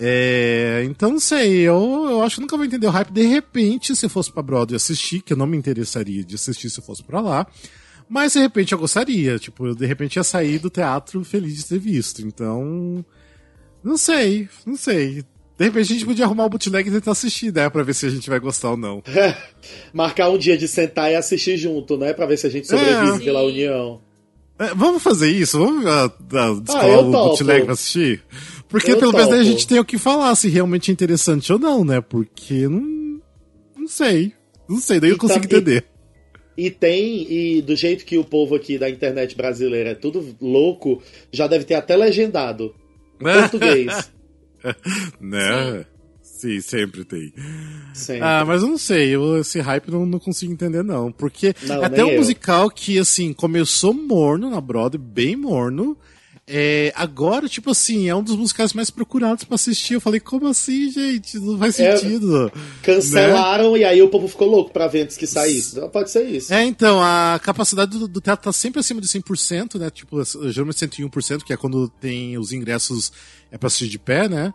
É, 0.01 0.83
então 0.89 1.11
não 1.11 1.19
sei, 1.21 1.63
eu, 1.63 2.07
eu 2.09 2.23
acho 2.23 2.37
que 2.37 2.41
nunca 2.41 2.57
vou 2.57 2.65
entender 2.65 2.87
o 2.87 2.91
hype. 2.91 3.11
De 3.13 3.23
repente, 3.27 3.97
se 3.97 4.07
eu 4.07 4.11
fosse 4.11 4.31
pra 4.31 4.43
Broadway 4.43 4.77
assistir, 4.77 5.21
que 5.23 5.33
eu 5.33 5.37
não 5.37 5.47
me 5.47 5.57
interessaria 5.57 6.23
de 6.23 6.37
assistir 6.37 6.71
se 6.71 6.79
eu 6.79 6.85
fosse 6.85 7.03
pra 7.03 7.21
lá, 7.21 7.47
mas 8.09 8.35
de 8.35 8.39
repente 8.39 8.73
eu 8.73 8.79
gostaria, 8.79 9.39
tipo, 9.39 9.67
eu 9.67 9.75
de 9.75 9.85
repente 9.87 10.17
ia 10.17 10.23
sair 10.23 10.59
do 10.61 10.71
teatro 10.71 11.25
feliz 11.25 11.57
de 11.57 11.67
ter 11.67 11.79
visto. 11.81 12.23
Então, 12.23 13.05
não 13.83 13.97
sei, 13.97 14.49
não 14.65 14.77
sei. 14.77 15.25
De 15.59 15.65
repente 15.65 15.91
a 15.93 15.95
gente 15.97 16.07
podia 16.07 16.25
arrumar 16.25 16.45
o 16.45 16.49
bootleg 16.49 16.89
e 16.89 16.93
tentar 16.93 17.11
assistir, 17.11 17.53
né? 17.53 17.69
Pra 17.69 17.83
ver 17.83 17.93
se 17.93 18.07
a 18.07 18.11
gente 18.11 18.31
vai 18.31 18.39
gostar 18.39 18.71
ou 18.71 18.77
não. 18.77 19.03
Marcar 19.93 20.31
um 20.31 20.39
dia 20.39 20.57
de 20.57 20.69
sentar 20.69 21.11
e 21.11 21.17
assistir 21.17 21.57
junto, 21.57 21.99
né? 21.99 22.13
Pra 22.13 22.27
ver 22.27 22.37
se 22.39 22.47
a 22.47 22.51
gente 22.51 22.69
sobrevive 22.69 23.21
É. 23.23 23.25
pela 23.25 23.43
união. 23.43 24.01
É, 24.59 24.75
vamos 24.75 25.03
fazer 25.03 25.31
isso? 25.31 25.59
Vamos 25.59 25.85
uh, 25.85 26.07
uh, 26.07 26.61
descolar 26.61 26.85
Ah, 26.85 26.89
eu 26.89 27.01
o 27.09 27.11
bootleg 27.11 27.65
pra 27.65 27.73
assistir? 27.75 28.23
Porque 28.69 28.91
Eu 28.93 28.99
pelo 28.99 29.13
menos 29.13 29.29
daí 29.29 29.41
a 29.41 29.45
gente 29.45 29.67
tem 29.67 29.79
o 29.79 29.85
que 29.85 29.97
falar, 29.97 30.35
se 30.35 30.49
realmente 30.49 30.91
é 30.91 30.93
interessante 30.93 31.53
ou 31.53 31.59
não, 31.59 31.85
né? 31.85 32.01
Porque 32.01 32.69
não. 32.69 33.21
Não 33.77 33.87
sei. 33.89 34.33
Não 34.69 34.79
sei, 34.79 35.01
daí 35.01 35.11
eu 35.11 35.17
E 35.17 35.19
consigo 35.19 35.47
tam- 35.47 35.59
e- 35.59 35.61
entender. 35.61 35.85
E 36.57 36.71
tem, 36.73 37.33
e 37.33 37.63
do 37.63 37.77
jeito 37.77 38.05
que 38.05 38.19
o 38.19 38.25
povo 38.25 38.57
aqui 38.57 38.77
da 38.77 38.91
internet 38.91 39.37
brasileira 39.37 39.91
é 39.91 39.95
tudo 39.95 40.35
louco, 40.41 41.01
já 41.33 41.47
deve 41.47 41.65
ter 41.65 41.75
até 41.75 41.97
legendado. 41.97 42.75
Português. 43.19 44.11
né? 45.21 45.79
Sim, 45.79 45.85
sempre 46.63 47.05
tem. 47.05 47.33
Sempre. 47.95 48.23
Ah, 48.23 48.45
mas 48.47 48.63
eu 48.63 48.69
não 48.69 48.79
sei, 48.79 49.15
eu, 49.15 49.41
esse 49.41 49.61
hype 49.61 49.91
não, 49.91 50.07
não 50.07 50.19
consigo 50.19 50.53
entender, 50.53 50.83
não. 50.85 51.11
Porque 51.13 51.55
Não, 51.63 51.83
até 51.83 51.97
nem 52.03 52.05
um 52.07 52.11
eu. 52.11 52.19
musical 52.19 52.71
que, 52.71 52.99
assim, 52.99 53.33
começou 53.33 53.93
morno 53.93 54.51
na 54.51 54.61
Broadway, 54.61 54.99
bem 55.03 55.37
morno. 55.37 55.97
É, 56.51 56.95
agora, 56.97 57.47
tipo 57.47 57.71
assim, 57.71 58.09
é 58.09 58.15
um 58.17 58.23
dos 58.23 58.35
musicais 58.35 58.73
mais 58.73 58.89
procurados 58.89 59.45
pra 59.45 59.57
assistir. 59.57 59.93
Eu 59.95 60.01
falei, 60.01 60.19
como 60.19 60.47
assim, 60.47 60.91
gente? 60.91 61.39
Não 61.39 61.59
faz 61.59 61.79
É, 61.79 61.95
sentido. 61.99 62.51
Cancelaram 62.83 63.77
e 63.77 63.85
aí 63.85 64.01
o 64.01 64.09
povo 64.09 64.27
ficou 64.27 64.49
louco 64.49 64.73
pra 64.73 64.87
ver 64.87 65.03
antes 65.03 65.19
que 65.19 65.27
saísse. 65.27 65.79
Pode 65.93 66.11
ser 66.11 66.25
isso. 66.25 66.51
É, 66.55 66.65
então, 66.65 67.03
a 67.03 67.39
capacidade 67.43 67.99
do, 67.99 68.09
do 68.09 68.19
teatro 68.19 68.45
tá 68.45 68.53
sempre 68.53 68.81
acima 68.81 68.99
de 68.99 69.07
100%, 69.09 69.79
né? 69.79 69.91
Tipo, 69.91 70.23
geralmente 70.51 70.79
101%, 70.79 71.43
que 71.43 71.53
é 71.53 71.57
quando 71.59 71.87
tem 72.01 72.39
os 72.39 72.51
ingressos 72.51 73.13
é 73.53 73.59
pra 73.59 73.67
assistir 73.67 73.89
de 73.89 73.99
pé, 73.99 74.27
né? 74.27 74.55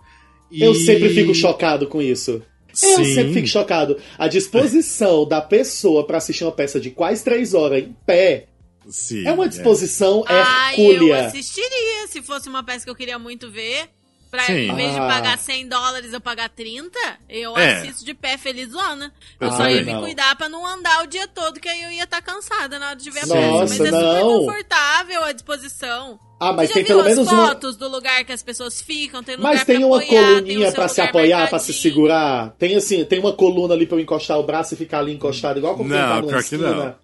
E- 0.54 0.62
Eu 0.62 0.74
sempre 0.76 1.10
fico 1.10 1.34
chocado 1.34 1.88
com 1.88 2.02
isso. 2.02 2.42
Eu 2.82 2.98
Sim. 3.04 3.06
sempre 3.14 3.34
fico 3.34 3.48
chocado. 3.48 3.98
A 4.18 4.28
disposição 4.28 5.28
da 5.28 5.42
pessoa 5.42 6.06
pra 6.08 6.18
assistir 6.18 6.44
uma 6.44 6.52
peça 6.52 6.80
de 6.80 6.90
quase 6.90 7.24
três 7.24 7.54
horas 7.54 7.84
em 7.84 7.96
pé 8.06 8.46
Sim, 8.88 9.26
é 9.28 9.32
uma 9.32 9.48
disposição 9.48 10.24
Ah, 10.28 10.72
eu 10.78 10.92
hercúlea. 10.94 11.28
assistiria 11.28 12.08
se 12.10 12.22
fosse 12.22 12.50
uma 12.50 12.64
peça 12.64 12.84
que 12.84 12.90
eu 12.92 12.96
queria 12.96 13.18
muito 13.20 13.50
ver. 13.52 13.90
Pra, 14.34 14.48
Sim. 14.48 14.72
em 14.72 14.76
vez 14.76 14.92
de 14.92 15.00
Ah. 15.00 15.08
pagar 15.08 15.38
100 15.38 15.68
dólares, 15.68 16.12
eu 16.12 16.20
pagar 16.20 16.50
30, 16.50 16.98
eu 17.30 17.56
É. 17.56 17.82
assisto 17.82 18.04
de 18.04 18.16
pé 18.16 18.36
felizona. 18.36 19.14
Eu 19.40 19.50
Eu 19.50 19.54
só 19.54 19.68
ia 19.68 19.78
também. 19.78 19.86
me 19.86 19.94
Não. 19.94 20.02
cuidar 20.02 20.36
pra 20.36 20.50
não 20.50 20.66
andar 20.66 21.04
o 21.04 21.06
dia 21.06 21.28
todo, 21.28 21.60
que 21.60 21.70
aí 21.70 21.84
eu 21.84 21.92
ia 21.92 22.06
estar 22.06 22.20
cansada 22.20 22.80
na 22.80 22.88
hora 22.88 22.96
de 22.96 23.12
ver 23.12 23.20
a 23.20 23.26
Nossa, 23.28 23.36
peça. 23.36 23.60
Mas 23.60 23.72
é 23.74 23.76
super 23.86 23.92
não. 23.92 24.40
confortável 24.40 25.24
a 25.24 25.32
disposição. 25.34 26.20
Ah, 26.40 26.52
mas 26.52 26.70
Você 26.70 26.74
tem 26.74 26.82
já 26.82 26.88
pelo 26.88 27.04
viu 27.04 27.12
as 27.12 27.16
menos 27.18 27.32
uma. 27.32 27.48
fotos 27.48 27.78
do 27.78 27.88
lugar 27.88 28.26
que 28.26 28.32
as 28.32 28.42
pessoas 28.42 28.82
ficam? 28.82 29.22
Tem 29.24 29.36
lugar 29.36 29.54
Mas 29.54 29.64
tem 29.66 29.78
pra 29.78 29.86
uma 29.86 29.98
apoiar, 29.98 30.10
tem 30.10 30.26
coluninha 30.34 30.72
pra 30.72 30.88
se 30.88 31.00
apoiar, 31.02 31.48
pra 31.50 31.60
se 31.60 31.72
segurar. 31.72 32.56
Tem 32.58 32.76
assim, 32.76 33.06
tem 33.06 33.20
uma 33.20 33.34
coluna 33.34 33.76
ali 33.76 33.86
pra 33.86 33.98
eu 33.98 34.02
encostar 34.02 34.40
o 34.40 34.44
braço 34.44 34.74
e 34.74 34.78
ficar 34.78 34.98
ali 34.98 35.14
encostado, 35.14 35.60
igual 35.60 35.76
quando 35.78 35.90
Não, 35.90 36.22
tá 36.22 36.28
pior 36.28 36.44
que 36.44 36.58
não. 36.58 36.96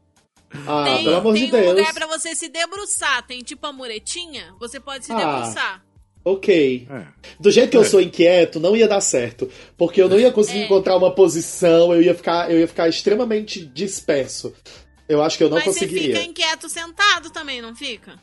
Ah, 0.67 0.83
Tem, 0.83 1.03
pelo 1.03 1.15
amor 1.17 1.33
tem 1.35 1.43
de 1.47 1.55
um 1.55 1.59
Deus. 1.61 1.75
lugar 1.77 1.93
pra 1.93 2.07
você 2.07 2.33
se 2.33 2.49
debruçar. 2.49 3.21
Tem 3.27 3.39
tipo 3.43 3.67
a 3.67 3.71
muretinha, 3.71 4.51
você 4.59 4.79
pode 4.79 5.05
se 5.05 5.11
Ah. 5.11 5.15
debruçar. 5.15 5.83
Ok. 6.23 6.87
É. 6.89 7.01
Do 7.39 7.49
jeito 7.49 7.69
que 7.71 7.77
eu 7.77 7.81
É. 7.81 7.85
sou 7.85 8.01
inquieto, 8.01 8.59
não 8.59 8.75
ia 8.75 8.87
dar 8.87 9.01
certo. 9.01 9.49
Porque 9.77 10.01
eu 10.01 10.09
não 10.09 10.19
ia 10.19 10.31
conseguir 10.31 10.59
É. 10.59 10.65
encontrar 10.65 10.95
uma 10.97 11.13
posição, 11.15 11.93
eu 11.93 12.01
ia 12.01 12.13
ficar, 12.13 12.51
eu 12.51 12.59
ia 12.59 12.67
ficar 12.67 12.87
extremamente 12.89 13.65
disperso. 13.65 14.53
Eu 15.07 15.21
acho 15.23 15.37
que 15.37 15.43
eu 15.43 15.49
não 15.49 15.55
Mas 15.57 15.65
conseguiria. 15.65 16.13
você 16.13 16.19
fica 16.21 16.23
inquieto 16.29 16.69
sentado 16.69 17.29
também, 17.31 17.61
não 17.61 17.75
fica? 17.75 18.13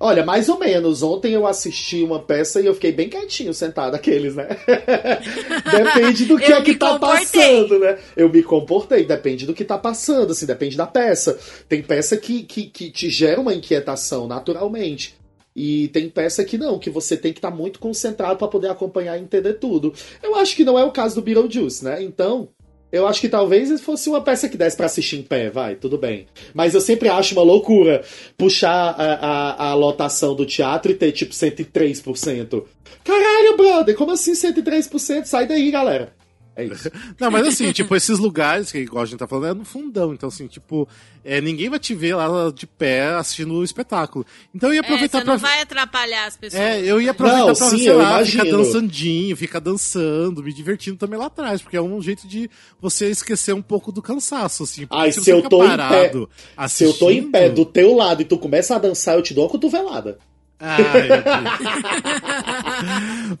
Olha, 0.00 0.24
mais 0.24 0.48
ou 0.48 0.58
menos. 0.58 1.02
Ontem 1.02 1.32
eu 1.34 1.46
assisti 1.46 2.02
uma 2.02 2.18
peça 2.20 2.60
e 2.60 2.66
eu 2.66 2.74
fiquei 2.74 2.90
bem 2.92 3.08
quietinho 3.08 3.52
sentado, 3.52 3.94
aqueles, 3.94 4.34
né? 4.34 4.48
depende 5.70 6.24
do 6.24 6.38
que 6.38 6.50
Eu 6.50 6.56
é 6.56 6.62
que 6.62 6.74
tá 6.74 6.92
comportei. 6.92 7.24
passando, 7.26 7.78
né? 7.78 7.98
Eu 8.16 8.28
me 8.28 8.42
comportei, 8.42 9.04
depende 9.04 9.46
do 9.46 9.54
que 9.54 9.64
tá 9.64 9.76
passando, 9.78 10.32
assim, 10.32 10.46
depende 10.46 10.76
da 10.76 10.86
peça. 10.86 11.38
Tem 11.68 11.82
peça 11.82 12.16
que, 12.16 12.42
que, 12.44 12.66
que 12.66 12.90
te 12.90 13.10
gera 13.10 13.40
uma 13.40 13.54
inquietação 13.54 14.26
naturalmente. 14.26 15.14
E 15.54 15.88
tem 15.88 16.08
peça 16.08 16.44
que 16.44 16.56
não, 16.56 16.78
que 16.78 16.88
você 16.88 17.16
tem 17.16 17.32
que 17.32 17.38
estar 17.38 17.50
muito 17.50 17.78
concentrado 17.78 18.38
pra 18.38 18.48
poder 18.48 18.68
acompanhar 18.68 19.18
e 19.18 19.22
entender 19.22 19.54
tudo. 19.54 19.92
Eu 20.22 20.34
acho 20.36 20.56
que 20.56 20.64
não 20.64 20.78
é 20.78 20.84
o 20.84 20.92
caso 20.92 21.14
do 21.16 21.22
Beetlejuice, 21.22 21.84
né? 21.84 22.02
Então, 22.02 22.48
eu 22.92 23.06
acho 23.06 23.20
que 23.22 23.28
talvez 23.28 23.80
fosse 23.80 24.10
uma 24.10 24.20
peça 24.20 24.48
que 24.50 24.56
desse 24.56 24.76
pra 24.76 24.86
assistir 24.86 25.16
em 25.16 25.22
pé, 25.22 25.48
vai, 25.48 25.76
tudo 25.76 25.96
bem. 25.96 26.26
Mas 26.52 26.74
eu 26.74 26.80
sempre 26.80 27.08
acho 27.08 27.34
uma 27.34 27.42
loucura 27.42 28.04
puxar 28.36 28.70
a, 28.70 29.14
a, 29.14 29.70
a 29.70 29.74
lotação 29.74 30.34
do 30.34 30.44
teatro 30.44 30.92
e 30.92 30.94
ter 30.94 31.10
tipo 31.12 31.32
103%. 31.32 32.64
Caralho, 33.02 33.56
brother, 33.56 33.96
como 33.96 34.12
assim 34.12 34.32
103%? 34.32 35.24
Sai 35.24 35.46
daí, 35.46 35.70
galera. 35.70 36.12
É 36.54 36.64
isso. 36.66 36.90
Não, 37.18 37.30
mas 37.30 37.46
assim, 37.46 37.72
tipo, 37.72 37.96
esses 37.96 38.18
lugares 38.18 38.70
que 38.70 38.78
igual 38.78 39.02
a 39.02 39.06
gente 39.06 39.18
tá 39.18 39.26
falando 39.26 39.46
é 39.50 39.54
no 39.54 39.64
fundão. 39.64 40.12
Então, 40.12 40.28
assim, 40.28 40.46
tipo, 40.46 40.86
é, 41.24 41.40
ninguém 41.40 41.70
vai 41.70 41.78
te 41.78 41.94
ver 41.94 42.14
lá 42.14 42.28
de 42.54 42.66
pé 42.66 43.14
assistindo 43.14 43.54
o 43.54 43.64
espetáculo. 43.64 44.26
Então 44.54 44.68
eu 44.68 44.74
ia 44.74 44.80
É, 44.80 44.84
aproveitar 44.84 45.18
você 45.20 45.24
pra. 45.24 45.32
não 45.34 45.40
vai 45.40 45.62
atrapalhar 45.62 46.26
as 46.26 46.36
pessoas. 46.36 46.62
É, 46.62 46.80
eu 46.82 47.00
ia 47.00 47.12
aproveitar 47.12 47.46
Não, 47.46 47.54
pra, 47.54 47.70
sim, 47.70 47.78
sei 47.78 47.90
eu 47.90 47.96
lá, 47.98 48.24
ficar 48.24 48.44
imagino. 48.44 48.64
dançandinho, 48.64 49.36
ficar 49.36 49.60
dançando, 49.60 50.42
me 50.42 50.52
divertindo 50.52 50.96
também 50.98 51.18
lá 51.18 51.26
atrás, 51.26 51.62
porque 51.62 51.76
é 51.76 51.80
um 51.82 52.00
jeito 52.02 52.28
de 52.28 52.50
você 52.80 53.08
esquecer 53.10 53.54
um 53.54 53.62
pouco 53.62 53.90
do 53.90 54.02
cansaço, 54.02 54.64
assim. 54.64 54.86
Ai, 54.90 55.10
você 55.10 55.22
se 55.22 55.30
eu 55.30 55.42
tô 55.48 55.64
em 55.64 55.68
pé- 55.68 55.76
parado 55.76 56.28
Se 56.68 56.84
eu 56.84 56.92
tô 56.92 57.10
em 57.10 57.30
pé 57.30 57.48
do 57.48 57.64
teu 57.64 57.94
lado 57.94 58.20
e 58.20 58.24
tu 58.26 58.36
começa 58.38 58.76
a 58.76 58.78
dançar, 58.78 59.14
eu 59.16 59.22
te 59.22 59.32
dou 59.32 59.44
uma 59.44 59.50
cotovelada. 59.50 60.18
Deus. 60.62 61.24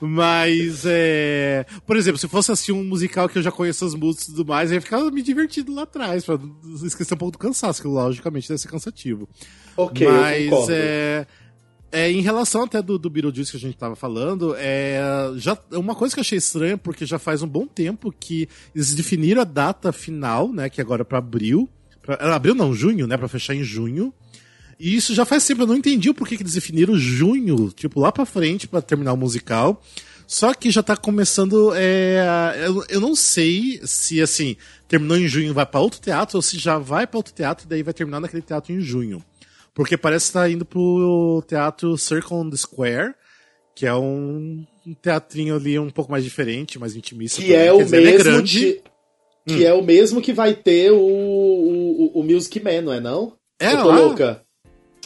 Mas, 0.00 0.84
é... 0.86 1.64
Por 1.86 1.96
exemplo, 1.96 2.18
se 2.18 2.28
fosse 2.28 2.50
assim 2.52 2.72
um 2.72 2.84
musical 2.84 3.28
que 3.28 3.38
eu 3.38 3.42
já 3.42 3.50
conheço 3.52 3.84
as 3.84 3.94
músicas 3.94 4.28
e 4.28 4.30
tudo 4.32 4.48
mais, 4.48 4.70
eu 4.70 4.76
ia 4.76 4.80
ficar 4.80 5.00
me 5.10 5.22
divertindo 5.22 5.74
lá 5.74 5.82
atrás, 5.82 6.24
pra 6.24 6.38
esquecer 6.84 7.14
um 7.14 7.18
pouco 7.18 7.32
do 7.32 7.38
cansaço, 7.38 7.80
que 7.80 7.88
logicamente 7.88 8.48
deve 8.48 8.60
ser 8.60 8.68
cansativo. 8.68 9.28
Ok, 9.76 10.06
Mas, 10.06 10.68
é... 10.68 11.26
É, 11.94 12.10
em 12.10 12.22
relação 12.22 12.64
até 12.64 12.80
do, 12.80 12.98
do 12.98 13.10
Beetlejuice 13.10 13.50
que 13.50 13.58
a 13.58 13.60
gente 13.60 13.76
tava 13.76 13.94
falando, 13.94 14.54
é, 14.56 14.98
já, 15.36 15.58
uma 15.72 15.94
coisa 15.94 16.14
que 16.14 16.20
eu 16.20 16.22
achei 16.22 16.38
estranha, 16.38 16.78
porque 16.78 17.04
já 17.04 17.18
faz 17.18 17.42
um 17.42 17.46
bom 17.46 17.66
tempo 17.66 18.10
que 18.10 18.48
eles 18.74 18.94
definiram 18.94 19.42
a 19.42 19.44
data 19.44 19.92
final, 19.92 20.50
né, 20.50 20.70
que 20.70 20.80
agora 20.80 21.02
é 21.02 21.04
pra 21.04 21.18
abril, 21.18 21.68
pra, 22.00 22.14
ah, 22.14 22.34
abril 22.34 22.54
não, 22.54 22.72
junho, 22.72 23.06
né, 23.06 23.18
pra 23.18 23.28
fechar 23.28 23.54
em 23.54 23.62
junho, 23.62 24.10
e 24.82 24.96
isso 24.96 25.14
já 25.14 25.24
faz 25.24 25.46
tempo, 25.46 25.62
eu 25.62 25.66
não 25.68 25.76
entendi 25.76 26.10
o 26.10 26.14
porquê 26.14 26.36
que 26.36 26.42
eles 26.42 26.54
definiram 26.54 26.96
junho, 26.96 27.70
tipo, 27.70 28.00
lá 28.00 28.10
pra 28.10 28.26
frente, 28.26 28.66
pra 28.66 28.82
terminar 28.82 29.12
o 29.12 29.16
musical. 29.16 29.80
Só 30.26 30.52
que 30.52 30.72
já 30.72 30.82
tá 30.82 30.96
começando. 30.96 31.72
É, 31.76 32.64
eu, 32.66 32.84
eu 32.88 33.00
não 33.00 33.14
sei 33.14 33.80
se, 33.84 34.20
assim, 34.20 34.56
terminou 34.88 35.16
em 35.16 35.28
junho 35.28 35.50
e 35.50 35.52
vai 35.52 35.64
pra 35.64 35.78
outro 35.78 36.00
teatro, 36.00 36.36
ou 36.36 36.42
se 36.42 36.58
já 36.58 36.78
vai 36.78 37.06
pra 37.06 37.18
outro 37.18 37.32
teatro 37.32 37.64
e 37.64 37.68
daí 37.68 37.82
vai 37.84 37.94
terminar 37.94 38.18
naquele 38.18 38.42
teatro 38.42 38.72
em 38.72 38.80
junho. 38.80 39.24
Porque 39.72 39.96
parece 39.96 40.26
que 40.26 40.32
tá 40.32 40.50
indo 40.50 40.64
pro 40.64 41.44
teatro 41.46 41.96
Circle 41.96 42.36
on 42.36 42.50
the 42.50 42.56
Square, 42.56 43.14
que 43.76 43.86
é 43.86 43.94
um, 43.94 44.66
um 44.84 44.94
teatrinho 44.94 45.54
ali 45.54 45.78
um 45.78 45.90
pouco 45.90 46.10
mais 46.10 46.24
diferente, 46.24 46.78
mais 46.78 46.96
intimista. 46.96 47.40
Que 47.40 47.54
é 47.54 47.72
o 47.72 47.78
dizer, 47.78 47.98
ele 47.98 48.10
mesmo 48.10 48.24
grande. 48.24 48.58
de... 49.46 49.54
que 49.54 49.64
é 49.64 49.72
o 49.72 49.82
mesmo 49.82 50.20
que 50.20 50.32
vai 50.32 50.54
ter 50.54 50.90
o, 50.90 50.98
o, 50.98 52.20
o 52.20 52.22
Music 52.24 52.58
Man, 52.58 52.82
não 52.82 52.92
é 52.92 53.00
não? 53.00 53.34
É, 53.60 53.74
Eu 53.74 53.82
tô 53.82 53.88
lá? 53.88 54.00
louca. 54.00 54.42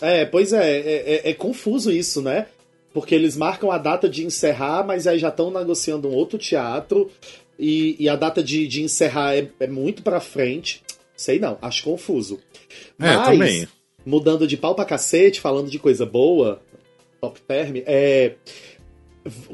É, 0.00 0.24
pois 0.24 0.52
é, 0.52 0.78
é, 0.78 1.20
é- 1.26 1.30
é 1.30 1.34
confuso 1.34 1.90
isso, 1.90 2.20
né? 2.22 2.46
Porque 2.92 3.14
eles 3.14 3.36
marcam 3.36 3.70
a 3.70 3.78
data 3.78 4.08
de 4.08 4.24
encerrar, 4.24 4.84
mas 4.86 5.06
aí 5.06 5.18
já 5.18 5.28
estão 5.28 5.50
negociando 5.50 6.08
um 6.08 6.14
outro 6.14 6.38
teatro. 6.38 7.10
E, 7.58 7.96
e 7.98 8.08
a 8.08 8.16
data 8.16 8.42
de, 8.42 8.66
de 8.66 8.82
encerrar 8.82 9.34
é, 9.36 9.48
é 9.60 9.66
muito 9.66 10.02
pra 10.02 10.20
frente. 10.20 10.82
Sei 11.16 11.38
não, 11.38 11.56
acho 11.62 11.82
confuso. 11.84 12.38
É, 12.98 13.16
Mas, 13.16 13.26
também. 13.28 13.68
mudando 14.04 14.46
de 14.46 14.56
pau 14.56 14.74
pra 14.74 14.84
cacete, 14.84 15.40
falando 15.40 15.70
de 15.70 15.78
coisa 15.78 16.04
boa, 16.04 16.60
top 17.20 17.40
term, 17.42 17.76
é. 17.86 18.34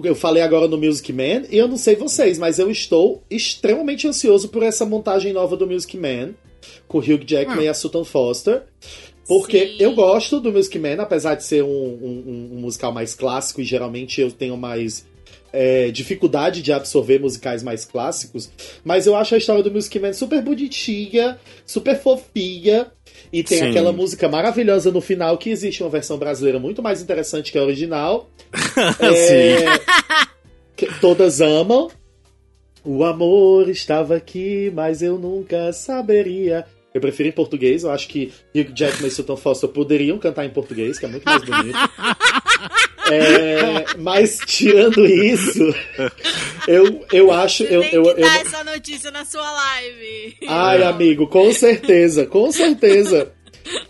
Eu 0.05 0.14
falei 0.14 0.43
agora 0.43 0.68
no 0.68 0.76
Music 0.76 1.11
Man, 1.12 1.45
e 1.51 1.57
eu 1.57 1.66
não 1.66 1.78
sei 1.78 1.95
vocês, 1.97 2.36
mas 2.38 2.59
eu 2.59 2.70
estou 2.70 3.22
extremamente 3.30 4.07
ansioso 4.07 4.49
por 4.49 4.62
essa 4.62 4.84
montagem 4.84 5.32
nova 5.32 5.57
do 5.57 5.66
Music 5.66 5.97
Man, 5.97 6.34
com 6.86 6.99
o 6.99 7.01
Hugh 7.01 7.24
Jackman 7.24 7.61
Ah. 7.61 7.64
e 7.64 7.68
a 7.68 7.74
Sutton 7.74 8.05
Foster. 8.05 8.64
Porque 9.26 9.68
Sim. 9.68 9.76
eu 9.78 9.94
gosto 9.94 10.40
do 10.40 10.52
Music 10.52 10.78
Man, 10.78 10.96
apesar 11.00 11.34
de 11.36 11.44
ser 11.44 11.62
um, 11.62 11.68
um- 11.68 12.50
um- 12.56 12.60
musical 12.60 12.92
mais 12.92 13.14
clássico, 13.14 13.60
e 13.60 13.64
geralmente 13.64 14.20
eu 14.20 14.30
tenho 14.30 14.56
mais 14.56 15.06
é, 15.54 15.90
dificuldade 15.90 16.62
de 16.62 16.72
absorver 16.72 17.20
musicais 17.20 17.62
mais 17.62 17.84
clássicos. 17.84 18.50
Mas 18.82 19.06
eu 19.06 19.14
acho 19.14 19.34
a 19.34 19.38
história 19.38 19.62
do 19.62 19.70
Music 19.70 19.98
Man 19.98 20.14
super 20.14 20.40
bonitinha, 20.42 21.38
super 21.66 22.00
fofinha. 22.00 22.90
E 23.30 23.42
tem 23.44 23.58
Sim. 23.58 23.68
aquela 23.68 23.92
música 23.92 24.28
maravilhosa 24.30 24.90
no 24.90 25.02
final, 25.02 25.36
que 25.36 25.50
existe 25.50 25.82
uma 25.82 25.90
versão 25.90 26.16
brasileira 26.16 26.58
muito 26.58 26.82
mais 26.82 27.02
interessante 27.02 27.52
que 27.52 27.58
a 27.58 27.62
original. 27.62 28.30
É, 29.00 29.64
que 30.74 30.86
todas 31.00 31.40
amam. 31.42 31.90
O 32.84 33.04
amor 33.04 33.68
estava 33.68 34.16
aqui, 34.16 34.72
mas 34.74 35.02
eu 35.02 35.18
nunca 35.18 35.72
saberia. 35.72 36.64
Eu 36.95 37.01
prefiro 37.01 37.28
em 37.28 37.32
português, 37.32 37.84
eu 37.84 37.90
acho 37.90 38.07
que 38.09 38.32
Hugh 38.55 38.70
Jackman 38.74 39.09
e 39.09 39.11
Sutton 39.11 39.36
Foster 39.36 39.68
poderiam 39.68 40.18
cantar 40.18 40.45
em 40.45 40.51
português, 40.51 40.99
que 40.99 41.07
é 41.07 41.09
muito 41.09 41.24
mais 41.24 41.43
bonito. 41.43 41.78
É, 43.11 43.97
mas 43.99 44.38
tirando 44.47 45.05
isso, 45.07 45.74
eu, 46.68 47.05
eu 47.12 47.32
acho. 47.32 47.64
Eu, 47.64 47.80
tem 47.82 47.95
eu, 47.95 48.03
que 48.03 48.09
eu- 48.11 48.16
dar 48.20 48.40
essa 48.40 48.64
notícia 48.64 49.11
na 49.11 49.24
sua 49.24 49.51
live. 49.51 50.36
Ai, 50.47 50.82
amigo, 50.82 51.26
com 51.26 51.53
certeza, 51.53 52.26
com 52.26 52.51
certeza. 52.53 53.32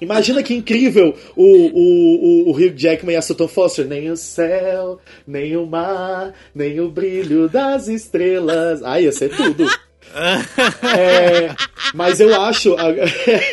Imagina 0.00 0.42
que 0.42 0.54
incrível 0.54 1.16
o, 1.34 1.44
o, 1.44 2.48
o, 2.48 2.50
o 2.50 2.52
Hugh 2.52 2.74
Jackman 2.76 3.14
e 3.14 3.16
a 3.16 3.22
Sutton 3.22 3.48
Foster. 3.48 3.86
Nem 3.86 4.10
o 4.10 4.16
céu, 4.16 4.98
nem 5.26 5.56
o 5.56 5.66
mar, 5.66 6.34
nem 6.54 6.78
o 6.80 6.88
brilho 6.90 7.48
das 7.48 7.88
estrelas. 7.88 8.82
Ai, 8.82 9.04
ia 9.04 9.12
ser 9.12 9.34
tudo. 9.34 9.66
É, 10.14 11.54
mas 11.94 12.20
eu 12.20 12.38
acho, 12.40 12.76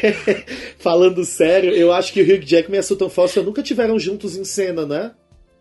falando 0.77 1.23
sério, 1.23 1.71
eu 1.71 1.91
acho 1.93 2.11
que 2.13 2.21
o 2.21 2.23
Hugh 2.25 2.43
Jackman 2.45 2.77
e 2.77 2.79
a 2.79 2.83
Sutton 2.83 3.09
Foster 3.09 3.43
nunca 3.43 3.61
tiveram 3.63 3.97
juntos 3.99 4.35
em 4.35 4.43
cena, 4.43 4.85
né? 4.85 5.11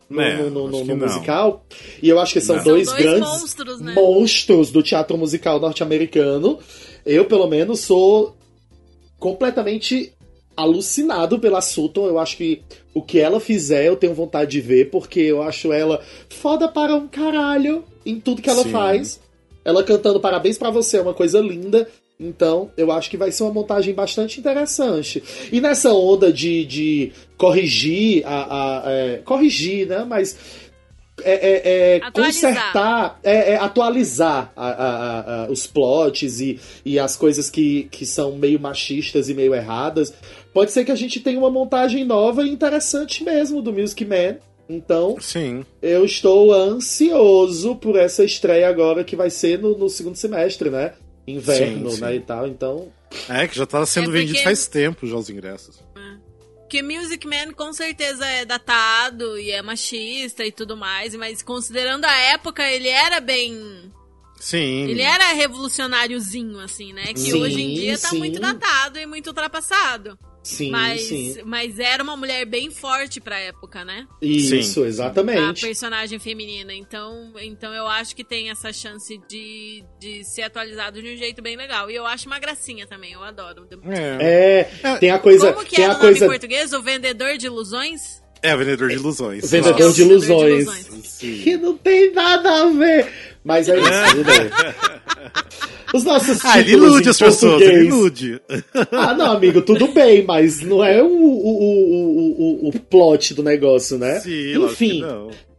No, 0.09 0.23
É, 0.23 0.37
no- 0.39 0.69
no- 0.71 0.85
no- 0.85 0.97
musical. 0.97 1.65
E 2.03 2.09
eu 2.09 2.19
acho 2.19 2.33
que 2.33 2.41
são 2.41 2.57
Não. 2.57 2.65
dois, 2.65 2.89
São 2.89 2.97
dois 2.97 3.07
grandes 3.07 3.29
monstros, 3.29 3.81
né? 3.81 3.93
monstros 3.95 4.71
do 4.71 4.83
teatro 4.83 5.19
musical 5.19 5.61
norte-americano. 5.61 6.59
Eu, 7.05 7.27
pelo 7.27 7.47
menos, 7.47 7.81
sou 7.81 8.35
completamente 9.19 10.13
alucinado 10.57 11.39
pela 11.39 11.61
Sutton. 11.61 12.07
Eu 12.07 12.19
acho 12.19 12.37
que 12.39 12.63
o 12.95 13.03
que 13.03 13.21
ela 13.21 13.39
fizer 13.39 13.85
eu 13.87 13.97
tenho 13.97 14.15
vontade 14.15 14.51
de 14.53 14.61
ver, 14.63 14.91
porque 14.91 15.21
eu 15.21 15.43
acho 15.43 15.73
ela 15.73 16.01
foda 16.31 16.69
para 16.69 16.95
um 16.95 17.07
caralho 17.07 17.85
em 18.05 18.19
tudo 18.19 18.41
que 18.41 18.49
ela 18.49 18.63
Sim. 18.63 18.71
faz. 18.71 19.21
Ela 19.69 19.85
cantando 19.85 20.19
Parabéns 20.19 20.57
pra 20.57 20.71
você 20.71 20.97
é 20.97 21.03
uma 21.03 21.13
coisa 21.13 21.39
linda. 21.41 21.87
Então, 22.19 22.71
eu 22.77 22.91
acho 22.91 23.11
que 23.11 23.17
vai 23.19 23.31
ser 23.31 23.43
uma 23.43 23.53
montagem 23.53 23.93
bastante 23.95 24.41
interessante. 24.41 25.23
E 25.53 25.61
nessa 25.61 25.93
onda 25.93 26.33
de, 26.33 26.65
de 26.65 27.13
corrigir 27.37 28.23
a. 28.27 28.87
a- 28.87 28.91
é, 28.91 29.17
corrigir, 29.25 29.87
né? 29.87 30.05
Mas. 30.09 30.37
É, 31.23 31.33
é- 31.33 31.97
é 31.97 32.01
consertar, 32.63 33.21
é, 33.25 33.53
é 33.53 33.57
atualizar 33.57 34.53
a- 34.57 34.69
a- 34.69 35.45
a- 35.47 35.51
os 35.51 35.67
plots 35.67 36.41
e, 36.41 36.61
e 36.85 36.97
as 36.97 37.17
coisas 37.17 37.51
que, 37.51 37.89
que 37.91 38.07
são 38.07 38.37
meio 38.37 38.59
machistas 38.61 39.29
e 39.29 39.35
meio 39.35 39.53
erradas. 39.53 40.15
Pode 40.55 40.71
ser 40.71 40.85
que 40.85 40.93
a 40.93 40.97
gente 40.97 41.19
tenha 41.19 41.37
uma 41.39 41.51
montagem 41.51 42.05
nova 42.05 42.45
e 42.45 42.49
interessante 42.49 43.25
mesmo 43.25 43.61
do 43.61 43.73
Music 43.73 44.05
Man. 44.05 44.37
Então, 44.69 45.17
Sim. 45.21 45.65
eu 45.81 46.05
estou 46.05 46.53
ansioso 46.53 47.75
por 47.77 47.97
essa 47.97 48.23
estreia 48.25 48.69
agora 48.69 49.03
que 49.03 49.17
vai 49.17 49.31
ser 49.31 49.59
no, 49.59 49.77
no 49.79 49.89
segundo 49.89 50.17
semestre, 50.17 50.69
né? 50.71 50.93
Inverno, 51.27 51.91
Sim, 51.91 51.97
sim. 51.97 52.01
né? 52.03 52.15
E 52.17 52.21
tal. 52.21 52.47
Então. 52.47 52.93
É, 53.29 53.49
que 53.49 53.57
já 53.57 53.65
tá 53.67 53.85
sendo 53.87 54.05
É 54.05 54.07
porque- 54.07 54.19
vendido 54.19 54.39
faz 54.43 54.67
tempo 54.67 55.07
já 55.07 55.17
os 55.17 55.31
ingressos. 55.31 55.79
Que 56.69 56.83
Music 56.83 57.27
Man 57.27 57.53
com 57.55 57.73
certeza 57.73 58.27
é 58.27 58.45
datado 58.45 59.39
e 59.39 59.51
é 59.51 59.63
machista 59.63 60.45
e 60.45 60.53
tudo 60.53 60.77
mais, 60.77 61.15
mas 61.15 61.41
considerando 61.41 62.05
a 62.05 62.15
época, 62.15 62.63
ele 62.71 62.89
era 62.89 63.21
bem. 63.21 63.91
Sim. 64.39 64.87
Ele 64.87 65.01
era 65.01 65.33
revolucionáriozinho, 65.33 66.61
assim, 66.61 66.93
né? 66.93 67.07
Que 67.15 67.21
Sim, 67.21 67.41
hoje 67.43 67.63
em 67.63 67.75
dia 67.75 67.99
tá 67.99 68.13
muito 68.13 68.39
datado 68.39 68.99
e 68.99 69.07
muito 69.07 69.29
ultrapassado. 69.29 70.19
Sim, 70.49 70.71
mas, 70.71 71.03
sim. 71.03 71.37
mas 71.45 71.79
era 71.79 72.03
uma 72.03 72.17
mulher 72.17 72.47
bem 72.47 72.71
forte 72.71 73.21
pra 73.21 73.39
época, 73.39 73.85
né? 73.85 74.07
Isso, 74.23 74.63
Sim. 74.63 74.85
A 74.85 74.87
exatamente. 74.87 75.61
personagem 75.61 76.19
feminina. 76.19 76.73
Então, 76.73 77.33
então 77.43 77.75
eu 77.75 77.87
acho 77.87 78.17
que 78.17 78.25
tem 78.25 78.49
essa 78.49 78.73
chance 78.73 79.21
de, 79.29 79.85
de 80.01 80.25
ser 80.25 80.43
atualizado 80.43 81.03
de 81.03 81.13
um 81.13 81.17
jeito 81.19 81.43
bem 81.43 81.55
legal. 81.55 81.91
E 81.91 81.95
eu 81.95 82.07
acho 82.07 82.27
uma 82.27 82.39
gracinha 82.39 82.87
também, 82.87 83.13
eu 83.13 83.23
adoro. 83.23 83.69
É. 83.85 84.67
É, 84.83 84.97
tem 84.97 85.11
a 85.11 85.19
coisa. 85.19 85.53
Como 85.53 85.67
que 85.67 85.77
tem 85.77 85.85
é 85.85 85.89
a 85.89 85.99
o 85.99 86.03
nome 86.03 86.17
em 86.19 86.27
português? 86.27 86.73
O 86.73 86.81
vendedor 86.83 87.37
de 87.37 87.45
ilusões? 87.45 88.23
É, 88.43 88.57
Vendedor 88.57 88.89
de 88.89 88.95
Ilusões. 88.95 89.51
Vendedor 89.51 89.81
É 89.81 89.85
o 89.85 89.93
de 89.93 90.03
vendedor 90.03 90.47
de 90.47 90.53
ilusões. 90.63 90.87
ilusões. 90.87 91.19
Que 91.43 91.57
não 91.59 91.77
tem 91.77 92.13
nada 92.13 92.63
a 92.63 92.67
ver. 92.71 93.13
Mas 93.45 93.69
é 93.69 93.79
isso, 93.79 93.91
tudo 94.13 94.25
bem. 94.25 94.51
Os 95.95 96.05
nossos 96.05 96.45
Ah, 96.45 96.59
ele 96.59 96.71
títulos 96.73 96.91
ilude 96.93 97.07
em 97.07 97.11
as 97.11 97.19
pessoas, 97.19 97.63
ele 97.63 97.71
português. 97.87 97.87
ilude. 97.87 98.41
Ah, 98.93 99.15
não, 99.15 99.33
amigo, 99.33 99.63
tudo 99.63 99.89
bem, 99.89 100.25
mas 100.25 100.61
não 100.61 100.85
é 100.85 101.03
o, 101.03 101.07
o, 101.07 101.11
o, 101.11 102.67
o, 102.67 102.69
o 102.69 102.73
plot 102.81 103.35
do 103.35 103.43
negócio, 103.43 103.97
né? 103.99 104.21
Sim, 104.21 104.65
Enfim, 104.65 105.03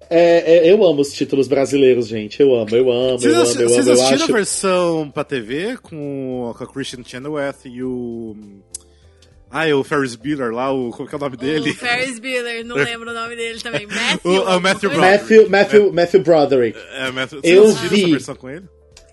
é, 0.09 0.67
é, 0.67 0.71
eu 0.71 0.83
amo 0.83 1.01
os 1.01 1.11
títulos 1.13 1.47
brasileiros, 1.47 2.07
gente. 2.07 2.39
Eu 2.41 2.53
amo, 2.55 2.75
eu 2.75 2.91
amo, 2.91 3.19
Vocês, 3.19 3.33
eu 3.33 3.41
amo, 3.41 3.49
eu 3.49 3.69
vocês 3.69 3.87
amo. 3.87 3.89
Eu 3.89 3.93
assistiram 3.93 4.23
acho... 4.23 4.31
a 4.31 4.35
versão 4.35 5.11
pra 5.13 5.23
TV 5.23 5.77
com, 5.81 6.53
com 6.57 6.63
a 6.63 6.67
Christian 6.67 7.03
Chenoweth 7.05 7.55
e 7.65 7.83
o. 7.83 8.35
Ah, 9.51 9.67
é 9.67 9.73
o 9.73 9.83
Ferris 9.83 10.15
Bueller 10.15 10.51
lá, 10.51 10.71
o, 10.71 10.91
qual 10.91 11.07
que 11.07 11.15
é 11.15 11.17
o 11.17 11.21
nome 11.21 11.35
dele? 11.37 11.71
O 11.71 11.75
Ferris 11.75 12.19
Bueller, 12.19 12.63
não 12.63 12.75
lembro 12.77 13.09
o 13.09 13.13
nome 13.15 13.35
dele 13.35 13.59
também. 13.59 13.85
Matthew. 13.89 14.31
O- 14.31 14.57
o 14.57 14.61
Matthew 14.61 14.89
coisa. 14.91 15.05
Matthew, 15.11 15.49
Matthew, 15.49 15.93
Matthew 15.93 16.21
Broderick. 16.21 16.77
É, 16.93 17.11
Matthew, 17.11 17.39
Eu 17.43 17.63
vocês 17.63 17.75
assistiram 17.77 17.89
vi. 17.95 18.01
essa 18.03 18.11
versão 18.11 18.35
com 18.35 18.49
ele? 18.49 18.65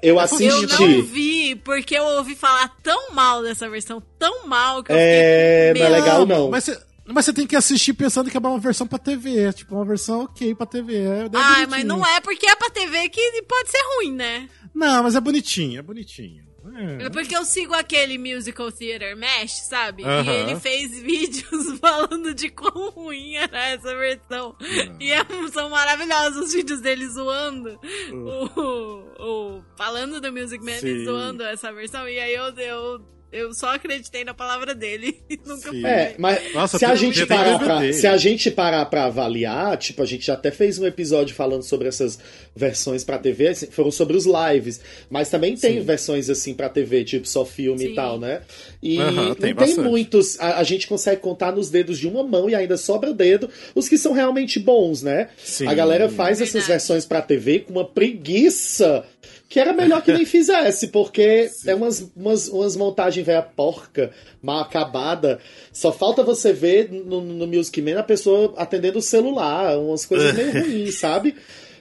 Eu 0.03 0.14
Eu 0.14 0.20
assisti. 0.20 0.66
não 0.86 1.03
vi, 1.03 1.55
porque 1.57 1.97
eu 1.97 2.05
ouvi 2.05 2.34
falar 2.34 2.68
tão 2.82 3.12
mal 3.12 3.42
dessa 3.42 3.68
versão, 3.68 4.03
tão 4.18 4.47
mal, 4.47 4.82
que 4.82 4.92
eu 4.92 4.97
É, 4.99 5.72
fiquei 5.74 5.88
não 5.88 5.94
é 5.97 6.01
legal, 6.01 6.26
não. 6.26 6.51
Mas 6.51 6.64
você, 6.64 6.80
mas 7.07 7.24
você 7.24 7.32
tem 7.32 7.47
que 7.47 7.57
assistir 7.57 7.92
pensando 7.94 8.30
que 8.30 8.36
é 8.36 8.40
uma 8.40 8.59
versão 8.59 8.86
pra 8.86 8.99
TV. 8.99 9.53
Tipo, 9.53 9.74
uma 9.74 9.84
versão 9.84 10.22
ok 10.24 10.55
pra 10.55 10.66
TV. 10.66 10.94
É, 10.97 10.99
é 11.24 11.28
Ai, 11.34 11.66
mas 11.66 11.84
não 11.84 12.05
é 12.07 12.20
porque 12.20 12.47
é 12.49 12.57
pra 12.57 12.70
TV 12.70 13.09
que 13.09 13.42
pode 13.49 13.70
ser 13.70 13.80
ruim, 13.97 14.12
né? 14.12 14.49
Não, 14.74 15.03
mas 15.03 15.14
é 15.16 15.20
bonitinho, 15.20 15.78
é 15.78 15.82
bonitinho. 15.82 16.45
É. 16.75 17.05
É 17.05 17.11
porque 17.11 17.37
eu 17.37 17.45
sigo 17.45 17.75
aquele 17.75 18.19
musical 18.19 18.71
theater 18.73 19.17
mesh, 19.17 19.53
sabe? 19.69 20.03
E 20.03 20.07
Aham. 20.07 20.33
ele 20.33 20.57
fez 20.61 20.99
vídeos 21.01 21.79
falando 21.79 22.35
de 22.35 22.49
quão 22.51 22.91
ruim 22.91 23.35
era 23.35 23.69
essa 23.71 23.95
versão. 23.97 24.57
E 25.01 25.11
é- 25.12 25.25
são 25.53 25.71
maravilhosos 25.71 26.47
os 26.47 26.53
vídeos 26.53 26.81
dele 26.81 27.09
zoando. 27.09 27.79
O, 28.12 29.23
o- 29.23 29.64
falando 29.77 30.21
do 30.21 30.33
Music 30.33 30.64
Man 30.64 30.79
Sim. 30.79 30.89
e 30.89 31.05
zoando 31.05 31.43
essa 31.45 31.73
versão. 31.73 32.09
E 32.09 32.19
aí 32.19 32.35
eu, 32.35 32.47
eu, 32.57 33.01
eu 33.37 33.55
só 33.55 33.74
acreditei 33.74 34.24
na 34.24 34.34
palavra 34.34 34.74
dele. 34.74 35.16
E 35.28 35.39
nunca 35.45 35.70
Sim. 35.70 35.84
É, 35.84 36.14
mas 36.18 36.55
Nossa, 36.55 36.78
se, 36.78 36.84
a 36.84 36.95
gente 36.95 37.26
parar 37.26 37.59
pra, 37.59 37.93
se 37.93 38.07
a 38.07 38.16
gente 38.16 38.51
parar 38.51 38.87
pra 38.87 39.05
avaliar, 39.05 39.76
tipo, 39.76 40.03
a 40.03 40.07
gente 40.07 40.26
já 40.26 40.34
até 40.34 40.51
fez 40.53 40.78
um 40.78 40.87
episódio 40.87 41.34
falando 41.34 41.62
sobre 41.62 41.89
essas 41.89 42.18
versões 42.55 43.03
pra 43.03 43.18
TV, 43.18 43.49
assim, 43.49 43.66
foram 43.66 43.91
sobre 43.91 44.16
os 44.16 44.24
lives, 44.24 44.80
mas 45.11 45.28
também 45.28 45.57
tem 45.57 45.78
Sim. 45.78 45.84
versões 45.84 46.30
assim 46.30 46.55
pra 46.55 46.68
TV, 46.68 47.05
tipo 47.05 47.26
só 47.26 47.45
filme 47.45 47.80
Sim. 47.80 47.93
e 47.93 47.95
tal, 47.95 48.18
né? 48.20 48.43
E 48.82 48.99
Aham, 48.99 49.28
não 49.28 49.34
tem 49.34 49.55
muitos, 49.78 50.39
a, 50.39 50.59
a 50.59 50.62
gente 50.62 50.87
consegue 50.87 51.20
contar 51.20 51.53
nos 51.53 51.70
dedos 51.70 51.99
de 51.99 52.07
uma 52.07 52.22
mão 52.22 52.49
e 52.49 52.55
ainda 52.55 52.76
sobra 52.76 53.11
o 53.11 53.14
dedo 53.14 53.51
os 53.74 53.89
que 53.89 53.99
são 53.99 54.12
realmente 54.12 54.59
bons, 54.61 55.03
né? 55.03 55.28
Sim. 55.37 55.66
A 55.66 55.74
galera 55.74 56.09
faz 56.09 56.41
essas 56.41 56.53
Verdade. 56.53 56.68
versões 56.72 57.05
pra 57.05 57.20
TV 57.20 57.61
com 57.61 57.72
uma 57.72 57.84
preguiça 57.84 59.05
que 59.49 59.61
era 59.61 59.72
melhor 59.72 60.03
que 60.03 60.12
nem 60.12 60.24
fizesse, 60.27 60.89
porque 60.89 61.49
é 61.66 61.74
umas, 61.74 62.11
umas, 62.16 62.49
umas 62.49 62.77
montagens 62.77 63.27
velha 63.27 63.43
porca, 63.43 64.11
mal 64.43 64.61
acabada. 64.61 65.39
Só 65.72 65.93
falta 65.93 66.22
você 66.22 66.53
ver 66.53 66.91
no, 66.91 67.20
no 67.20 67.47
Music 67.47 67.81
Man 67.81 67.99
a 67.99 68.03
pessoa 68.03 68.55
atendendo 68.57 68.99
o 68.99 69.03
celular, 69.03 69.79
umas 69.79 70.05
coisas 70.05 70.35
meio 70.35 70.53
ruins, 70.64 70.99
sabe? 70.99 71.35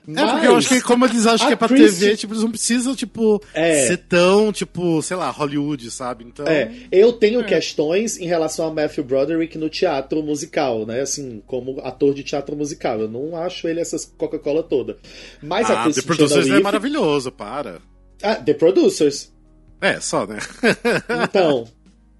É, 0.07 0.25
porque 0.31 0.47
eu 0.47 0.55
acho 0.57 0.69
que 0.69 0.81
como 0.81 1.05
eles 1.05 1.25
acham 1.25 1.45
a 1.45 1.49
que 1.49 1.53
é 1.53 1.55
pra 1.55 1.67
Christie- 1.67 1.99
TV, 2.05 2.17
tipo, 2.17 2.33
eles 2.33 2.43
não 2.43 2.51
precisam, 2.51 2.95
tipo, 2.95 3.41
É. 3.53 3.87
ser 3.87 3.97
tão, 3.97 4.51
tipo, 4.51 5.01
sei 5.01 5.17
lá, 5.17 5.29
Hollywood, 5.31 5.89
sabe? 5.89 6.23
Então. 6.23 6.45
É, 6.47 6.71
eu 6.91 7.13
tenho 7.13 7.43
questões 7.43 8.17
em 8.17 8.25
relação 8.27 8.67
a 8.67 8.73
Matthew 8.73 9.03
Broderick 9.03 9.57
no 9.57 9.69
teatro 9.69 10.21
musical, 10.21 10.85
né? 10.85 11.01
Assim, 11.01 11.41
como 11.47 11.79
ator 11.81 12.13
de 12.13 12.23
teatro 12.23 12.55
musical. 12.55 12.99
Eu 12.99 13.07
não 13.09 13.35
acho 13.35 13.67
ele 13.67 13.79
essas 13.79 14.05
Coca-Cola 14.17 14.61
toda. 14.63 14.97
Mas 15.41 15.69
a 15.69 15.81
Ah, 15.81 15.83
Kristen 15.83 16.03
The 16.03 16.07
Producers 16.07 16.47
é 16.49 16.59
maravilhoso, 16.59 17.31
para. 17.31 17.79
Ah, 18.21 18.35
The 18.35 18.53
Producers. 18.53 19.31
É, 19.81 19.99
só, 19.99 20.25
né? 20.25 20.37
Então, 21.23 21.65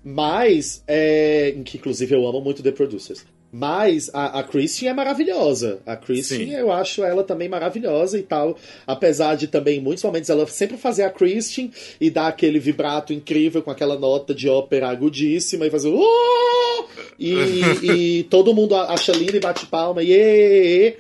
mas, 0.04 0.84
é, 0.88 1.56
que 1.66 1.78
inclusive 1.78 2.14
eu 2.14 2.28
amo 2.28 2.42
muito 2.42 2.62
The 2.62 2.72
Producers. 2.72 3.26
Mas 3.58 4.10
a, 4.14 4.40
a 4.40 4.44
Christian 4.44 4.90
é 4.90 4.94
maravilhosa. 4.94 5.80
A 5.86 5.96
Christian, 5.96 6.40
Sim. 6.40 6.54
eu 6.54 6.74
acho 6.74 7.06
ela 7.06 7.24
também 7.24 7.48
maravilhosa 7.48 8.20
e 8.20 8.22
tal. 8.22 8.58
Apesar 8.86 9.36
de 9.36 9.48
também, 9.48 9.78
em 9.78 9.82
muitos 9.82 10.04
momentos, 10.04 10.30
ela 10.30 10.46
sempre 10.46 10.76
fazer 10.76 11.04
a 11.04 11.10
Christian 11.10 11.70
e 12.02 12.10
dar 12.10 12.28
aquele 12.28 12.60
vibrato 12.60 13.14
incrível 13.14 13.64
com 13.64 13.72
aquela 13.72 13.98
nota 13.98 14.36
de 14.36 14.50
ópera 14.50 14.90
agudíssima 14.90 15.66
e 15.66 15.70
fazer. 15.70 15.90
E, 17.18 17.34
e 18.20 18.24
todo 18.24 18.54
mundo 18.54 18.76
acha 18.76 19.14
lindo 19.14 19.38
e 19.38 19.40
bate 19.40 19.66
palma. 19.68 20.04
E, 20.04 20.98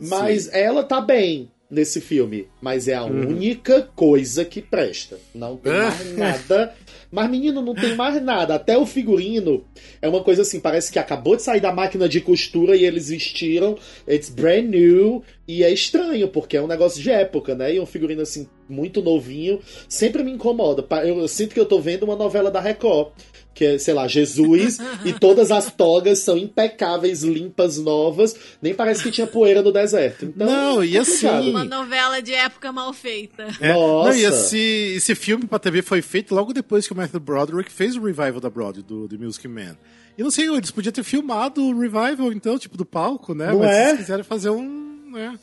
mas 0.00 0.48
ela 0.54 0.84
tá 0.84 1.00
bem 1.00 1.50
nesse 1.68 2.00
filme. 2.00 2.46
Mas 2.60 2.86
é 2.86 2.94
a 2.94 3.02
única 3.02 3.82
coisa 3.96 4.44
que 4.44 4.62
presta. 4.62 5.18
Não 5.34 5.56
tem 5.56 5.72
mais 5.72 6.16
nada. 6.16 6.72
Mas, 7.10 7.30
menino, 7.30 7.62
não 7.62 7.74
tem 7.74 7.94
mais 7.94 8.20
nada. 8.22 8.54
Até 8.54 8.76
o 8.76 8.86
figurino 8.86 9.64
é 10.00 10.08
uma 10.08 10.22
coisa 10.22 10.42
assim, 10.42 10.60
parece 10.60 10.92
que 10.92 10.98
acabou 10.98 11.36
de 11.36 11.42
sair 11.42 11.60
da 11.60 11.72
máquina 11.72 12.08
de 12.08 12.20
costura 12.20 12.76
e 12.76 12.84
eles 12.84 13.08
vestiram. 13.08 13.76
It's 14.08 14.28
brand 14.28 14.66
new. 14.66 15.22
E 15.48 15.62
é 15.62 15.72
estranho, 15.72 16.28
porque 16.28 16.56
é 16.56 16.62
um 16.62 16.66
negócio 16.66 17.00
de 17.00 17.10
época, 17.10 17.54
né? 17.54 17.74
E 17.74 17.80
um 17.80 17.86
figurino 17.86 18.22
assim, 18.22 18.48
muito 18.68 19.00
novinho. 19.00 19.60
Sempre 19.88 20.22
me 20.22 20.32
incomoda. 20.32 20.84
Eu 21.04 21.28
sinto 21.28 21.54
que 21.54 21.60
eu 21.60 21.66
tô 21.66 21.80
vendo 21.80 22.02
uma 22.02 22.16
novela 22.16 22.50
da 22.50 22.60
Record. 22.60 23.12
Que 23.56 23.64
é, 23.64 23.78
sei 23.78 23.94
lá, 23.94 24.06
Jesus, 24.06 24.78
e 25.02 25.14
todas 25.14 25.50
as 25.50 25.72
togas 25.72 26.18
são 26.18 26.36
impecáveis, 26.36 27.22
limpas, 27.22 27.78
novas. 27.78 28.36
Nem 28.60 28.74
parece 28.74 29.02
que 29.02 29.10
tinha 29.10 29.26
poeira 29.26 29.62
no 29.62 29.72
deserto. 29.72 30.26
Então, 30.26 30.46
Não, 30.46 30.84
e 30.84 30.98
complicado. 30.98 31.38
assim- 31.38 31.50
Uma 31.50 31.64
novela 31.64 32.20
de 32.20 32.34
época 32.34 32.70
mal 32.70 32.92
feita. 32.92 33.48
É, 33.58 33.72
Nossa. 33.72 34.10
Não, 34.10 34.14
e 34.16 34.24
esse, 34.26 34.58
esse 34.96 35.14
filme 35.14 35.46
pra 35.46 35.58
TV 35.58 35.80
foi 35.80 36.02
feito 36.02 36.34
logo 36.34 36.52
depois 36.52 36.86
que 36.86 36.92
o 36.92 36.96
Matthew 36.96 37.18
Broderick 37.18 37.72
fez 37.72 37.96
o 37.96 38.00
revival 38.04 38.40
da 38.40 38.50
Broadway, 38.50 38.84
do 38.86 39.08
The 39.08 39.16
Music 39.16 39.48
Man. 39.48 39.74
E 40.18 40.22
não 40.22 40.30
sei, 40.30 40.48
eles 40.48 40.70
podiam 40.70 40.92
ter 40.92 41.02
filmado 41.02 41.62
o 41.64 41.78
revival, 41.80 42.30
então, 42.32 42.58
tipo, 42.58 42.76
do 42.76 42.84
palco, 42.84 43.34
né? 43.34 43.48
Não 43.52 43.60
mas 43.60 43.70
é? 43.70 43.88
eles 43.88 44.00
quiseram 44.00 44.22
fazer 44.24 44.50
um, 44.50 45.10
né? 45.12 45.38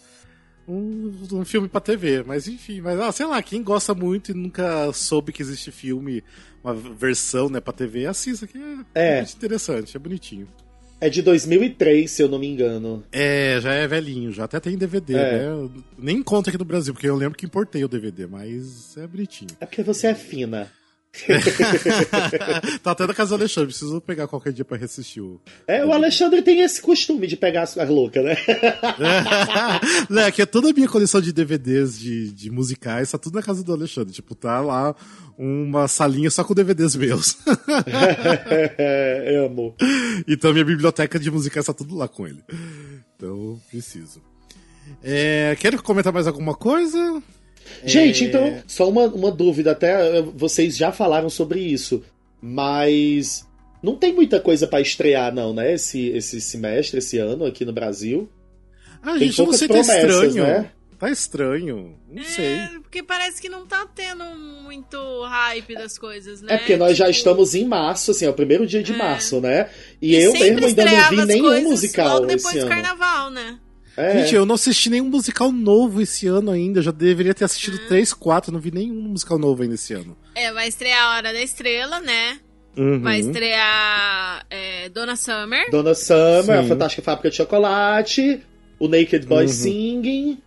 Um, 0.67 1.11
um 1.33 1.43
filme 1.45 1.67
pra 1.67 1.81
TV. 1.81 2.23
Mas 2.25 2.47
enfim, 2.47 2.79
mas 2.79 2.99
ah, 2.99 3.11
sei 3.11 3.25
lá, 3.25 3.41
quem 3.41 3.61
gosta 3.63 3.93
muito 3.93 4.31
e 4.31 4.33
nunca 4.33 4.91
soube 4.93 5.33
que 5.33 5.41
existe 5.41 5.71
filme, 5.71 6.23
uma 6.63 6.73
versão, 6.73 7.49
né, 7.49 7.59
pra 7.59 7.73
TV, 7.73 8.05
assista, 8.05 8.47
que 8.47 8.57
é, 8.95 9.17
É. 9.17 9.17
muito 9.17 9.35
interessante, 9.35 9.95
é 9.95 9.99
bonitinho. 9.99 10.47
É 11.01 11.09
de 11.09 11.21
2003, 11.21 12.09
se 12.09 12.23
eu 12.23 12.29
não 12.29 12.39
me 12.39 12.47
engano. 12.47 13.03
É, 13.11 13.59
já 13.61 13.73
é 13.73 13.85
velhinho, 13.85 14.31
já 14.31 14.45
até 14.45 14.57
tem 14.59 14.77
DVD, 14.77 15.15
É. 15.15 15.39
né? 15.49 15.69
Nem 15.97 16.23
conta 16.23 16.49
aqui 16.49 16.57
no 16.57 16.63
Brasil, 16.63 16.93
porque 16.93 17.09
eu 17.09 17.15
lembro 17.15 17.37
que 17.37 17.45
importei 17.45 17.83
o 17.83 17.89
DVD, 17.89 18.25
mas 18.25 18.95
é 18.97 19.05
bonitinho. 19.05 19.49
É 19.59 19.65
porque 19.65 19.83
você 19.83 20.07
é 20.07 20.15
fina. 20.15 20.71
tá 22.81 22.91
até 22.91 23.05
na 23.05 23.13
casa 23.13 23.29
do 23.29 23.41
Alexandre, 23.41 23.69
preciso 23.69 24.01
pegar 24.01 24.27
qualquer 24.27 24.51
dia 24.51 24.65
pra 24.65 24.77
reassistir 24.77 25.23
o. 25.23 25.39
É, 25.67 25.85
o 25.85 25.93
Alexandre 25.93 26.41
tem 26.41 26.61
esse 26.61 26.81
costume 26.81 27.27
de 27.27 27.37
pegar 27.37 27.63
as, 27.63 27.77
as 27.77 27.87
loucas, 27.87 28.23
né? 28.23 28.35
É 30.23 30.31
que 30.31 30.41
é 30.41 30.45
toda 30.45 30.69
a 30.69 30.73
minha 30.73 30.87
coleção 30.87 31.21
de 31.21 31.33
DVDs 31.33 31.99
de, 31.99 32.31
de 32.31 32.49
musicais, 32.49 33.11
tá 33.11 33.17
tudo 33.17 33.35
na 33.35 33.43
casa 33.43 33.63
do 33.63 33.73
Alexandre. 33.73 34.13
Tipo, 34.13 34.33
tá 34.33 34.61
lá 34.61 34.95
uma 35.37 35.87
salinha 35.87 36.31
só 36.31 36.43
com 36.43 36.53
DVDs 36.53 36.95
meus. 36.95 37.37
é, 38.77 39.45
amo. 39.45 39.75
então 40.27 40.53
minha 40.53 40.65
biblioteca 40.65 41.19
de 41.19 41.29
musicais 41.29 41.65
tá 41.65 41.73
tudo 41.73 41.95
lá 41.95 42.07
com 42.07 42.25
ele. 42.25 42.43
Então, 43.15 43.59
preciso. 43.69 44.21
É, 45.03 45.55
quer 45.59 45.77
comentar 45.81 46.13
mais 46.13 46.27
alguma 46.27 46.55
coisa? 46.55 47.21
Gente, 47.85 48.23
É. 48.23 48.27
então, 48.27 48.63
só 48.67 48.89
uma, 48.89 49.05
uma 49.05 49.31
dúvida, 49.31 49.71
até 49.71 50.17
eh, 50.19 50.21
vocês 50.35 50.75
já 50.77 50.91
falaram 50.91 51.29
sobre 51.29 51.59
isso, 51.59 52.03
mas 52.41 53.47
não 53.81 53.95
tem 53.95 54.13
muita 54.13 54.39
coisa 54.39 54.67
pra 54.67 54.79
estrear, 54.81 55.33
não, 55.33 55.53
né? 55.53 55.73
Esse, 55.73 56.07
esse 56.09 56.39
semestre, 56.39 56.99
esse 56.99 57.17
ano 57.17 57.45
aqui 57.45 57.65
no 57.65 57.73
Brasil. 57.73 58.29
Ah, 59.01 59.11
Tem 59.13 59.27
gente, 59.27 59.35
poucas 59.37 59.57
sei, 59.59 59.67
tá 59.67 59.73
promessas, 59.73 60.03
estranho. 60.27 60.43
né? 60.47 60.71
Tá 60.97 61.09
estranho. 61.11 61.95
Não 62.09 62.23
sei. 62.23 62.45
É, 62.45 62.69
porque 62.81 63.03
parece 63.03 63.41
que 63.41 63.49
não 63.49 63.65
tá 63.65 63.85
tendo 63.93 64.23
muito 64.63 64.97
hype 65.23 65.73
das 65.75 65.97
coisas, 65.97 66.41
né? 66.41 66.53
É 66.53 66.57
porque 66.57 66.77
nós 66.77 66.95
já 66.95 67.05
Tipo, 67.07 67.17
estamos 67.17 67.55
em 67.55 67.65
março, 67.65 68.11
assim, 68.11 68.25
é 68.25 68.29
o 68.29 68.33
primeiro 68.33 68.65
dia 68.65 68.81
de 68.81 68.93
É. 68.93 68.97
março, 68.97 69.41
né? 69.41 69.69
E, 70.01 70.11
e 70.15 70.23
eu 70.23 70.31
mesmo 70.31 70.65
ainda 70.65 70.85
não 70.85 71.09
vi 71.09 71.25
nenhum 71.25 71.63
musical 71.63 72.07
logo 72.07 72.27
depois 72.27 72.45
esse 72.45 72.59
do 72.59 72.61
ano. 72.61 72.69
carnaval, 72.69 73.29
né? 73.31 73.59
É. 73.95 74.21
Gente, 74.21 74.33
eu 74.35 74.45
não 74.45 74.55
assisti 74.55 74.89
nenhum 74.89 75.09
musical 75.09 75.51
novo 75.51 76.01
esse 76.01 76.25
ano 76.27 76.49
ainda. 76.49 76.79
Eu 76.79 76.83
já 76.83 76.91
deveria 76.91 77.33
ter 77.33 77.45
assistido 77.45 77.79
Ah. 77.83 77.87
três, 77.87 78.11
quatro. 78.13 78.51
Não 78.51 78.59
vi 78.59 78.71
nenhum 78.71 79.01
musical 79.01 79.37
novo 79.37 79.61
ainda 79.61 79.75
esse 79.75 79.93
ano. 79.93 80.17
É, 80.33 80.51
vai 80.51 80.67
estrear 80.67 81.03
a 81.05 81.15
Hora 81.17 81.31
da 81.33 81.41
Estrela, 81.41 81.99
né? 81.99 82.39
Uhum. 82.75 83.01
Vai 83.01 83.19
estrear 83.19 84.45
é, 84.49 84.89
Dona 84.89 85.15
Summer. 85.15 85.69
Dona 85.69 85.93
Summer, 85.93 86.57
a 86.59 86.63
Sim. 86.63 86.69
Fantástica 86.69 87.01
Fábrica 87.03 87.29
de 87.29 87.35
Chocolate, 87.35 88.41
o 88.79 88.87
Naked 88.87 89.27
Boy 89.27 89.43
Uhum. 89.43 89.47
Singing. 89.47 90.41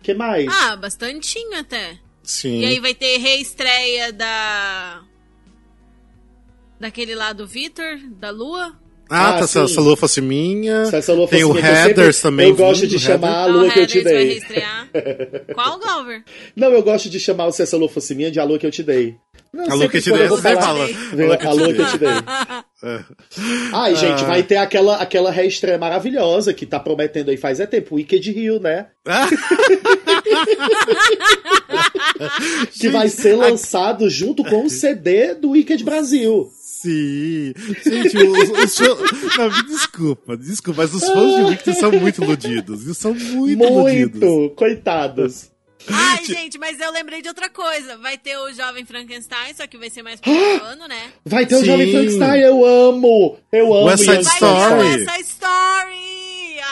que 0.00 0.14
mais? 0.14 0.46
Ah, 0.48 0.76
bastantinho 0.76 1.58
até. 1.58 1.98
Sim. 2.22 2.60
E 2.60 2.64
aí 2.66 2.78
vai 2.78 2.94
ter 2.94 3.18
reestreia 3.18 4.12
da. 4.12 5.02
Daquele 6.78 7.14
lá 7.14 7.32
do 7.32 7.46
Vitor, 7.46 7.98
da 8.18 8.30
Lua. 8.30 8.76
Ah, 9.14 9.28
Ah, 9.28 9.32
tá, 9.34 9.38
essa, 9.44 9.66
sim. 9.66 9.72
essa 9.72 9.80
lua 9.82 9.94
fosse 9.96 10.20
minha. 10.22 10.86
Se 10.86 10.96
essa 10.96 11.12
lua 11.12 11.28
Tem 11.28 11.42
fosse 11.42 11.52
o 11.52 11.54
minha, 11.54 11.66
eu 11.68 11.74
Heathers 11.90 12.16
sempre- 12.16 12.30
também 12.30 12.48
Eu 12.48 12.56
gosto 12.56 12.86
de 12.86 12.96
o 12.96 12.98
chamar 12.98 13.42
a 13.42 13.46
lua 13.46 13.70
que 13.70 13.80
eu 13.80 13.86
te 13.86 14.02
dei. 14.02 14.40
Qual, 15.54 15.78
Glover? 15.78 16.22
Não, 16.56 16.68
eu 16.72 16.82
gosto 16.82 17.08
de 17.10 17.20
chamar 17.20 17.46
o 17.46 17.52
Se 17.52 17.62
essa 17.62 17.76
lua 17.76 17.88
fosse 17.88 18.14
minha 18.14 18.30
de 18.30 18.40
a 18.40 18.44
lua 18.44 18.58
que 18.58 18.66
eu 18.66 18.70
te 18.70 18.82
dei. 18.82 19.16
Não, 19.52 19.70
A 19.70 19.74
lua 19.74 19.86
que 19.88 19.98
eu 19.98 20.02
te 20.02 20.10
dei, 20.10 20.26
você 20.28 20.54
fala. 20.56 20.84
A 20.86 21.52
lua 21.52 21.72
que 21.74 21.80
eu 21.82 21.86
te 21.90 21.98
dei. 21.98 22.08
Ai, 23.74 23.94
gente, 23.94 24.22
Ah. 24.24 24.26
vai 24.26 24.42
ter 24.42 24.56
aquela, 24.56 24.96
aquela 24.96 25.30
reestreia 25.30 25.76
maravilhosa 25.78 26.52
que 26.54 26.64
tá 26.66 26.80
prometendo 26.80 27.30
aí 27.30 27.36
faz 27.36 27.60
é 27.60 27.66
tempo, 27.66 27.94
Wicked 27.96 28.30
Hill, 28.30 28.58
né? 28.60 28.86
Que 32.72 32.88
vai 32.88 33.08
ser 33.08 33.34
lançado 33.36 34.08
junto 34.10 34.42
com 34.44 34.64
o 34.64 34.70
CD 34.70 35.34
do 35.34 35.50
Wicked 35.50 35.82
Brasil. 35.84 36.50
Sim. 36.82 37.52
Gente, 37.84 38.18
os, 38.18 38.50
os 38.50 38.76
fãs- 38.78 39.12
Não, 39.38 39.50
me 39.56 39.62
desculpa, 39.68 40.36
desculpa, 40.36 40.82
mas 40.82 40.94
os 40.94 41.04
fãs 41.04 41.34
de 41.36 41.50
Victor 41.50 41.74
são 41.74 41.92
muito 41.92 42.22
iludidos. 42.22 42.84
Eles 42.84 42.98
são 42.98 43.14
muito, 43.14 43.62
iludidos. 43.62 44.20
Muito, 44.20 44.54
coitados. 44.56 45.50
Ai, 45.88 46.24
gente, 46.24 46.58
mas 46.58 46.78
eu 46.80 46.92
lembrei 46.92 47.22
de 47.22 47.28
outra 47.28 47.48
coisa. 47.48 47.96
Vai 47.98 48.16
ter 48.16 48.36
o 48.36 48.52
Jovem 48.52 48.84
Frankenstein, 48.84 49.52
só 49.54 49.66
que 49.66 49.76
vai 49.78 49.90
ser 49.90 50.02
mais 50.02 50.20
pro 50.20 50.30
ano, 50.64 50.86
né? 50.86 51.10
Vai 51.24 51.44
ter 51.46 51.56
o 51.56 51.58
Sim. 51.58 51.66
Jovem 51.66 51.90
Frankenstein, 51.90 52.40
eu 52.40 52.64
amo! 52.64 53.36
Eu 53.52 53.74
amo 53.74 53.86
West 53.86 54.04
Side 54.04 54.12
Young 54.16 54.22
Vai 54.24 54.34
Story. 54.36 54.88
ter 54.96 55.02
essa 55.02 55.20
Story! 55.20 56.12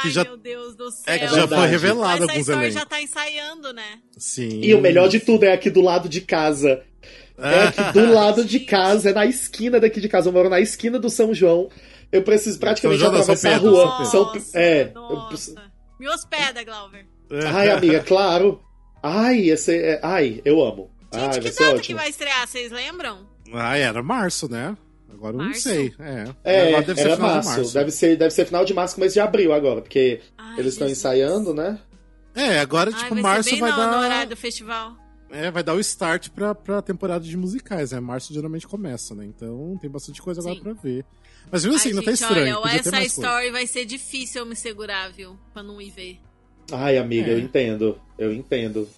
Ai, 0.05 0.11
já- 0.11 0.25
meu 0.25 0.37
Deus 0.37 0.77
do 0.77 0.91
céu. 0.91 1.03
É 1.15 1.19
que 1.19 1.27
Já 1.35 1.49
foi 1.49 1.67
revelado 1.67 2.23
Essa 2.23 2.33
alguns 2.33 2.41
Story 2.41 2.59
elencos. 2.61 2.75
já 2.75 2.87
tá 2.87 3.03
ensaiando, 3.03 3.73
né? 3.73 3.99
Sim. 4.17 4.61
E 4.63 4.75
o 4.75 4.81
melhor 4.81 5.09
de 5.09 5.19
tudo 5.21 5.45
é 5.45 5.53
aqui 5.53 5.69
do 5.71 5.81
lado 5.81 6.09
de 6.09 6.21
casa. 6.21 6.83
É 7.43 7.65
aqui 7.69 7.93
do 7.93 8.13
lado 8.13 8.45
de 8.45 8.61
casa, 8.61 9.11
é 9.11 9.13
na 9.13 9.27
esquina 9.27 9.79
daqui 9.81 10.01
de 10.01 10.09
casa. 10.09 10.29
Eu 10.29 10.33
moro 10.33 10.49
na 10.49 10.61
esquina 10.61 10.99
do 10.99 11.09
São 11.11 11.33
João. 11.35 11.69
Eu 12.13 12.23
preciso 12.23 12.59
praticamente 12.59 13.01
São 13.01 13.11
João, 13.11 13.17
não, 13.19 13.23
atravessar 13.23 13.49
a 13.49 13.53
São 13.53 13.61
Pedro, 13.63 13.77
rua. 13.77 14.05
São 14.05 14.23
Nossa, 14.25 14.41
São, 14.41 14.61
é. 14.61 14.83
eu 14.95 14.95
nossa. 14.95 15.29
preciso- 15.29 15.57
Me 15.99 16.09
hospeda, 16.09 16.65
Glauber. 16.65 17.07
Ai, 17.53 17.71
amiga, 17.71 18.01
claro. 18.07 18.61
Ai, 19.03 19.49
esse, 19.51 19.75
é, 19.77 20.01
ai, 20.03 20.41
eu 20.45 20.63
amo. 20.63 20.91
Gente, 21.13 21.23
ai, 21.25 21.41
que 21.41 21.51
data 21.51 21.65
que 21.65 21.75
ótimo. 21.77 21.99
vai 21.99 22.09
estrear, 22.11 22.47
vocês 22.47 22.71
lembram? 22.73 23.27
Ah, 23.53 23.77
era 23.77 24.03
março, 24.03 24.49
né? 24.51 24.77
Agora 25.13 25.37
eu 25.37 25.43
não 25.43 25.55
sei. 25.55 25.93
É, 25.99 26.25
É, 26.45 26.69
Agora 26.69 26.83
deve 26.85 27.01
ser 27.03 27.11
final 27.15 27.19
março. 27.31 27.51
de 27.51 27.57
março. 27.57 27.75
Deve, 27.75 27.91
ser, 27.91 28.17
deve 28.17 28.31
ser 28.31 28.45
final 28.47 28.65
de 28.65 28.73
março, 28.75 28.95
começo 28.95 29.15
de 29.15 29.21
abril 29.21 29.53
agora, 29.53 29.83
porque 29.83 30.21
Ai, 30.39 30.59
eles 30.61 30.73
estão 30.75 30.89
ensaiando, 30.89 31.53
né? 31.53 31.79
É, 32.35 32.61
agora, 32.61 32.91
Ai, 32.95 32.99
tipo, 33.03 33.15
vai 33.15 33.23
março 33.23 33.45
ser 33.45 33.51
bem 33.53 33.61
vai 33.61 33.71
no, 33.73 33.77
dar. 33.77 33.91
no 33.93 33.99
horário 34.05 34.31
do 34.31 34.37
festival. 34.37 34.93
É, 35.31 35.51
vai 35.51 35.63
dar 35.63 35.75
o 35.75 35.81
start 35.81 36.29
pra, 36.31 36.55
pra 36.55 36.83
temporada 36.83 37.25
de 37.25 37.37
musicais, 37.37 37.93
né? 37.93 38.01
Março 38.01 38.33
geralmente 38.35 38.67
começa, 38.67 39.15
né? 39.15 39.25
Então 39.25 39.79
tem 39.81 39.89
bastante 39.89 40.21
coisa 40.21 40.41
agora 40.41 40.57
Sim. 40.57 40.61
pra 40.63 40.73
ver. 40.73 41.05
Mas 41.51 41.65
mesmo 41.65 41.77
assim, 41.79 41.91
Ai, 41.91 41.95
não 41.95 42.03
tá 42.03 42.11
estranho. 42.13 42.57
Olha, 42.57 42.63
podia 42.63 42.81
essa 42.81 42.91
mais 42.91 43.13
coisa. 43.15 43.29
story 43.31 43.51
vai 43.53 43.67
ser 43.67 43.85
difícil 43.85 44.41
eu 44.43 44.47
me 44.47 44.57
segurar, 44.57 45.11
viu? 45.13 45.37
Pra 45.53 45.63
não 45.63 45.81
ir 45.81 45.91
ver. 45.91 46.19
Ai, 46.73 46.99
amiga, 46.99 47.31
É. 47.31 47.35
eu 47.35 47.39
entendo. 47.39 48.01
Eu 48.19 48.33
entendo. 48.33 48.89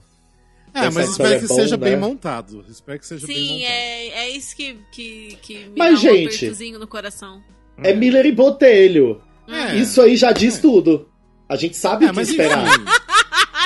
É, 0.74 0.87
Essa 0.87 0.91
mas 0.91 1.11
espero 1.11 1.35
é 1.35 1.39
que 1.39 1.47
bom, 1.49 1.55
seja 1.55 1.76
né? 1.76 1.85
bem 1.91 1.97
montado. 1.99 2.64
Espero 2.68 2.99
que 2.99 3.07
seja 3.07 3.26
bem 3.26 3.37
Sim, 3.37 3.53
montado. 3.57 3.70
é, 3.70 4.07
é 4.09 4.30
isso 4.30 4.57
que, 4.57 4.78
que, 4.91 5.39
que 5.43 5.59
me 5.66 5.72
Mas, 5.76 6.03
dá 6.03 6.11
um 6.11 6.14
gente, 6.14 6.72
no 6.78 6.87
coração. 6.87 7.43
É 7.76 7.93
Miller 7.95 8.24
e 8.24 8.33
Botelho. 8.33 9.20
É. 9.47 9.76
Isso 9.76 10.01
aí 10.01 10.16
já 10.16 10.33
diz 10.33 10.59
tudo. 10.59 11.09
A 11.47 11.57
gente 11.57 11.76
sabe 11.76 12.07
É, 12.07 12.09
o 12.09 12.11
que 12.11 12.16
mas 12.16 12.28
esperar. 12.30 12.66
enfim. 12.68 12.85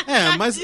É, 0.08 0.36
mas, 0.36 0.56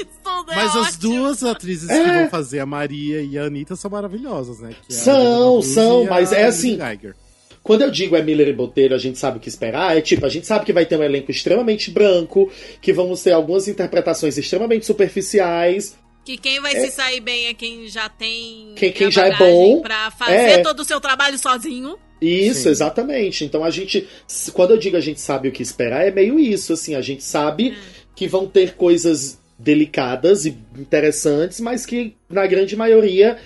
É 0.51 0.55
mas 0.55 0.75
as 0.75 0.87
ótimo. 0.95 1.13
duas 1.15 1.43
atrizes 1.43 1.87
que 1.87 1.93
É. 1.93 2.19
vão 2.21 2.29
fazer 2.29 2.59
a 2.59 2.65
Maria 2.65 3.21
e 3.21 3.37
a 3.37 3.43
Anitta 3.45 3.75
são 3.75 3.89
maravilhosas, 3.91 4.59
né? 4.59 4.71
Que 4.87 4.93
é 4.93 4.95
São, 4.97 5.61
são, 5.61 6.05
mas 6.05 6.31
é 6.31 6.45
assim, 6.45 6.77
Geiger. 6.77 7.15
Quando 7.61 7.81
eu 7.83 7.89
digo 7.91 8.15
é 8.17 8.21
Miller 8.21 8.49
e 8.49 8.53
Botelho, 8.53 8.93
a 8.93 8.97
gente 8.97 9.17
sabe 9.17 9.37
o 9.37 9.39
que 9.39 9.47
esperar. 9.47 9.97
É 9.97 10.01
tipo, 10.01 10.25
a 10.25 10.29
gente 10.29 10.45
sabe 10.45 10.65
que 10.65 10.73
vai 10.73 10.85
ter 10.85 10.97
um 10.97 11.03
elenco 11.03 11.31
extremamente 11.31 11.89
branco, 11.91 12.51
que 12.81 12.91
vamos 12.91 13.23
ter 13.23 13.31
algumas 13.31 13.67
interpretações 13.69 14.37
extremamente 14.37 14.85
superficiais. 14.85 15.95
Que 16.25 16.37
quem 16.37 16.59
vai 16.61 16.73
se 16.75 16.91
sair 16.91 17.19
bem 17.19 17.47
é 17.47 17.53
quem 17.53 17.87
já 17.87 18.07
tem. 18.09 18.73
Quem- 18.75 18.91
quem 18.91 19.07
a 19.07 19.09
já 19.09 19.27
é 19.27 19.37
bom. 19.37 19.81
Pra 19.81 20.09
fazer 20.11 20.33
É. 20.33 20.57
todo 20.61 20.79
o 20.81 20.85
seu 20.85 20.99
trabalho 21.01 21.37
sozinho. 21.37 21.97
Isso, 22.21 22.63
Sim. 22.63 22.69
exatamente. 22.69 23.43
Então 23.43 23.63
a 23.63 23.69
gente, 23.69 24.07
quando 24.53 24.71
eu 24.71 24.77
digo 24.77 24.95
a 24.95 25.01
gente 25.01 25.19
sabe 25.19 25.49
o 25.49 25.51
que 25.51 25.61
esperar, 25.61 26.07
é 26.07 26.11
meio 26.11 26.39
isso, 26.39 26.71
assim, 26.73 26.95
a 26.95 27.01
gente 27.01 27.23
sabe 27.23 27.77
que 28.15 28.27
vão 28.27 28.45
ter 28.47 28.75
coisas 28.75 29.37
delicadas 29.57 30.45
e 30.45 30.57
interessantes, 30.77 31.59
mas 31.59 31.85
que 31.85 32.15
na 32.29 32.45
grande 32.45 32.75
maioria 32.75 33.37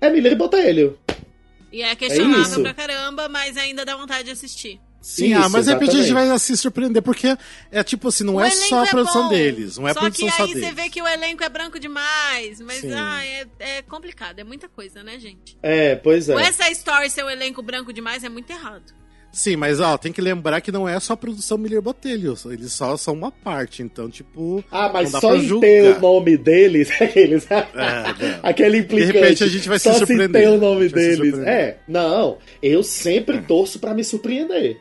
é 0.00 0.10
Miller 0.10 0.32
e 0.32 0.36
Botelho. 0.36 0.98
E 1.72 1.82
é 1.82 1.94
questionável 1.94 2.42
isso. 2.42 2.62
pra 2.62 2.72
caramba, 2.72 3.28
mas 3.28 3.56
ainda 3.56 3.84
dá 3.84 3.96
vontade 3.96 4.24
de 4.24 4.30
assistir. 4.30 4.80
Sim, 5.06 5.26
Isso, 5.26 5.40
ah, 5.40 5.48
mas 5.48 5.66
de 5.66 5.72
repente 5.72 5.90
a 5.90 5.92
gente 5.92 6.06
exatamente. 6.06 6.28
vai 6.30 6.38
se 6.40 6.56
surpreender, 6.56 7.00
porque 7.00 7.38
é 7.70 7.84
tipo 7.84 8.08
assim, 8.08 8.24
não 8.24 8.34
O 8.34 8.40
é 8.40 8.50
só 8.50 8.82
a 8.82 8.86
produção 8.88 9.24
bom, 9.24 9.28
deles, 9.28 9.78
não 9.78 9.86
é 9.86 9.92
a 9.92 9.94
só 9.94 10.00
produção 10.00 10.26
que 10.26 10.34
só 10.34 10.42
aí 10.42 10.48
deles. 10.48 10.68
você 10.68 10.74
vê 10.74 10.90
que 10.90 11.00
o 11.00 11.06
elenco 11.06 11.44
é 11.44 11.48
branco 11.48 11.78
demais. 11.78 12.60
Mas 12.60 12.84
ah, 12.92 13.24
é, 13.24 13.46
é 13.60 13.82
complicado, 13.82 14.40
é 14.40 14.44
muita 14.44 14.68
coisa, 14.68 15.04
né, 15.04 15.16
gente? 15.20 15.56
É, 15.62 15.94
pois 15.94 16.28
é. 16.28 16.34
O 16.34 16.40
essa 16.40 16.68
story 16.70 17.08
ser 17.08 17.24
o 17.24 17.30
elenco 17.30 17.62
branco 17.62 17.92
demais 17.92 18.24
é 18.24 18.28
muito 18.28 18.50
errado. 18.50 18.92
Sim, 19.36 19.54
mas 19.54 19.80
ó, 19.80 19.98
tem 19.98 20.12
que 20.12 20.20
lembrar 20.22 20.62
que 20.62 20.72
não 20.72 20.88
é 20.88 20.98
só 20.98 21.12
a 21.12 21.16
produção 21.16 21.58
Miller 21.58 21.82
Botelho, 21.82 22.34
eles 22.46 22.72
só 22.72 22.96
são 22.96 23.12
uma 23.12 23.30
parte, 23.30 23.82
então, 23.82 24.08
tipo. 24.08 24.64
Ah, 24.70 24.88
mas 24.90 25.10
só 25.10 25.36
em 25.36 25.60
ter 25.60 25.94
o 25.94 26.00
nome 26.00 26.38
deles, 26.38 26.90
aqueles. 26.98 27.46
É, 27.50 27.66
Aquele 28.42 28.78
implicante. 28.78 29.12
De 29.12 29.18
repente 29.18 29.44
a 29.44 29.46
gente 29.46 29.68
vai 29.68 29.78
se 29.78 29.84
só 29.84 29.92
se 29.92 29.98
surpreender. 29.98 30.42
ter 30.42 30.48
o 30.48 30.58
nome 30.58 30.88
se 30.88 30.94
deles. 30.94 31.38
É, 31.40 31.76
não. 31.86 32.38
Eu 32.62 32.82
sempre 32.82 33.42
torço 33.42 33.78
pra 33.78 33.92
me 33.92 34.02
surpreender. 34.02 34.78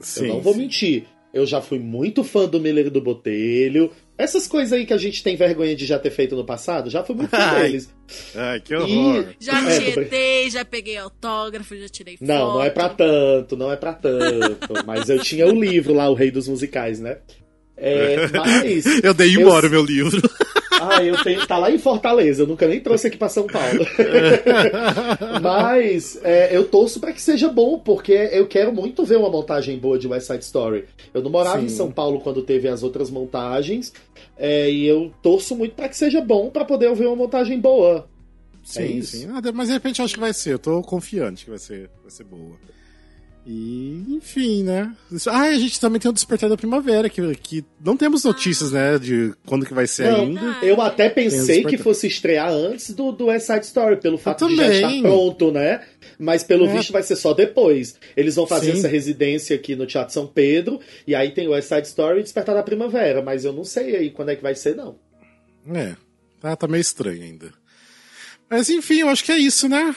Sim, 0.00 0.26
eu 0.26 0.34
não 0.34 0.40
vou 0.40 0.54
sim. 0.54 0.58
mentir. 0.58 1.04
Eu 1.32 1.46
já 1.46 1.60
fui 1.60 1.78
muito 1.78 2.24
fã 2.24 2.48
do 2.48 2.58
Miller 2.58 2.88
e 2.88 2.90
do 2.90 3.00
Botelho. 3.00 3.92
Essas 4.22 4.46
coisas 4.46 4.72
aí 4.72 4.86
que 4.86 4.92
a 4.92 4.96
gente 4.98 5.22
tem 5.22 5.34
vergonha 5.36 5.74
de 5.74 5.84
já 5.84 5.98
ter 5.98 6.10
feito 6.10 6.36
no 6.36 6.44
passado, 6.44 6.88
já 6.88 7.02
fui 7.02 7.16
muito 7.16 7.30
fã 7.30 7.36
Ai, 7.38 7.62
deles. 7.62 7.92
Ai, 8.36 8.60
que 8.60 8.74
horror. 8.74 9.26
Já 9.40 9.52
É, 9.70 9.74
tô 9.78 9.80
brin- 9.80 9.92
tietei, 9.94 10.50
já 10.50 10.64
peguei 10.64 10.96
autógrafo, 10.96 11.76
já 11.76 11.88
tirei 11.88 12.16
foto. 12.16 12.28
Não, 12.28 12.54
não 12.54 12.62
é 12.62 12.70
pra 12.70 12.88
tanto, 12.88 13.56
não 13.56 13.72
é 13.72 13.76
pra 13.76 13.92
tanto. 13.94 14.72
mas 14.86 15.08
eu 15.08 15.18
tinha 15.18 15.46
o 15.46 15.50
livro 15.60 15.92
lá, 15.94 16.08
O 16.08 16.14
Rei 16.14 16.30
dos 16.30 16.46
Musicais, 16.46 17.00
né? 17.00 17.18
É, 17.76 18.28
mas. 18.32 18.86
Eu 19.02 19.12
dei 19.12 19.34
eu- 19.36 19.40
embora 19.40 19.66
o 19.66 19.70
meu 19.70 19.84
livro. 19.84 20.20
Ah, 20.90 21.02
eu 21.04 21.22
tenho. 21.22 21.46
Tá 21.46 21.58
lá 21.58 21.70
em 21.70 21.78
Fortaleza, 21.78 22.42
eu 22.42 22.46
nunca 22.46 22.66
nem 22.66 22.80
trouxe 22.80 23.06
aqui 23.06 23.16
pra 23.16 23.28
São 23.28 23.46
Paulo. 23.46 23.86
Mas 25.40 26.18
é, 26.22 26.54
eu 26.56 26.64
torço 26.68 27.00
pra 27.00 27.12
que 27.12 27.20
seja 27.20 27.48
bom, 27.48 27.78
porque 27.78 28.12
eu 28.32 28.46
quero 28.46 28.72
muito 28.72 29.04
ver 29.04 29.16
uma 29.16 29.30
montagem 29.30 29.78
boa 29.78 29.98
de 29.98 30.08
West 30.08 30.26
Side 30.26 30.44
Story. 30.44 30.84
Eu 31.12 31.22
não 31.22 31.30
morava 31.30 31.58
Sim. 31.60 31.66
em 31.66 31.68
São 31.68 31.90
Paulo 31.90 32.20
quando 32.20 32.42
teve 32.42 32.68
as 32.68 32.82
outras 32.82 33.10
montagens, 33.10 33.92
é, 34.36 34.70
e 34.70 34.86
eu 34.86 35.12
torço 35.22 35.54
muito 35.56 35.74
pra 35.74 35.88
que 35.88 35.96
seja 35.96 36.20
bom 36.20 36.50
pra 36.50 36.64
poder 36.64 36.94
ver 36.94 37.06
uma 37.06 37.16
montagem 37.16 37.58
boa. 37.60 38.08
Sim, 38.64 38.98
É 39.00 39.02
sim. 39.02 39.28
Ah, 39.32 39.40
de- 39.40 39.52
mas 39.52 39.66
de 39.68 39.74
repente 39.74 39.98
eu 39.98 40.04
acho 40.04 40.14
que 40.14 40.20
vai 40.20 40.32
ser. 40.32 40.52
Eu 40.54 40.58
tô 40.58 40.80
confiante 40.82 41.44
que 41.44 41.50
vai 41.50 41.58
ser, 41.58 41.90
vai 42.00 42.10
ser 42.10 42.24
boa. 42.24 42.52
E, 43.44 44.04
enfim, 44.08 44.62
né? 44.62 44.94
Ah, 45.26 45.42
a 45.42 45.54
gente 45.58 45.80
também 45.80 46.00
tem 46.00 46.08
o 46.08 46.14
Despertar 46.14 46.48
da 46.48 46.56
Primavera, 46.56 47.08
que, 47.08 47.34
que 47.36 47.64
não 47.84 47.96
temos 47.96 48.22
notícias, 48.22 48.70
né, 48.70 48.98
de 49.00 49.34
quando 49.44 49.66
que 49.66 49.74
vai 49.74 49.86
ser 49.88 50.12
Não, 50.12 50.20
ainda. 50.20 50.58
Eu 50.62 50.80
até 50.80 51.08
pensei 51.08 51.64
que 51.64 51.76
fosse 51.76 52.06
estrear 52.06 52.50
antes 52.52 52.90
do, 52.94 53.10
do 53.10 53.26
West 53.26 53.46
Side 53.46 53.66
Story, 53.66 53.96
pelo 54.00 54.16
fato 54.16 54.46
de 54.46 54.54
já 54.54 54.72
estar 54.72 55.00
pronto, 55.02 55.50
né? 55.50 55.82
Mas 56.20 56.44
pelo 56.44 56.66
É. 56.66 56.72
visto 56.76 56.92
vai 56.92 57.02
ser 57.02 57.16
só 57.16 57.34
depois. 57.34 57.96
Eles 58.16 58.36
vão 58.36 58.46
fazer 58.46 58.72
Sim. 58.72 58.78
essa 58.78 58.88
residência 58.88 59.56
aqui 59.56 59.74
no 59.74 59.86
Teatro 59.86 60.14
São 60.14 60.26
Pedro, 60.26 60.78
e 61.04 61.12
aí 61.12 61.32
tem 61.32 61.48
o 61.48 61.50
West 61.50 61.68
Side 61.68 61.88
Story 61.88 62.20
e 62.20 62.22
Despertar 62.22 62.54
da 62.54 62.62
Primavera, 62.62 63.22
mas 63.22 63.44
eu 63.44 63.52
não 63.52 63.64
sei 63.64 63.96
aí 63.96 64.10
quando 64.10 64.28
é 64.30 64.36
que 64.36 64.42
vai 64.42 64.54
ser, 64.54 64.76
não. 64.76 64.96
É, 65.74 65.96
tá, 66.40 66.54
tá 66.54 66.68
meio 66.68 66.80
estranho 66.80 67.22
ainda. 67.22 67.52
Mas 68.48 68.70
enfim, 68.70 69.00
eu 69.00 69.08
acho 69.08 69.24
que 69.24 69.32
é 69.32 69.38
isso, 69.38 69.68
né? 69.68 69.92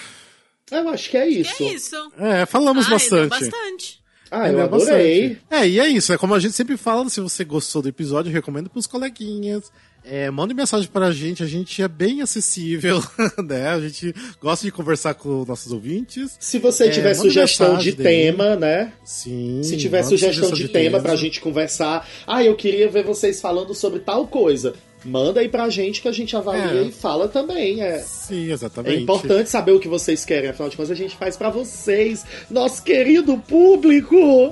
Eu 0.72 0.90
acho 0.90 1.10
que 1.10 1.18
é 1.18 1.26
Que 1.28 1.40
isso. 1.42 1.64
é 1.64 1.74
isso. 1.74 1.96
É, 2.18 2.46
falamos 2.46 2.88
ah, 2.88 2.90
bastante. 2.92 3.30
bastante. 3.30 4.06
Ah, 4.32 4.50
eu 4.52 4.60
é 4.60 4.64
adorei. 4.64 5.30
bastante. 5.30 5.42
É, 5.52 5.68
e 5.70 5.80
é 5.80 5.88
isso. 5.88 6.12
É 6.12 6.18
como 6.18 6.34
a 6.34 6.40
gente 6.40 6.54
sempre 6.56 6.76
fala, 6.78 7.08
se 7.10 7.22
você 7.22 7.44
gostou 7.46 7.82
do 7.82 7.90
episódio, 7.90 8.32
recomendo 8.32 8.70
pros 8.70 8.88
coleguinhas. 8.88 9.72
É, 10.08 10.30
mande 10.30 10.54
mensagem 10.54 10.88
pra 10.88 11.12
gente, 11.12 11.42
a 11.42 11.48
gente 11.48 11.82
é 11.82 11.88
bem 11.88 12.22
acessível, 12.22 13.02
né? 13.44 13.70
A 13.70 13.80
gente 13.80 14.14
gosta 14.40 14.64
de 14.64 14.72
conversar 14.72 15.16
com 15.16 15.44
nossos 15.48 15.72
ouvintes. 15.72 16.36
Se 16.40 16.60
você 16.60 16.86
É, 16.86 16.90
tiver 16.90 17.14
sugestão 17.16 17.78
de 17.78 17.92
tema, 17.94 18.56
né? 18.56 18.94
Sim. 19.04 19.62
Se 19.64 19.76
tiver 19.78 19.98
manda 20.04 20.10
sugestão 20.10 20.52
de 20.52 20.68
tema 20.68 20.92
tema 20.92 21.00
pra 21.02 21.16
gente 21.16 21.42
conversar. 21.42 22.08
Ah, 22.28 22.44
eu 22.44 22.56
queria 22.56 22.88
ver 22.88 23.04
vocês 23.04 23.42
falando 23.42 23.74
sobre 23.74 24.00
tal 24.00 24.28
coisa. 24.28 24.76
Manda 25.06 25.40
aí 25.40 25.48
pra 25.48 25.70
gente 25.70 26.02
que 26.02 26.08
a 26.08 26.12
gente 26.12 26.36
avalia 26.36 26.82
É. 26.82 26.84
e 26.86 26.92
fala 26.92 27.28
também. 27.28 27.80
É. 27.82 28.00
Sim, 28.00 28.50
É 28.50 28.54
exatamente. 28.54 29.04
importante 29.04 29.50
saber 29.50 29.72
o 29.72 29.80
que 29.80 29.88
vocês 29.88 30.26
querem, 30.26 30.50
afinal 30.50 30.68
de 30.70 30.76
contas 30.76 30.92
a 30.92 30.96
gente 30.96 31.16
faz 31.16 31.38
pra 31.38 31.50
vocês, 31.52 32.26
nosso 32.50 32.82
querido 32.82 33.38
público. 33.38 34.52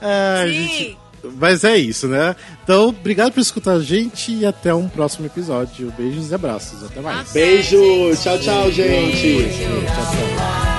É, 0.00 0.44
Sim. 0.46 0.52
gente, 0.52 0.98
Mas 1.40 1.64
é 1.64 1.78
isso, 1.78 2.06
né? 2.06 2.36
Então, 2.62 2.88
obrigado 2.90 3.32
por 3.32 3.40
escutar 3.40 3.72
a 3.72 3.80
gente 3.82 4.30
e 4.30 4.44
até 4.44 4.74
um 4.74 4.88
próximo 4.90 5.24
episódio. 5.24 5.90
Beijos 5.96 6.30
e 6.30 6.34
abraços. 6.34 6.84
Até 6.84 7.00
mais. 7.00 7.30
Até, 7.30 7.32
Beijo, 7.32 7.78
gente. 8.10 8.22
tchau, 8.22 8.38
tchau, 8.40 8.70
gente. 8.70 9.22
Beijo. 9.22 9.48
Tchau, 9.86 10.04
tchau. 10.36 10.73